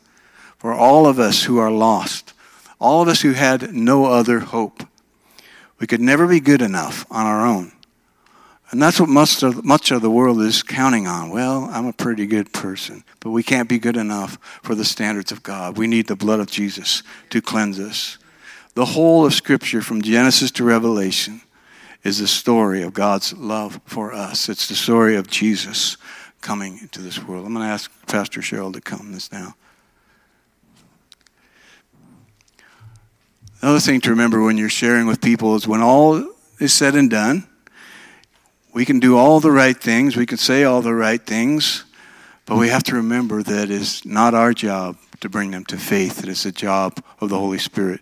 for 0.57 0.73
all 0.73 1.05
of 1.05 1.19
us 1.19 1.43
who 1.43 1.59
are 1.59 1.71
lost, 1.71 2.33
all 2.79 3.01
of 3.01 3.07
us 3.07 3.21
who 3.21 3.33
had 3.33 3.73
no 3.73 4.05
other 4.05 4.39
hope. 4.39 4.83
We 5.79 5.87
could 5.87 6.01
never 6.01 6.27
be 6.27 6.39
good 6.39 6.61
enough 6.61 7.05
on 7.11 7.25
our 7.25 7.45
own. 7.45 7.71
And 8.71 8.81
that's 8.81 8.99
what 8.99 9.09
much 9.09 9.43
of, 9.43 9.63
much 9.63 9.91
of 9.91 10.01
the 10.01 10.09
world 10.09 10.41
is 10.41 10.63
counting 10.63 11.05
on. 11.05 11.29
Well, 11.29 11.69
I'm 11.71 11.85
a 11.85 11.93
pretty 11.93 12.25
good 12.25 12.51
person, 12.51 13.03
but 13.19 13.29
we 13.29 13.43
can't 13.43 13.69
be 13.69 13.77
good 13.77 13.97
enough 13.97 14.39
for 14.63 14.73
the 14.73 14.85
standards 14.85 15.31
of 15.31 15.43
God. 15.43 15.77
We 15.77 15.85
need 15.85 16.07
the 16.07 16.15
blood 16.15 16.39
of 16.39 16.49
Jesus 16.49 17.03
to 17.29 17.39
cleanse 17.39 17.79
us. 17.79 18.17
The 18.75 18.85
whole 18.85 19.25
of 19.25 19.33
Scripture, 19.33 19.81
from 19.81 20.01
Genesis 20.01 20.49
to 20.51 20.63
Revelation, 20.63 21.41
is 22.03 22.19
the 22.19 22.27
story 22.27 22.81
of 22.81 22.93
God's 22.93 23.33
love 23.33 23.79
for 23.85 24.13
us. 24.13 24.49
It's 24.49 24.67
the 24.67 24.75
story 24.75 25.15
of 25.15 25.27
Jesus 25.27 25.97
coming 26.41 26.79
into 26.79 27.01
this 27.01 27.23
world. 27.23 27.45
I'm 27.45 27.53
going 27.53 27.65
to 27.65 27.71
ask 27.71 27.91
Pastor 28.07 28.41
Cheryl 28.41 28.73
to 28.73 28.81
come 28.81 29.11
this 29.11 29.31
now. 29.31 29.55
Another 33.61 33.79
thing 33.79 34.01
to 34.01 34.09
remember 34.09 34.41
when 34.41 34.57
you're 34.57 34.67
sharing 34.67 35.07
with 35.07 35.21
people 35.21 35.55
is 35.55 35.65
when 35.65 35.81
all 35.81 36.33
is 36.59 36.73
said 36.73 36.95
and 36.95 37.09
done, 37.09 37.47
we 38.73 38.83
can 38.83 38.99
do 38.99 39.15
all 39.17 39.39
the 39.39 39.51
right 39.51 39.77
things, 39.77 40.17
we 40.17 40.25
can 40.25 40.37
say 40.37 40.65
all 40.65 40.81
the 40.81 40.93
right 40.93 41.25
things, 41.25 41.85
but 42.45 42.57
we 42.57 42.67
have 42.67 42.83
to 42.83 42.95
remember 42.95 43.41
that 43.41 43.69
it's 43.69 44.03
not 44.03 44.33
our 44.33 44.51
job 44.51 44.97
to 45.21 45.29
bring 45.29 45.51
them 45.51 45.63
to 45.65 45.77
faith. 45.77 46.23
It 46.23 46.27
is 46.27 46.43
the 46.43 46.51
job 46.51 47.01
of 47.21 47.29
the 47.29 47.37
Holy 47.37 47.59
Spirit. 47.59 48.01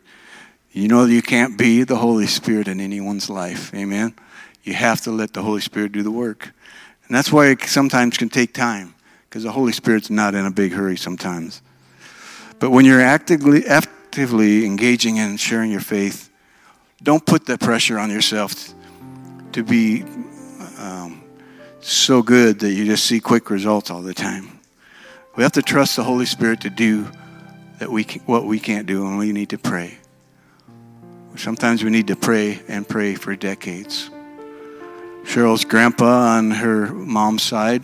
You 0.72 0.88
know 0.88 1.06
you 1.06 1.22
can't 1.22 1.58
be 1.58 1.84
the 1.84 1.98
Holy 1.98 2.28
Spirit 2.28 2.68
in 2.68 2.80
anyone's 2.80 3.30
life. 3.30 3.74
Amen. 3.74 4.14
You 4.64 4.74
have 4.74 5.02
to 5.02 5.12
let 5.12 5.34
the 5.34 5.42
Holy 5.42 5.60
Spirit 5.60 5.92
do 5.92 6.02
the 6.02 6.12
work. 6.12 6.52
And 7.08 7.16
that's 7.16 7.32
why 7.32 7.48
it 7.48 7.62
sometimes 7.64 8.18
can 8.18 8.30
take 8.30 8.54
time, 8.54 8.96
because 9.30 9.44
the 9.44 9.52
Holy 9.52 9.74
Spirit's 9.74 10.10
not 10.10 10.34
in 10.34 10.46
a 10.46 10.52
big 10.52 10.72
hurry 10.72 10.96
sometimes. 10.96 11.62
But 12.60 12.70
when 12.70 12.86
you're 12.86 13.02
actively, 13.02 13.66
actively 13.66 14.66
engaging 14.66 15.18
in 15.18 15.36
sharing 15.38 15.72
your 15.72 15.82
faith, 15.82 16.30
don't 17.04 17.26
put 17.26 17.46
the 17.46 17.58
pressure 17.58 18.00
on 18.00 18.10
yourself 18.10 18.74
to 19.52 19.64
be 19.64 20.04
um, 20.78 21.22
so 21.82 22.22
good 22.22 22.60
that 22.60 22.72
you 22.72 22.86
just 22.86 23.06
see 23.06 23.20
quick 23.20 23.50
results 23.50 23.90
all 23.90 24.02
the 24.02 24.14
time. 24.14 24.60
We 25.36 25.44
have 25.44 25.52
to 25.54 25.62
trust 25.62 25.96
the 25.96 26.04
Holy 26.04 26.26
Spirit 26.26 26.62
to 26.62 26.70
do 26.70 27.08
that 27.80 27.92
we 27.92 28.04
can, 28.04 28.22
what 28.22 28.46
we 28.46 28.60
can't 28.60 28.86
do, 28.86 29.06
and 29.06 29.18
we 29.18 29.34
need 29.34 29.50
to 29.50 29.58
pray. 29.58 29.98
Sometimes 31.36 31.84
we 31.84 31.90
need 31.90 32.08
to 32.08 32.16
pray 32.16 32.62
and 32.68 32.88
pray 32.88 33.16
for 33.16 33.36
decades. 33.36 34.10
Cheryl's 35.24 35.66
grandpa 35.66 36.38
on 36.38 36.52
her 36.52 36.88
mom's 36.88 37.44
side 37.44 37.84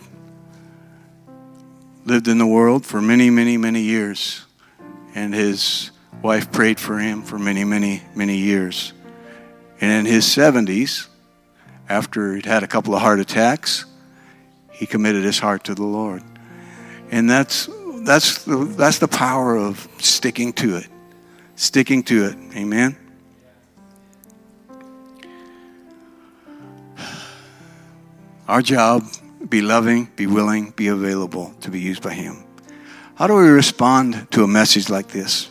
lived 2.04 2.28
in 2.28 2.38
the 2.38 2.46
world 2.46 2.84
for 2.84 3.00
many, 3.00 3.30
many, 3.30 3.56
many 3.56 3.80
years. 3.80 4.44
And 5.14 5.34
his 5.34 5.90
wife 6.22 6.52
prayed 6.52 6.78
for 6.78 6.98
him 6.98 7.22
for 7.22 7.38
many, 7.38 7.64
many, 7.64 8.02
many 8.14 8.36
years. 8.36 8.92
And 9.80 9.90
in 9.92 10.12
his 10.12 10.24
70s, 10.24 11.06
after 11.88 12.34
he'd 12.34 12.46
had 12.46 12.62
a 12.62 12.66
couple 12.66 12.94
of 12.94 13.00
heart 13.00 13.20
attacks, 13.20 13.86
he 14.72 14.86
committed 14.86 15.24
his 15.24 15.38
heart 15.38 15.64
to 15.64 15.74
the 15.74 15.84
Lord. 15.84 16.22
And 17.10 17.28
that's, 17.28 17.68
that's, 18.02 18.44
the, 18.44 18.56
that's 18.56 18.98
the 18.98 19.08
power 19.08 19.56
of 19.56 19.88
sticking 19.98 20.52
to 20.54 20.76
it. 20.76 20.86
Sticking 21.56 22.02
to 22.04 22.26
it. 22.26 22.36
Amen. 22.54 22.96
Our 28.48 28.62
job, 28.62 29.04
be 29.46 29.60
loving, 29.60 30.10
be 30.16 30.26
willing, 30.26 30.70
be 30.70 30.88
available 30.88 31.54
to 31.60 31.70
be 31.70 31.78
used 31.78 32.02
by 32.02 32.14
Him. 32.14 32.44
How 33.14 33.26
do 33.26 33.34
we 33.34 33.48
respond 33.48 34.26
to 34.30 34.42
a 34.42 34.48
message 34.48 34.88
like 34.88 35.08
this? 35.08 35.50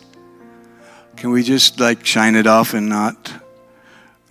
Can 1.16 1.30
we 1.30 1.44
just 1.44 1.78
like 1.78 2.04
shine 2.04 2.34
it 2.34 2.48
off 2.48 2.74
and 2.74 2.88
not 2.88 3.32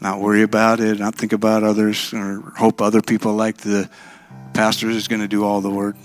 not 0.01 0.19
worry 0.19 0.41
about 0.41 0.79
it, 0.81 0.99
not 0.99 1.15
think 1.15 1.31
about 1.31 1.63
others, 1.63 2.13
or 2.13 2.41
hope 2.57 2.81
other 2.81 3.01
people 3.01 3.33
like 3.33 3.57
the 3.57 3.89
pastor 4.53 4.89
is 4.89 5.07
going 5.07 5.21
to 5.21 5.27
do 5.27 5.45
all 5.45 5.61
the 5.61 5.71
work? 5.71 5.95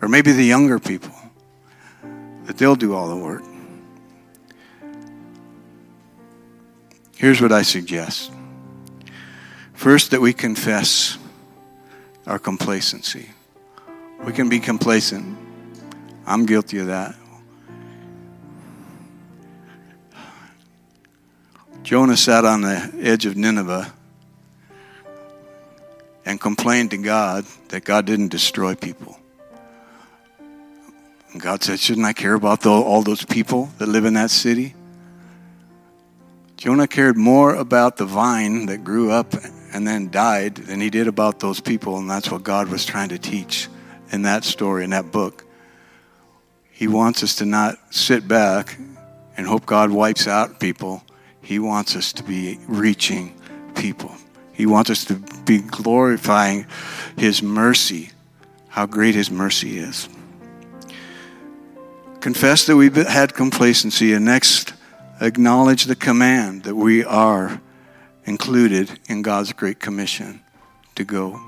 Or 0.00 0.08
maybe 0.08 0.32
the 0.32 0.44
younger 0.44 0.78
people, 0.78 1.14
that 2.44 2.56
they'll 2.56 2.76
do 2.76 2.94
all 2.94 3.08
the 3.08 3.16
work. 3.16 3.42
Here's 7.16 7.42
what 7.42 7.52
I 7.52 7.62
suggest. 7.62 8.30
First, 9.74 10.12
that 10.12 10.20
we 10.20 10.32
confess 10.32 11.18
our 12.26 12.38
complacency. 12.38 13.30
We 14.24 14.32
can 14.32 14.48
be 14.48 14.60
complacent. 14.60 15.38
I'm 16.26 16.46
guilty 16.46 16.78
of 16.78 16.86
that. 16.88 17.14
Jonah 21.82 22.16
sat 22.16 22.44
on 22.44 22.60
the 22.60 22.92
edge 23.00 23.26
of 23.26 23.36
Nineveh 23.36 23.92
and 26.24 26.40
complained 26.40 26.90
to 26.92 26.98
God 26.98 27.44
that 27.68 27.84
God 27.84 28.04
didn't 28.04 28.28
destroy 28.28 28.74
people. 28.74 29.18
And 31.32 31.40
God 31.40 31.62
said, 31.62 31.80
Shouldn't 31.80 32.06
I 32.06 32.12
care 32.12 32.34
about 32.34 32.60
the, 32.60 32.70
all 32.70 33.02
those 33.02 33.24
people 33.24 33.70
that 33.78 33.88
live 33.88 34.04
in 34.04 34.14
that 34.14 34.30
city? 34.30 34.74
Jonah 36.56 36.86
cared 36.86 37.16
more 37.16 37.54
about 37.54 37.96
the 37.96 38.04
vine 38.04 38.66
that 38.66 38.84
grew 38.84 39.10
up 39.10 39.34
and 39.72 39.86
then 39.86 40.10
died 40.10 40.56
than 40.56 40.80
he 40.80 40.90
did 40.90 41.08
about 41.08 41.40
those 41.40 41.60
people, 41.60 41.98
and 41.98 42.10
that's 42.10 42.30
what 42.30 42.42
God 42.42 42.68
was 42.68 42.84
trying 42.84 43.10
to 43.10 43.18
teach 43.18 43.68
in 44.12 44.22
that 44.22 44.44
story, 44.44 44.84
in 44.84 44.90
that 44.90 45.12
book. 45.12 45.44
He 46.70 46.88
wants 46.88 47.22
us 47.22 47.36
to 47.36 47.46
not 47.46 47.76
sit 47.94 48.26
back 48.26 48.78
and 49.36 49.46
hope 49.46 49.66
God 49.66 49.90
wipes 49.90 50.26
out 50.26 50.60
people. 50.60 51.02
He 51.42 51.58
wants 51.58 51.96
us 51.96 52.12
to 52.14 52.22
be 52.22 52.58
reaching 52.66 53.34
people. 53.74 54.14
He 54.52 54.66
wants 54.66 54.90
us 54.90 55.04
to 55.06 55.14
be 55.44 55.58
glorifying 55.58 56.66
His 57.16 57.42
mercy, 57.42 58.10
how 58.68 58.86
great 58.86 59.14
His 59.14 59.30
mercy 59.30 59.78
is. 59.78 60.08
Confess 62.20 62.66
that 62.66 62.76
we've 62.76 62.94
had 62.94 63.34
complacency, 63.34 64.12
and 64.12 64.24
next, 64.24 64.74
acknowledge 65.20 65.84
the 65.84 65.96
command 65.96 66.64
that 66.64 66.74
we 66.74 67.04
are 67.04 67.60
included 68.30 68.88
in 69.08 69.22
God's 69.22 69.52
great 69.52 69.80
commission 69.80 70.40
to 70.94 71.02
go. 71.02 71.40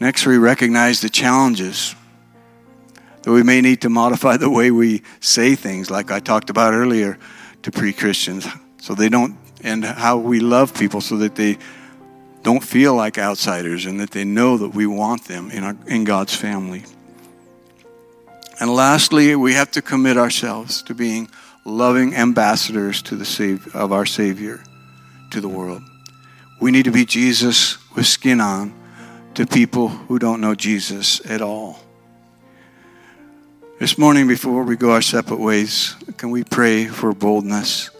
Next, 0.00 0.26
we 0.26 0.38
recognize 0.38 1.00
the 1.00 1.08
challenges 1.08 1.94
that 3.22 3.30
we 3.30 3.44
may 3.44 3.60
need 3.60 3.80
to 3.82 3.88
modify 3.88 4.38
the 4.38 4.50
way 4.50 4.72
we 4.72 5.02
say 5.20 5.54
things, 5.54 5.88
like 5.88 6.10
I 6.10 6.18
talked 6.18 6.50
about 6.50 6.74
earlier 6.74 7.16
to 7.62 7.70
pre 7.70 7.92
Christians, 7.92 8.44
so 8.78 8.94
they 8.96 9.08
don't, 9.08 9.38
and 9.62 9.84
how 9.84 10.18
we 10.18 10.40
love 10.40 10.74
people 10.74 11.00
so 11.00 11.16
that 11.18 11.36
they 11.36 11.58
don't 12.42 12.62
feel 12.62 12.94
like 12.94 13.16
outsiders 13.16 13.86
and 13.86 14.00
that 14.00 14.10
they 14.10 14.24
know 14.24 14.58
that 14.58 14.70
we 14.70 14.86
want 14.86 15.26
them 15.26 15.52
in, 15.52 15.62
our, 15.62 15.76
in 15.86 16.02
God's 16.02 16.34
family. 16.34 16.82
And 18.58 18.74
lastly, 18.74 19.36
we 19.36 19.54
have 19.54 19.70
to 19.72 19.82
commit 19.82 20.16
ourselves 20.16 20.82
to 20.82 20.94
being 20.94 21.28
loving 21.64 22.16
ambassadors 22.16 23.00
to 23.02 23.14
the 23.14 23.24
save, 23.24 23.74
of 23.76 23.92
our 23.92 24.06
Savior 24.06 24.60
to 25.36 25.42
the 25.42 25.48
world. 25.48 25.82
We 26.62 26.70
need 26.70 26.86
to 26.86 26.90
be 26.90 27.04
Jesus 27.04 27.76
with 27.94 28.06
skin 28.06 28.40
on 28.40 28.72
to 29.34 29.46
people 29.46 29.88
who 29.88 30.18
don't 30.18 30.40
know 30.40 30.54
Jesus 30.54 31.20
at 31.28 31.42
all. 31.42 31.78
This 33.78 33.98
morning, 33.98 34.26
before 34.26 34.62
we 34.62 34.76
go 34.76 34.92
our 34.92 35.02
separate 35.02 35.38
ways, 35.38 35.94
can 36.16 36.30
we 36.30 36.42
pray 36.42 36.86
for 36.86 37.12
boldness 37.12 37.90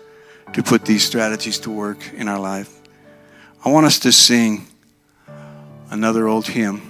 to 0.55 0.63
put 0.63 0.87
these 0.87 1.05
strategies 1.05 1.59
to 1.59 1.71
work 1.71 1.99
in 2.15 2.27
our 2.27 2.39
life? 2.41 2.81
I 3.63 3.69
want 3.69 3.85
us 3.85 3.99
to 3.99 4.13
sing 4.13 4.67
another 5.91 6.29
old 6.29 6.47
hymn 6.47 6.81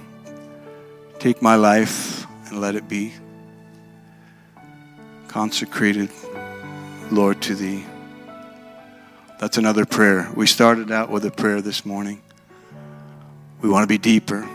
Take 1.19 1.41
my 1.41 1.55
life 1.55 2.25
and 2.45 2.61
let 2.61 2.75
it 2.75 2.87
be 2.87 3.11
consecrated, 5.27 6.09
Lord, 7.11 7.41
to 7.41 7.55
thee. 7.55 7.83
That's 9.39 9.59
another 9.59 9.85
prayer. 9.85 10.31
We 10.35 10.47
started 10.47 10.91
out 10.91 11.11
with 11.11 11.23
a 11.23 11.29
prayer 11.29 11.61
this 11.61 11.85
morning. 11.85 12.23
We 13.61 13.69
want 13.69 13.83
to 13.83 13.87
be 13.87 13.99
deeper. 13.99 14.49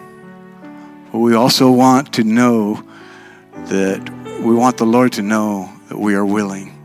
But 1.13 1.19
we 1.19 1.35
also 1.35 1.71
want 1.71 2.15
to 2.15 2.25
know 2.25 2.83
that 3.67 4.11
we 4.43 4.53
want 4.53 4.79
the 4.79 4.85
Lord 4.85 5.13
to 5.13 5.23
know 5.23 5.73
that 5.89 5.99
we 5.99 6.17
are 6.17 6.27
willing, 6.27 6.77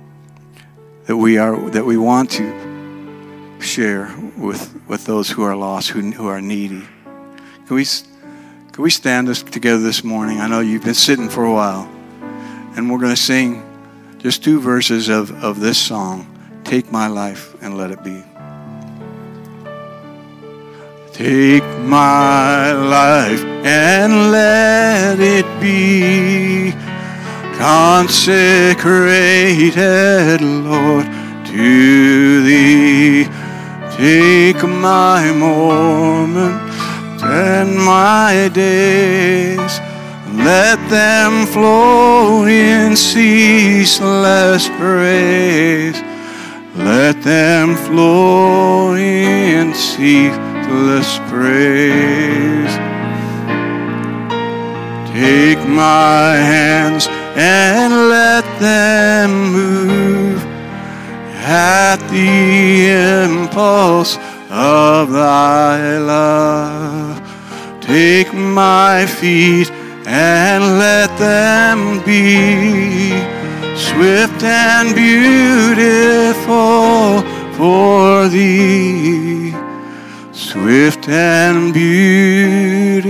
that 1.05 1.17
we 1.17 1.39
are 1.39 1.57
that 1.71 1.85
we 1.85 1.97
want 1.97 2.29
to 2.31 3.57
share 3.59 4.15
with, 4.37 4.79
with 4.87 5.05
those 5.05 5.31
who 5.31 5.41
are 5.41 5.55
lost, 5.55 5.89
who, 5.89 6.11
who 6.11 6.27
are 6.27 6.39
needy. 6.39 6.83
Can 7.65 7.75
we, 7.75 7.85
can 8.73 8.83
we 8.83 8.91
stand 8.91 9.27
us 9.27 9.41
together 9.41 9.81
this 9.81 10.03
morning? 10.03 10.39
I 10.39 10.47
know 10.47 10.59
you've 10.59 10.83
been 10.83 10.93
sitting 10.93 11.29
for 11.29 11.45
a 11.45 11.51
while, 11.51 11.89
and 12.75 12.91
we're 12.91 12.99
going 12.99 13.15
to 13.15 13.21
sing 13.21 13.63
just 14.19 14.43
two 14.43 14.59
verses 14.59 15.09
of, 15.09 15.31
of 15.43 15.59
this 15.59 15.79
song 15.79 16.36
Take 16.68 16.91
my 16.91 17.07
life 17.07 17.55
and 17.61 17.78
let 17.78 17.91
it 17.91 18.03
be. 18.03 18.22
Take 21.13 21.63
my 21.80 22.74
life 22.74 23.41
and 23.63 24.32
let 24.34 25.18
it 25.18 25.45
be 25.61 26.74
consecrated, 27.57 28.82
Lord, 30.41 31.05
to 31.45 32.43
thee. 32.43 33.24
Take 33.95 34.61
my 34.68 35.32
moments 35.32 37.24
and 37.24 37.78
my 37.78 38.49
days, 38.53 39.80
let 40.34 40.78
them 40.89 41.45
flow 41.45 42.45
in 42.45 42.97
ceaseless 42.97 44.68
praise. 44.68 46.03
Let 46.78 47.23
them 47.23 47.75
flow 47.75 48.93
in 48.93 49.73
ceaseless 49.73 51.19
praise. 51.28 52.73
Take 55.11 55.67
my 55.67 56.36
hands 56.36 57.07
and 57.36 57.93
let 58.09 58.45
them 58.59 59.51
move 59.53 60.39
at 61.47 61.97
the 62.11 63.23
impulse 63.25 64.17
of 64.51 65.11
thy 65.11 65.97
love. 65.97 67.19
Take 67.82 68.32
my 68.36 69.07
feet 69.07 69.71
and 70.05 70.78
let 70.78 71.09
them 71.17 72.03
be 72.05 73.36
swift 73.78 74.43
and 74.43 74.95
beautiful 74.95 76.47
for 77.55 78.28
thee, 78.28 79.53
swift 80.32 81.07
and 81.07 81.73
beautiful 81.73 83.03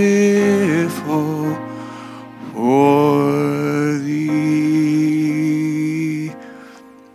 for 2.52 3.98
thee. 3.98 4.58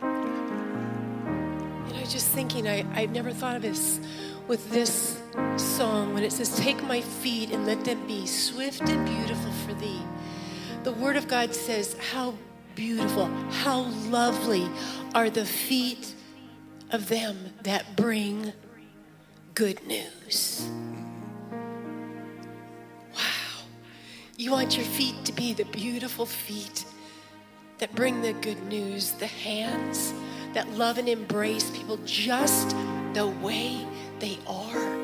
And 0.01 1.93
I 1.93 1.99
was 1.99 2.11
just 2.11 2.29
thinking, 2.29 2.67
I, 2.67 2.83
I've 2.95 3.11
never 3.11 3.31
thought 3.31 3.55
of 3.55 3.61
this 3.61 3.99
with 4.47 4.71
this 4.71 5.21
song 5.57 6.15
when 6.15 6.23
it 6.23 6.31
says, 6.31 6.57
Take 6.57 6.83
my 6.83 7.01
feet 7.01 7.51
and 7.51 7.67
let 7.67 7.85
them 7.85 8.07
be 8.07 8.25
swift 8.25 8.81
and 8.89 9.05
beautiful 9.05 9.51
for 9.51 9.75
thee. 9.75 10.01
The 10.83 10.93
Word 10.93 11.17
of 11.17 11.27
God 11.27 11.53
says, 11.53 11.95
How 12.11 12.33
beautiful, 12.75 13.25
how 13.49 13.81
lovely 14.09 14.67
are 15.13 15.29
the 15.29 15.45
feet 15.45 16.13
of 16.91 17.09
them 17.09 17.53
that 17.63 17.95
bring 17.95 18.53
good 19.55 19.85
news. 19.85 20.67
Wow. 23.15 23.65
You 24.37 24.51
want 24.51 24.75
your 24.75 24.85
feet 24.85 25.25
to 25.25 25.33
be 25.33 25.53
the 25.53 25.65
beautiful 25.65 26.25
feet 26.25 26.85
that 27.79 27.93
bring 27.95 28.21
the 28.21 28.33
good 28.33 28.61
news, 28.63 29.11
the 29.11 29.27
hands 29.27 30.13
that 30.53 30.69
love 30.71 30.97
and 30.97 31.09
embrace 31.09 31.69
people 31.71 31.97
just 32.05 32.75
the 33.13 33.27
way 33.41 33.85
they 34.19 34.37
are. 34.47 35.03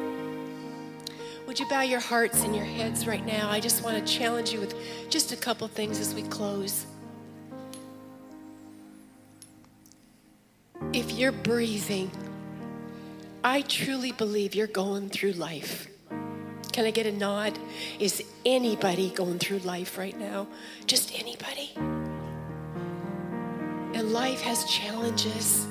Would 1.48 1.60
you 1.60 1.68
bow 1.68 1.82
your 1.82 2.00
hearts 2.00 2.44
and 2.44 2.56
your 2.56 2.66
heads 2.66 3.08
right 3.08 3.26
now? 3.26 3.50
I 3.50 3.60
just 3.60 3.84
want 3.84 3.98
to 3.98 4.14
challenge 4.14 4.54
you 4.54 4.60
with 4.60 4.76
just 5.10 5.32
a 5.32 5.36
couple 5.36 5.68
things 5.68 6.00
as 6.00 6.14
we 6.14 6.22
close. 6.24 6.86
If 10.94 11.12
you're 11.12 11.32
breathing, 11.32 12.10
I 13.44 13.62
truly 13.62 14.12
believe 14.12 14.56
you're 14.56 14.66
going 14.66 15.10
through 15.10 15.34
life. 15.34 15.88
Can 16.72 16.86
I 16.86 16.92
get 16.92 17.06
a 17.06 17.12
nod? 17.12 17.60
Is 18.00 18.24
anybody 18.46 19.12
going 19.12 19.38
through 19.38 19.60
life 19.60 19.98
right 19.98 20.18
now? 20.18 20.48
Just 20.88 21.14
anybody? 21.20 21.74
And 23.94 24.14
life 24.14 24.42
has 24.42 24.66
challenges. 24.66 25.68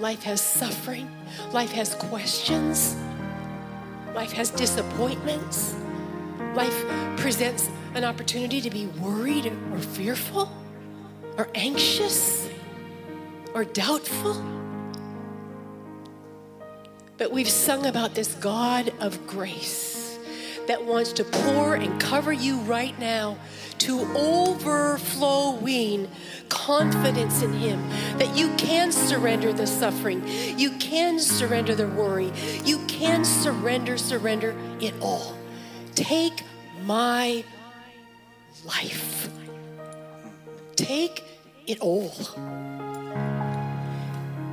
Life 0.00 0.22
has 0.24 0.40
suffering. 0.40 1.08
Life 1.52 1.72
has 1.72 1.94
questions. 1.94 2.96
Life 4.14 4.32
has 4.32 4.50
disappointments. 4.50 5.76
Life 6.54 6.84
presents 7.16 7.70
an 7.94 8.04
opportunity 8.04 8.60
to 8.60 8.70
be 8.70 8.86
worried 8.86 9.52
or 9.72 9.78
fearful 9.78 10.50
or 11.36 11.48
anxious 11.54 12.47
or 13.54 13.64
doubtful. 13.64 14.42
But 17.16 17.32
we've 17.32 17.48
sung 17.48 17.86
about 17.86 18.14
this 18.14 18.34
God 18.34 18.92
of 19.00 19.26
grace 19.26 20.18
that 20.68 20.84
wants 20.84 21.12
to 21.14 21.24
pour 21.24 21.74
and 21.74 22.00
cover 22.00 22.32
you 22.32 22.58
right 22.60 22.96
now 23.00 23.38
to 23.78 24.00
overflowing 24.16 26.08
confidence 26.48 27.42
in 27.42 27.52
Him 27.52 27.88
that 28.18 28.36
you 28.36 28.54
can 28.56 28.92
surrender 28.92 29.52
the 29.52 29.66
suffering, 29.66 30.22
you 30.58 30.70
can 30.78 31.18
surrender 31.18 31.74
the 31.74 31.88
worry, 31.88 32.32
you 32.64 32.78
can 32.86 33.24
surrender, 33.24 33.96
surrender 33.96 34.54
it 34.80 34.94
all. 35.00 35.36
Take 35.94 36.44
my 36.84 37.44
life. 38.64 39.30
Take 40.76 41.24
it 41.66 41.80
all. 41.80 42.12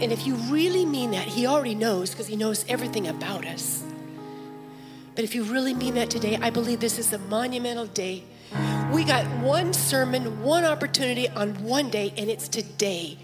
And 0.01 0.11
if 0.11 0.27
you 0.27 0.35
really 0.35 0.85
mean 0.85 1.11
that, 1.11 1.27
He 1.27 1.47
already 1.47 1.75
knows 1.75 2.11
because 2.11 2.27
He 2.27 2.35
knows 2.35 2.65
everything 2.67 3.07
about 3.07 3.45
us. 3.45 3.83
But 5.15 5.23
if 5.23 5.33
you 5.33 5.43
really 5.43 5.73
mean 5.73 5.95
that 5.95 6.09
today, 6.09 6.37
I 6.41 6.49
believe 6.49 6.81
this 6.81 6.99
is 6.99 7.13
a 7.13 7.17
monumental 7.17 7.85
day. 7.87 8.23
We 8.91 9.05
got 9.05 9.25
one 9.41 9.73
sermon, 9.73 10.43
one 10.43 10.65
opportunity 10.65 11.29
on 11.29 11.63
one 11.63 11.89
day, 11.89 12.13
and 12.17 12.29
it's 12.29 12.47
today 12.49 13.17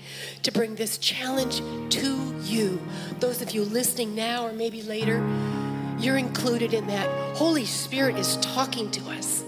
to 0.44 0.52
bring 0.52 0.76
this 0.76 0.98
challenge 0.98 1.62
to 1.96 2.36
you. 2.44 2.82
Those 3.20 3.42
of 3.42 3.52
you 3.52 3.64
listening 3.64 4.16
now 4.16 4.46
or 4.46 4.54
maybe 4.54 4.82
later, 4.82 5.18
you're 6.00 6.18
included 6.18 6.74
in 6.74 6.88
that. 6.88 7.08
Holy 7.38 7.66
Spirit 7.66 8.18
is 8.18 8.38
talking 8.38 8.90
to 8.92 9.10
us. 9.12 9.44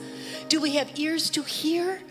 Do 0.50 0.62
we 0.62 0.76
have 0.76 1.00
ears 1.00 1.30
to 1.32 1.44
hear? 1.44 2.02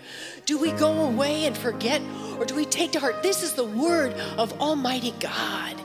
Do 0.45 0.59
we 0.59 0.73
go 0.73 1.05
away 1.05 1.45
and 1.47 1.57
forget? 1.57 2.03
Or 2.39 2.45
do 2.45 2.55
we 2.55 2.65
take 2.65 2.93
to 2.93 3.01
heart? 3.01 3.23
This 3.23 3.43
is 3.43 3.55
the 3.55 3.65
word 3.65 4.15
of 4.37 4.61
Almighty 4.61 5.15
God. 5.21 5.81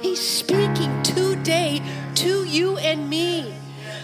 He's 0.00 0.20
speaking 0.20 1.02
today 1.02 1.80
to 2.16 2.44
you 2.44 2.78
and 2.78 3.08
me. 3.08 3.54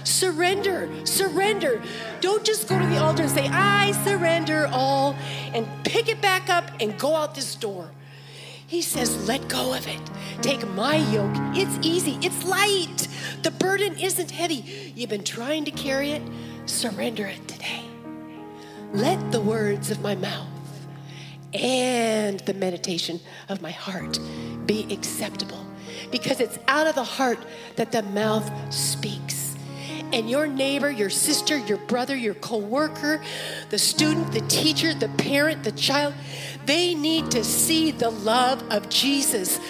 Surrender, 0.04 0.88
surrender. 1.04 1.82
Don't 2.20 2.44
just 2.44 2.68
go 2.68 2.78
to 2.78 2.86
the 2.86 2.98
altar 2.98 3.22
and 3.22 3.30
say, 3.30 3.48
I 3.48 3.90
surrender 4.04 4.68
all, 4.72 5.16
and 5.52 5.66
pick 5.84 6.08
it 6.08 6.20
back 6.20 6.48
up 6.48 6.70
and 6.80 6.96
go 6.98 7.16
out 7.16 7.34
this 7.34 7.56
door. 7.56 7.90
He 8.68 8.82
says, 8.82 9.28
let 9.28 9.48
go 9.48 9.74
of 9.74 9.86
it. 9.88 10.00
Take 10.42 10.66
my 10.68 10.96
yoke. 10.96 11.34
It's 11.56 11.84
easy, 11.84 12.18
it's 12.20 12.44
light. 12.44 13.08
The 13.42 13.50
burden 13.50 13.98
isn't 13.98 14.30
heavy. 14.30 14.92
You've 14.94 15.10
been 15.10 15.24
trying 15.24 15.64
to 15.64 15.70
carry 15.70 16.12
it, 16.12 16.22
surrender 16.66 17.26
it 17.26 17.48
today. 17.48 17.82
Let 18.96 19.30
the 19.30 19.42
words 19.42 19.90
of 19.90 20.00
my 20.00 20.14
mouth 20.14 20.48
and 21.52 22.40
the 22.40 22.54
meditation 22.54 23.20
of 23.50 23.60
my 23.60 23.70
heart 23.70 24.18
be 24.64 24.90
acceptable 24.90 25.66
because 26.10 26.40
it's 26.40 26.58
out 26.66 26.86
of 26.86 26.94
the 26.94 27.04
heart 27.04 27.38
that 27.76 27.92
the 27.92 28.00
mouth 28.02 28.50
speaks. 28.72 29.54
And 30.14 30.30
your 30.30 30.46
neighbor, 30.46 30.90
your 30.90 31.10
sister, 31.10 31.58
your 31.58 31.76
brother, 31.76 32.16
your 32.16 32.32
coworker, 32.32 33.22
the 33.68 33.78
student, 33.78 34.32
the 34.32 34.40
teacher, 34.40 34.94
the 34.94 35.10
parent, 35.10 35.62
the 35.62 35.72
child, 35.72 36.14
they 36.64 36.94
need 36.94 37.30
to 37.32 37.44
see 37.44 37.90
the 37.90 38.08
love 38.08 38.64
of 38.70 38.88
Jesus 38.88 39.60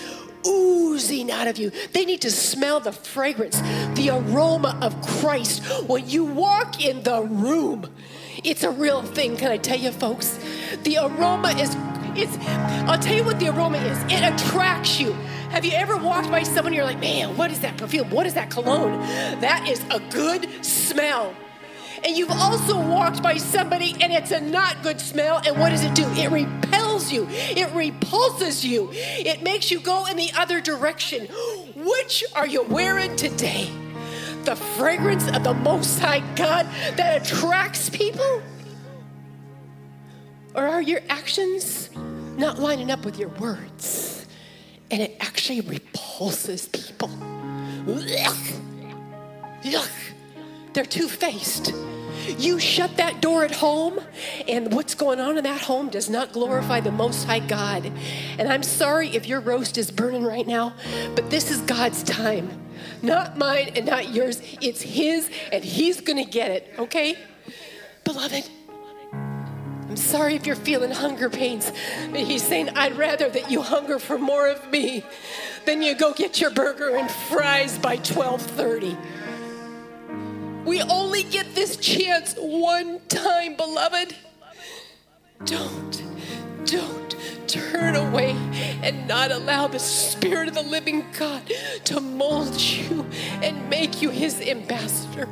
oozing 0.46 1.32
out 1.32 1.48
of 1.48 1.58
you. 1.58 1.72
They 1.92 2.04
need 2.04 2.20
to 2.20 2.30
smell 2.30 2.78
the 2.78 2.92
fragrance, 2.92 3.60
the 3.96 4.10
aroma 4.12 4.78
of 4.80 5.04
Christ 5.04 5.64
when 5.88 6.08
you 6.08 6.24
walk 6.24 6.80
in 6.80 7.02
the 7.02 7.22
room. 7.22 7.92
It's 8.44 8.62
a 8.62 8.70
real 8.70 9.02
thing, 9.02 9.36
can 9.36 9.50
I 9.50 9.56
tell 9.56 9.78
you, 9.78 9.90
folks? 9.90 10.38
The 10.82 10.98
aroma 10.98 11.48
is, 11.58 11.74
it's, 12.14 12.36
I'll 12.88 12.98
tell 12.98 13.16
you 13.16 13.24
what 13.24 13.40
the 13.40 13.48
aroma 13.48 13.78
is. 13.78 13.98
It 14.12 14.22
attracts 14.22 15.00
you. 15.00 15.12
Have 15.50 15.64
you 15.64 15.72
ever 15.72 15.96
walked 15.96 16.30
by 16.30 16.42
someone 16.42 16.66
and 16.66 16.74
you're 16.74 16.84
like, 16.84 17.00
man, 17.00 17.36
what 17.36 17.50
is 17.50 17.60
that 17.60 17.76
perfume? 17.78 18.10
What 18.10 18.26
is 18.26 18.34
that 18.34 18.50
cologne? 18.50 18.98
That 19.40 19.68
is 19.68 19.82
a 19.90 20.00
good 20.10 20.64
smell. 20.64 21.34
And 22.04 22.16
you've 22.16 22.30
also 22.30 22.78
walked 22.78 23.22
by 23.22 23.38
somebody 23.38 23.96
and 24.00 24.12
it's 24.12 24.30
a 24.30 24.40
not 24.40 24.82
good 24.82 25.00
smell. 25.00 25.40
And 25.46 25.58
what 25.58 25.70
does 25.70 25.82
it 25.84 25.94
do? 25.94 26.04
It 26.10 26.30
repels 26.30 27.10
you, 27.10 27.26
it 27.30 27.72
repulses 27.74 28.64
you, 28.64 28.90
it 28.92 29.42
makes 29.42 29.70
you 29.70 29.80
go 29.80 30.06
in 30.06 30.16
the 30.16 30.30
other 30.36 30.60
direction. 30.60 31.26
Which 31.74 32.24
are 32.34 32.46
you 32.46 32.62
wearing 32.64 33.16
today? 33.16 33.70
The 34.46 34.54
fragrance 34.54 35.26
of 35.32 35.42
the 35.42 35.54
Most 35.54 35.98
High 35.98 36.20
God 36.36 36.68
that 36.94 37.20
attracts 37.20 37.90
people? 37.90 38.40
Or 40.54 40.62
are 40.68 40.80
your 40.80 41.00
actions 41.08 41.90
not 42.38 42.60
lining 42.60 42.92
up 42.92 43.04
with 43.04 43.18
your 43.18 43.30
words? 43.30 44.24
And 44.92 45.02
it 45.02 45.16
actually 45.18 45.62
repulses 45.62 46.68
people. 46.68 47.08
Yuck. 47.86 48.60
Yuck. 49.62 49.90
They're 50.74 50.84
two 50.84 51.08
faced. 51.08 51.74
You 52.38 52.60
shut 52.60 52.96
that 52.98 53.20
door 53.20 53.44
at 53.44 53.50
home, 53.52 53.98
and 54.46 54.72
what's 54.72 54.94
going 54.94 55.18
on 55.18 55.38
in 55.38 55.42
that 55.42 55.62
home 55.62 55.88
does 55.88 56.08
not 56.08 56.32
glorify 56.32 56.78
the 56.78 56.92
Most 56.92 57.24
High 57.24 57.40
God. 57.40 57.90
And 58.38 58.48
I'm 58.48 58.62
sorry 58.62 59.08
if 59.08 59.26
your 59.26 59.40
roast 59.40 59.76
is 59.76 59.90
burning 59.90 60.22
right 60.22 60.46
now, 60.46 60.72
but 61.16 61.30
this 61.30 61.50
is 61.50 61.60
God's 61.62 62.04
time. 62.04 62.62
Not 63.02 63.36
mine 63.38 63.72
and 63.76 63.86
not 63.86 64.10
yours. 64.10 64.40
It's 64.60 64.82
His, 64.82 65.30
and 65.52 65.64
He's 65.64 66.00
going 66.00 66.22
to 66.22 66.30
get 66.30 66.50
it, 66.50 66.74
okay? 66.78 67.18
Beloved, 68.04 68.48
I'm 69.12 69.96
sorry 69.96 70.34
if 70.34 70.46
you're 70.46 70.56
feeling 70.56 70.90
hunger 70.90 71.30
pains, 71.30 71.70
but 72.10 72.20
He's 72.20 72.42
saying, 72.42 72.70
I'd 72.70 72.96
rather 72.96 73.28
that 73.28 73.50
you 73.50 73.62
hunger 73.62 73.98
for 73.98 74.18
more 74.18 74.48
of 74.48 74.70
me 74.70 75.04
than 75.64 75.82
you 75.82 75.94
go 75.94 76.12
get 76.12 76.40
your 76.40 76.50
burger 76.50 76.96
and 76.96 77.10
fries 77.10 77.78
by 77.78 77.96
1230. 77.96 78.96
We 80.64 80.82
only 80.82 81.22
get 81.22 81.54
this 81.54 81.76
chance 81.76 82.34
one 82.38 83.00
time, 83.08 83.56
beloved. 83.56 84.14
Don't, 85.44 86.02
away 87.94 88.30
and 88.82 89.06
not 89.06 89.30
allow 89.30 89.68
the 89.68 89.78
Spirit 89.78 90.48
of 90.48 90.54
the 90.54 90.62
living 90.62 91.06
God 91.18 91.42
to 91.84 92.00
mold 92.00 92.60
you 92.60 93.06
and 93.42 93.70
make 93.70 94.02
you 94.02 94.10
His 94.10 94.40
ambassador. 94.40 95.28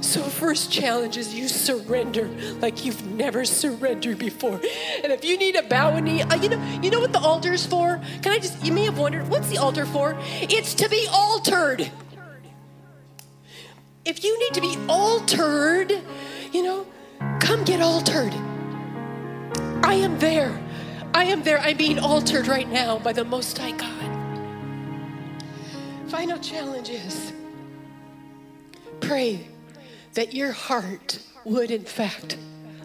So, 0.00 0.22
first 0.22 0.72
challenge 0.72 1.18
is 1.18 1.34
you 1.34 1.48
surrender 1.48 2.28
like 2.60 2.84
you've 2.84 3.04
never 3.04 3.44
surrendered 3.44 4.18
before. 4.18 4.60
And 5.04 5.12
if 5.12 5.24
you 5.24 5.36
need 5.36 5.56
a 5.56 5.62
bow 5.62 5.96
a 5.96 6.00
knee, 6.00 6.22
uh, 6.22 6.36
you 6.36 6.48
know, 6.48 6.80
you 6.82 6.90
know 6.90 7.00
what 7.00 7.12
the 7.12 7.18
altar 7.18 7.52
is 7.52 7.66
for? 7.66 8.00
Can 8.22 8.32
I 8.32 8.38
just? 8.38 8.64
You 8.64 8.72
may 8.72 8.84
have 8.84 8.98
wondered, 8.98 9.28
what's 9.28 9.50
the 9.50 9.58
altar 9.58 9.84
for? 9.84 10.16
It's 10.40 10.72
to 10.74 10.88
be 10.88 11.06
altered 11.12 11.90
if 14.08 14.24
you 14.24 14.38
need 14.38 14.54
to 14.54 14.62
be 14.62 14.74
altered, 14.88 15.92
you 16.50 16.62
know, 16.62 16.86
come 17.40 17.62
get 17.64 17.82
altered. 17.82 18.32
I 19.84 19.94
am 20.00 20.18
there. 20.18 20.58
I 21.18 21.24
am 21.24 21.42
there. 21.42 21.58
I'm 21.58 21.76
being 21.76 21.98
altered 21.98 22.46
right 22.46 22.70
now 22.70 23.00
by 23.00 23.12
the 23.12 23.24
Most 23.24 23.58
High 23.58 23.72
God. 23.72 25.10
Final 26.06 26.38
challenge 26.38 26.90
is 26.90 27.32
pray 29.00 29.48
that 30.14 30.32
your 30.32 30.52
heart 30.52 31.18
would, 31.44 31.72
in 31.72 31.82
fact, 31.82 32.38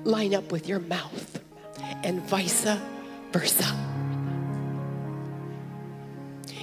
line 0.03 0.33
up 0.33 0.51
with 0.51 0.67
your 0.67 0.79
mouth 0.79 1.39
and 2.03 2.23
vice 2.23 2.65
versa. 3.31 3.71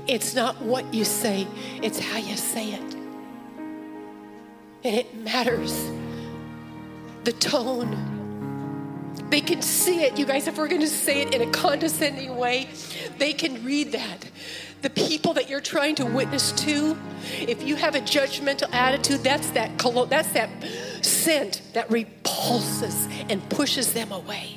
It's 0.08 0.34
not 0.34 0.60
what 0.60 0.92
you 0.92 1.04
say, 1.04 1.46
it's 1.84 2.00
how 2.00 2.18
you 2.18 2.36
say 2.36 2.72
it. 2.72 2.94
And 4.82 4.96
it 4.96 5.14
matters. 5.14 5.88
The 7.22 7.32
tone. 7.32 8.19
They 9.28 9.40
can 9.40 9.62
see 9.62 10.02
it. 10.02 10.18
You 10.18 10.26
guys, 10.26 10.46
if 10.46 10.58
we're 10.58 10.68
going 10.68 10.80
to 10.80 10.88
say 10.88 11.22
it 11.22 11.34
in 11.34 11.42
a 11.42 11.50
condescending 11.50 12.36
way, 12.36 12.68
they 13.18 13.32
can 13.32 13.64
read 13.64 13.92
that. 13.92 14.30
The 14.82 14.90
people 14.90 15.34
that 15.34 15.50
you're 15.50 15.60
trying 15.60 15.94
to 15.96 16.06
witness 16.06 16.52
to, 16.52 16.96
if 17.38 17.62
you 17.62 17.76
have 17.76 17.94
a 17.94 18.00
judgmental 18.00 18.72
attitude, 18.72 19.22
that's 19.22 19.50
that 19.50 19.78
that's 20.08 20.32
that 20.32 20.48
scent 21.02 21.62
that 21.74 21.90
repulses 21.90 23.06
and 23.28 23.46
pushes 23.50 23.92
them 23.92 24.10
away. 24.10 24.56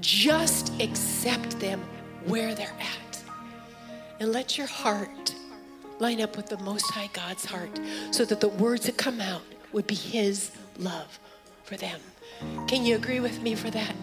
Just 0.00 0.72
accept 0.80 1.60
them 1.60 1.82
where 2.26 2.54
they're 2.54 2.76
at. 2.80 3.22
And 4.18 4.32
let 4.32 4.58
your 4.58 4.66
heart 4.66 5.34
line 5.98 6.20
up 6.20 6.36
with 6.36 6.46
the 6.46 6.58
Most 6.58 6.90
High 6.90 7.10
God's 7.12 7.44
heart 7.44 7.78
so 8.10 8.24
that 8.24 8.40
the 8.40 8.48
words 8.48 8.86
that 8.86 8.96
come 8.96 9.20
out 9.20 9.42
would 9.72 9.86
be 9.86 9.94
His 9.94 10.50
love 10.78 11.18
for 11.62 11.76
them. 11.76 12.00
Can 12.66 12.84
you 12.84 12.96
agree 12.96 13.20
with 13.20 13.42
me 13.42 13.54
for 13.54 13.70
that? 13.70 13.94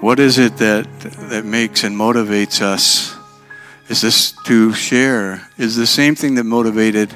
What 0.00 0.20
is 0.20 0.38
it 0.38 0.58
that, 0.58 0.86
that 1.28 1.44
makes 1.44 1.82
and 1.82 1.96
motivates 1.96 2.62
us? 2.62 3.16
Is 3.88 4.00
this 4.00 4.32
to 4.44 4.72
share? 4.72 5.48
Is 5.58 5.74
the 5.74 5.88
same 5.88 6.14
thing 6.14 6.36
that 6.36 6.44
motivated 6.44 7.12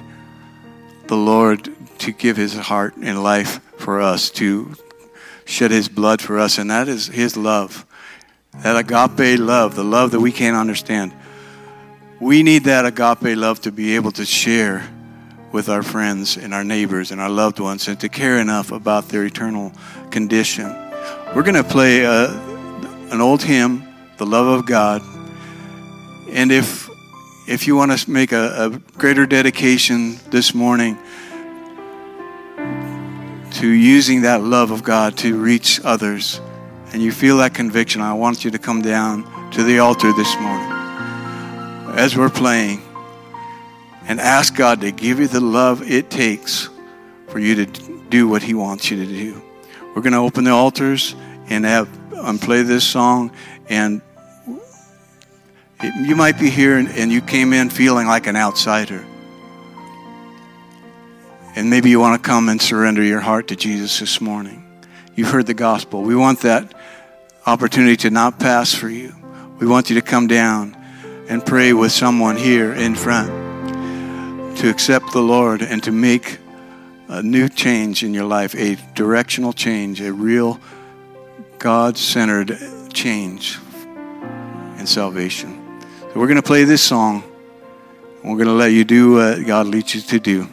the 1.06 1.16
Lord 1.16 1.68
to 1.98 2.10
give 2.10 2.36
His 2.36 2.54
heart 2.54 2.96
and 2.96 3.22
life 3.22 3.60
for 3.76 4.00
us, 4.00 4.30
to 4.30 4.74
shed 5.44 5.70
His 5.70 5.88
blood 5.88 6.20
for 6.20 6.40
us, 6.40 6.58
and 6.58 6.70
that 6.72 6.88
is 6.88 7.06
His 7.06 7.36
love. 7.36 7.86
That 8.62 8.76
agape 8.76 9.38
love, 9.38 9.76
the 9.76 9.84
love 9.84 10.10
that 10.10 10.20
we 10.20 10.32
can't 10.32 10.56
understand. 10.56 11.12
We 12.18 12.42
need 12.42 12.64
that 12.64 12.84
agape 12.84 13.36
love 13.36 13.60
to 13.62 13.70
be 13.70 13.94
able 13.94 14.10
to 14.12 14.24
share 14.24 14.88
with 15.52 15.68
our 15.68 15.82
friends 15.82 16.36
and 16.36 16.54
our 16.54 16.64
neighbors 16.64 17.10
and 17.10 17.20
our 17.20 17.28
loved 17.28 17.60
ones 17.60 17.86
and 17.88 18.00
to 18.00 18.08
care 18.08 18.38
enough 18.38 18.72
about 18.72 19.08
their 19.08 19.24
eternal 19.24 19.72
condition. 20.10 20.66
We're 21.34 21.42
going 21.42 21.54
to 21.54 21.64
play 21.64 22.02
a, 22.02 22.10
uh, 22.10 23.08
an 23.10 23.20
old 23.20 23.42
hymn, 23.42 23.86
The 24.16 24.26
Love 24.26 24.46
of 24.46 24.66
God. 24.66 25.02
And 26.30 26.50
if, 26.50 26.88
if 27.46 27.66
you 27.66 27.76
want 27.76 27.96
to 27.96 28.10
make 28.10 28.32
a, 28.32 28.66
a 28.66 28.98
greater 28.98 29.26
dedication 29.26 30.16
this 30.30 30.54
morning 30.54 30.96
to 33.52 33.68
using 33.68 34.22
that 34.22 34.42
love 34.42 34.70
of 34.70 34.82
God 34.82 35.18
to 35.18 35.38
reach 35.38 35.80
others, 35.84 36.40
and 36.92 37.02
you 37.02 37.12
feel 37.12 37.38
that 37.38 37.54
conviction, 37.54 38.00
I 38.00 38.14
want 38.14 38.44
you 38.44 38.50
to 38.50 38.58
come 38.58 38.82
down 38.82 39.50
to 39.52 39.62
the 39.62 39.78
altar 39.78 40.12
this 40.12 40.34
morning 40.40 40.72
as 41.94 42.16
we're 42.16 42.30
playing 42.30 42.80
and 44.06 44.20
ask 44.20 44.54
God 44.54 44.80
to 44.80 44.90
give 44.90 45.20
you 45.20 45.26
the 45.26 45.40
love 45.40 45.88
it 45.88 46.10
takes 46.10 46.68
for 47.28 47.38
you 47.38 47.64
to 47.64 47.66
do 48.10 48.28
what 48.28 48.42
He 48.42 48.54
wants 48.54 48.90
you 48.90 49.04
to 49.04 49.06
do. 49.06 49.42
We're 49.94 50.02
going 50.02 50.12
to 50.12 50.18
open 50.18 50.44
the 50.44 50.50
altars 50.50 51.14
and 51.48 51.64
have 51.64 51.88
and 52.12 52.40
play 52.40 52.62
this 52.62 52.84
song, 52.84 53.32
and 53.68 54.00
it, 55.80 56.08
you 56.08 56.14
might 56.14 56.38
be 56.38 56.50
here 56.50 56.78
and, 56.78 56.88
and 56.88 57.10
you 57.10 57.20
came 57.20 57.52
in 57.52 57.68
feeling 57.68 58.06
like 58.06 58.26
an 58.26 58.36
outsider. 58.36 59.04
And 61.54 61.68
maybe 61.68 61.90
you 61.90 62.00
want 62.00 62.22
to 62.22 62.26
come 62.26 62.48
and 62.48 62.62
surrender 62.62 63.02
your 63.02 63.20
heart 63.20 63.48
to 63.48 63.56
Jesus 63.56 63.98
this 63.98 64.20
morning. 64.20 64.64
You've 65.14 65.30
heard 65.30 65.46
the 65.46 65.54
gospel. 65.54 66.02
We 66.02 66.16
want 66.16 66.40
that 66.40 66.72
opportunity 67.44 67.96
to 67.96 68.10
not 68.10 68.38
pass 68.38 68.72
for 68.72 68.88
you. 68.88 69.14
We 69.58 69.66
want 69.66 69.90
you 69.90 69.96
to 69.96 70.02
come 70.02 70.28
down 70.28 70.76
and 71.28 71.44
pray 71.44 71.72
with 71.72 71.92
someone 71.92 72.36
here 72.36 72.72
in 72.72 72.94
front 72.94 73.51
to 74.56 74.70
accept 74.70 75.12
the 75.12 75.20
Lord 75.20 75.62
and 75.62 75.82
to 75.82 75.92
make 75.92 76.38
a 77.08 77.22
new 77.22 77.48
change 77.48 78.02
in 78.02 78.14
your 78.14 78.24
life, 78.24 78.54
a 78.54 78.76
directional 78.94 79.52
change, 79.52 80.00
a 80.00 80.12
real 80.12 80.60
God 81.58 81.96
centered 81.96 82.58
change 82.92 83.58
in 84.78 84.86
salvation. 84.86 85.80
So 86.12 86.20
we're 86.20 86.26
going 86.26 86.36
to 86.36 86.42
play 86.42 86.64
this 86.64 86.82
song. 86.82 87.22
We're 88.24 88.36
going 88.36 88.46
to 88.46 88.52
let 88.52 88.72
you 88.72 88.84
do 88.84 89.14
what 89.14 89.46
God 89.46 89.66
leads 89.66 89.94
you 89.94 90.00
to 90.00 90.20
do. 90.20 90.48